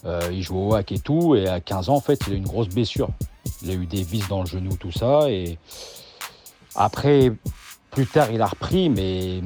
Euh, 0.04 0.28
il 0.32 0.42
jouait 0.42 0.60
au 0.60 0.74
hack 0.74 0.92
et 0.92 0.98
tout, 0.98 1.34
et 1.34 1.48
à 1.48 1.60
15 1.60 1.88
ans, 1.88 1.94
en 1.94 2.00
fait, 2.00 2.20
il 2.26 2.32
a 2.32 2.36
eu 2.36 2.38
une 2.38 2.46
grosse 2.46 2.68
blessure. 2.68 3.08
Il 3.62 3.70
a 3.70 3.74
eu 3.74 3.86
des 3.86 4.02
vis 4.02 4.26
dans 4.28 4.40
le 4.40 4.46
genou, 4.46 4.76
tout 4.76 4.92
ça. 4.92 5.30
Et 5.30 5.58
après, 6.74 7.32
plus 7.92 8.06
tard, 8.06 8.32
il 8.32 8.40
a 8.40 8.46
repris, 8.46 8.88
mais, 8.88 9.40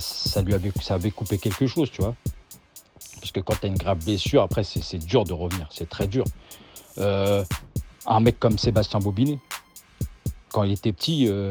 ça 0.00 0.42
lui 0.42 0.52
avait, 0.52 0.72
ça 0.82 0.94
avait 0.94 1.12
coupé 1.12 1.38
quelque 1.38 1.66
chose, 1.66 1.90
tu 1.90 2.02
vois. 2.02 2.14
Parce 3.20 3.30
que 3.30 3.40
quand 3.40 3.54
tu 3.58 3.66
as 3.66 3.68
une 3.68 3.78
grave 3.78 4.04
blessure, 4.04 4.42
après, 4.42 4.64
c'est 4.64 4.98
dur 4.98 5.24
de 5.24 5.32
revenir. 5.32 5.68
C'est 5.70 5.88
très 5.88 6.08
dur. 6.08 6.24
Euh, 6.98 7.44
un 8.06 8.20
mec 8.20 8.38
comme 8.40 8.58
Sébastien 8.58 8.98
Bobinet, 8.98 9.38
quand 10.52 10.64
il 10.64 10.72
était 10.72 10.92
petit, 10.92 11.28
euh, 11.28 11.48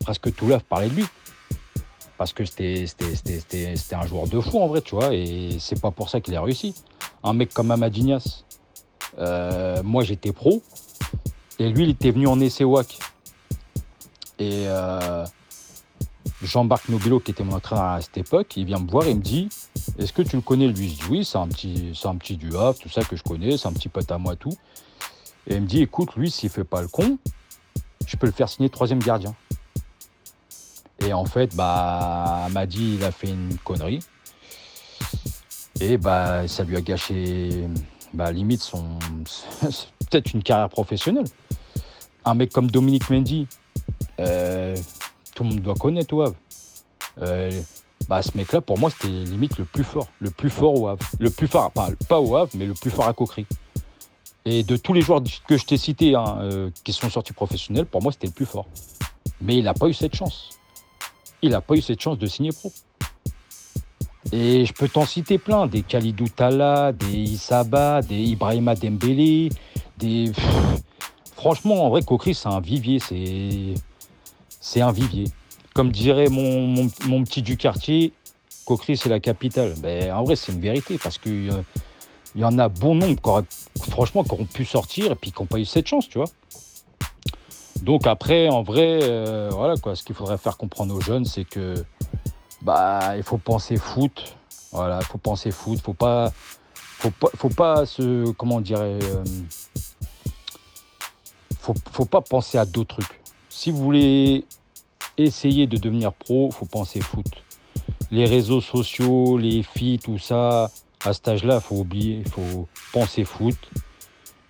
presque 0.00 0.34
tout 0.34 0.46
l'œuf 0.46 0.64
parlait 0.64 0.88
de 0.88 0.94
lui. 0.94 1.04
Parce 2.16 2.32
que 2.32 2.44
c'était 2.44 2.86
un 3.92 4.06
joueur 4.06 4.26
de 4.26 4.40
fou 4.40 4.60
en 4.60 4.68
vrai, 4.68 4.80
tu 4.80 4.94
vois, 4.94 5.12
et 5.12 5.58
c'est 5.58 5.80
pas 5.80 5.90
pour 5.90 6.08
ça 6.08 6.20
qu'il 6.20 6.34
a 6.34 6.42
réussi. 6.42 6.74
Un 7.22 7.34
mec 7.34 7.52
comme 7.52 7.70
Amadinias, 7.70 8.44
euh, 9.18 9.82
moi, 9.82 10.02
j'étais 10.02 10.32
pro. 10.32 10.62
Et 11.58 11.68
lui, 11.68 11.84
il 11.84 11.90
était 11.90 12.10
venu 12.10 12.26
en 12.26 12.40
essai 12.40 12.64
WAC. 12.64 12.98
Et 14.42 14.64
euh, 14.66 15.24
Jean-Marc 16.42 16.88
Nobilo, 16.88 17.20
qui 17.20 17.30
était 17.30 17.44
mon 17.44 17.54
entraîneur 17.54 17.84
à 17.84 18.00
cette 18.00 18.18
époque, 18.18 18.56
il 18.56 18.64
vient 18.64 18.80
me 18.80 18.90
voir 18.90 19.06
et 19.06 19.14
me 19.14 19.20
dit 19.20 19.48
Est-ce 19.98 20.12
que 20.12 20.22
tu 20.22 20.34
le 20.34 20.42
connais 20.42 20.66
lui? 20.66 20.88
Je 20.88 20.94
dis 20.94 21.10
Oui, 21.10 21.24
c'est 21.24 21.38
un 21.38 21.46
petit, 21.46 21.92
c'est 21.94 22.36
du 22.36 22.56
Havre, 22.56 22.76
tout 22.76 22.88
ça 22.88 23.04
que 23.04 23.14
je 23.14 23.22
connais, 23.22 23.56
c'est 23.56 23.68
un 23.68 23.72
petit 23.72 23.88
pote 23.88 24.10
à 24.10 24.18
moi, 24.18 24.34
tout. 24.34 24.54
Et 25.46 25.54
il 25.54 25.62
me 25.62 25.66
dit 25.66 25.80
Écoute, 25.80 26.16
lui, 26.16 26.28
s'il 26.28 26.50
fait 26.50 26.64
pas 26.64 26.82
le 26.82 26.88
con, 26.88 27.18
je 28.04 28.16
peux 28.16 28.26
le 28.26 28.32
faire 28.32 28.48
signer 28.48 28.68
troisième 28.68 28.98
gardien. 28.98 29.34
Et 31.06 31.12
en 31.12 31.24
fait, 31.24 31.54
bah, 31.54 32.48
m'a 32.50 32.66
dit 32.66 32.96
il 32.98 33.04
a 33.04 33.12
fait 33.12 33.28
une 33.28 33.56
connerie. 33.58 34.00
Et 35.80 35.98
bah, 35.98 36.48
ça 36.48 36.64
lui 36.64 36.76
a 36.76 36.80
gâché 36.80 37.68
bah, 38.12 38.32
limite, 38.32 38.60
son... 38.60 38.98
peut-être 40.10 40.32
une 40.34 40.42
carrière 40.42 40.68
professionnelle. 40.68 41.26
Un 42.24 42.34
mec 42.34 42.52
comme 42.52 42.70
Dominique 42.70 43.08
Mendy, 43.10 43.46
euh, 44.20 44.76
tout 45.34 45.44
le 45.44 45.50
monde 45.50 45.60
doit 45.60 45.74
connaître 45.74 46.22
Havre. 46.22 46.34
Euh, 47.20 47.50
bah, 48.08 48.22
ce 48.22 48.36
mec-là, 48.36 48.60
pour 48.60 48.78
moi, 48.78 48.90
c'était 48.90 49.08
limite 49.08 49.58
le 49.58 49.64
plus 49.64 49.84
fort. 49.84 50.08
Le 50.20 50.30
plus 50.30 50.50
fort 50.50 50.80
au 50.80 50.88
Havre. 50.88 51.04
Le 51.18 51.30
plus 51.30 51.48
fort, 51.48 51.70
pas, 51.70 51.88
pas 52.08 52.20
au 52.20 52.36
mais 52.54 52.66
le 52.66 52.74
plus 52.74 52.90
fort 52.90 53.06
à 53.06 53.12
Coquerie. 53.12 53.46
Et 54.44 54.64
de 54.64 54.76
tous 54.76 54.92
les 54.92 55.02
joueurs 55.02 55.22
que 55.46 55.56
je 55.56 55.64
t'ai 55.64 55.76
cités 55.76 56.14
hein, 56.14 56.38
euh, 56.40 56.70
qui 56.84 56.92
sont 56.92 57.08
sortis 57.08 57.32
professionnels, 57.32 57.86
pour 57.86 58.02
moi, 58.02 58.12
c'était 58.12 58.26
le 58.26 58.32
plus 58.32 58.46
fort. 58.46 58.66
Mais 59.40 59.56
il 59.56 59.64
n'a 59.64 59.74
pas 59.74 59.86
eu 59.86 59.94
cette 59.94 60.16
chance. 60.16 60.50
Il 61.42 61.50
n'a 61.50 61.60
pas 61.60 61.74
eu 61.74 61.80
cette 61.80 62.00
chance 62.00 62.18
de 62.18 62.26
signer 62.26 62.50
pro. 62.50 62.72
Et 64.32 64.64
je 64.64 64.72
peux 64.72 64.88
t'en 64.88 65.04
citer 65.04 65.38
plein, 65.38 65.66
des 65.66 65.82
Khalidou 65.82 66.26
Tala, 66.28 66.92
des 66.92 67.12
Isaba, 67.12 68.02
des 68.02 68.18
Ibrahima 68.18 68.74
Dembélé, 68.74 69.50
des... 69.98 70.32
Franchement, 71.36 71.84
en 71.86 71.90
vrai, 71.90 72.02
Kokri, 72.02 72.34
c'est 72.34 72.48
un 72.48 72.60
vivier, 72.60 72.98
c'est... 72.98 73.74
C'est 74.64 74.80
un 74.80 74.92
vivier. 74.92 75.24
Comme 75.74 75.90
dirait 75.90 76.28
mon, 76.28 76.88
petit 77.24 77.42
du 77.42 77.56
quartier, 77.56 78.12
Kokri, 78.64 78.96
c'est 78.96 79.08
la 79.08 79.18
capitale. 79.18 79.74
Ben, 79.78 80.12
en 80.12 80.22
vrai, 80.22 80.36
c'est 80.36 80.52
une 80.52 80.60
vérité, 80.60 80.98
parce 81.02 81.18
qu'il 81.18 81.50
euh, 81.50 81.62
y 82.36 82.44
en 82.44 82.56
a 82.60 82.68
bon 82.68 82.94
nombre, 82.94 83.44
franchement, 83.90 84.22
qui 84.22 84.44
pu 84.44 84.64
sortir 84.64 85.10
et 85.10 85.14
puis 85.16 85.32
qui 85.32 85.42
n'ont 85.42 85.46
pas 85.46 85.58
eu 85.58 85.64
cette 85.64 85.88
chance, 85.88 86.08
tu 86.08 86.18
vois. 86.18 86.28
Donc 87.82 88.06
après, 88.06 88.48
en 88.48 88.62
vrai, 88.62 89.00
euh, 89.02 89.50
voilà 89.52 89.76
quoi, 89.76 89.96
ce 89.96 90.04
qu'il 90.04 90.14
faudrait 90.14 90.38
faire 90.38 90.56
comprendre 90.56 90.94
aux 90.94 91.00
jeunes, 91.00 91.24
c'est 91.24 91.44
que 91.44 91.74
bah, 92.60 93.16
il 93.16 93.24
faut 93.24 93.38
penser 93.38 93.76
foot. 93.76 94.36
Voilà, 94.70 95.00
il 95.00 95.06
faut 95.06 95.18
penser 95.18 95.50
foot. 95.50 95.80
Faut 95.80 95.92
faut 95.92 97.10
pas, 97.10 97.30
faut 97.36 97.48
pas 97.48 97.84
comment 98.38 98.62
euh, 98.70 99.24
faut, 101.58 101.74
faut 101.90 102.04
pas 102.04 102.20
penser 102.20 102.58
à 102.58 102.64
d'autres 102.64 102.94
trucs. 102.94 103.21
Si 103.54 103.70
vous 103.70 103.78
voulez 103.78 104.44
essayer 105.18 105.66
de 105.66 105.76
devenir 105.76 106.14
pro, 106.14 106.50
faut 106.50 106.64
penser 106.64 107.00
foot. 107.00 107.26
Les 108.10 108.24
réseaux 108.24 108.62
sociaux, 108.62 109.36
les 109.36 109.62
filles, 109.62 109.98
tout 109.98 110.18
ça, 110.18 110.70
à 111.04 111.12
cet 111.12 111.28
âge-là, 111.28 111.60
faut 111.60 111.76
oublier, 111.76 112.22
il 112.24 112.28
faut 112.30 112.66
penser 112.92 113.24
foot. 113.24 113.56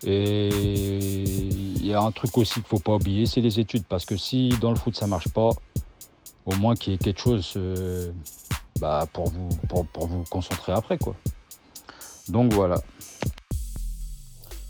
Et 0.06 0.48
il 0.48 1.84
y 1.84 1.92
a 1.92 2.00
un 2.00 2.12
truc 2.12 2.38
aussi 2.38 2.54
qu'il 2.54 2.62
faut 2.62 2.78
pas 2.78 2.94
oublier, 2.94 3.26
c'est 3.26 3.40
les 3.40 3.58
études. 3.58 3.84
Parce 3.86 4.06
que 4.06 4.16
si 4.16 4.50
dans 4.60 4.70
le 4.70 4.76
foot 4.76 4.96
ça 4.96 5.08
marche 5.08 5.28
pas, 5.28 5.50
au 6.46 6.54
moins 6.54 6.74
qu'il 6.74 6.92
y 6.92 6.96
ait 6.96 6.98
quelque 6.98 7.20
chose 7.20 7.52
euh, 7.56 8.12
bah, 8.80 9.06
pour, 9.12 9.28
vous, 9.30 9.48
pour, 9.68 10.06
vous 10.06 10.24
concentrer 10.30 10.72
après. 10.72 10.96
Quoi. 10.96 11.16
Donc 12.28 12.52
voilà. 12.52 12.80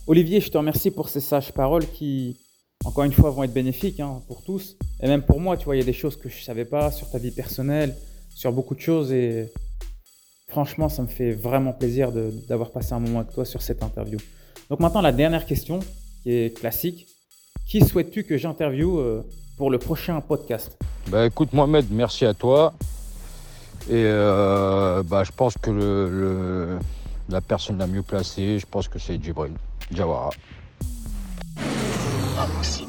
Olivier, 0.06 0.40
je 0.40 0.50
te 0.50 0.58
remercie 0.58 0.90
pour 0.90 1.10
ces 1.10 1.20
sages 1.20 1.52
paroles 1.52 1.86
qui, 1.86 2.36
encore 2.84 3.04
une 3.04 3.12
fois, 3.12 3.30
vont 3.30 3.42
être 3.42 3.52
bénéfiques 3.52 4.00
hein, 4.00 4.20
pour 4.28 4.42
tous. 4.42 4.76
Et 5.00 5.06
même 5.06 5.22
pour 5.22 5.40
moi, 5.40 5.56
tu 5.56 5.64
vois, 5.64 5.76
il 5.76 5.80
y 5.80 5.82
a 5.82 5.86
des 5.86 5.92
choses 5.92 6.16
que 6.16 6.28
je 6.28 6.36
ne 6.36 6.42
savais 6.42 6.64
pas 6.64 6.90
sur 6.90 7.10
ta 7.10 7.18
vie 7.18 7.30
personnelle, 7.30 7.94
sur 8.34 8.52
beaucoup 8.52 8.74
de 8.74 8.80
choses. 8.80 9.12
Et 9.12 9.50
franchement, 10.48 10.88
ça 10.88 11.02
me 11.02 11.08
fait 11.08 11.32
vraiment 11.32 11.72
plaisir 11.72 12.12
d'avoir 12.48 12.70
passé 12.70 12.92
un 12.92 13.00
moment 13.00 13.20
avec 13.20 13.32
toi 13.32 13.44
sur 13.44 13.62
cette 13.62 13.82
interview. 13.82 14.18
Donc 14.70 14.80
maintenant, 14.80 15.00
la 15.00 15.12
dernière 15.12 15.46
question, 15.46 15.80
qui 16.22 16.30
est 16.32 16.56
classique. 16.56 17.06
Qui 17.66 17.80
souhaites-tu 17.80 18.24
que 18.24 18.36
j'interviewe 18.36 18.98
euh, 18.98 19.22
pour 19.56 19.70
le 19.70 19.78
prochain 19.78 20.20
podcast? 20.20 20.76
Bah 21.08 21.26
écoute 21.26 21.52
Mohamed, 21.52 21.86
merci 21.90 22.24
à 22.24 22.34
toi. 22.34 22.74
Et 23.88 24.04
euh, 24.06 25.02
bah, 25.02 25.24
je 25.24 25.32
pense 25.32 25.54
que 25.58 26.78
la 27.28 27.40
personne 27.40 27.78
la 27.78 27.86
mieux 27.86 28.02
placée, 28.02 28.58
je 28.58 28.66
pense 28.66 28.88
que 28.88 28.98
c'est 28.98 29.22
Djibril 29.22 29.52
Jawara. 29.90 30.30
Vamos. 32.42 32.81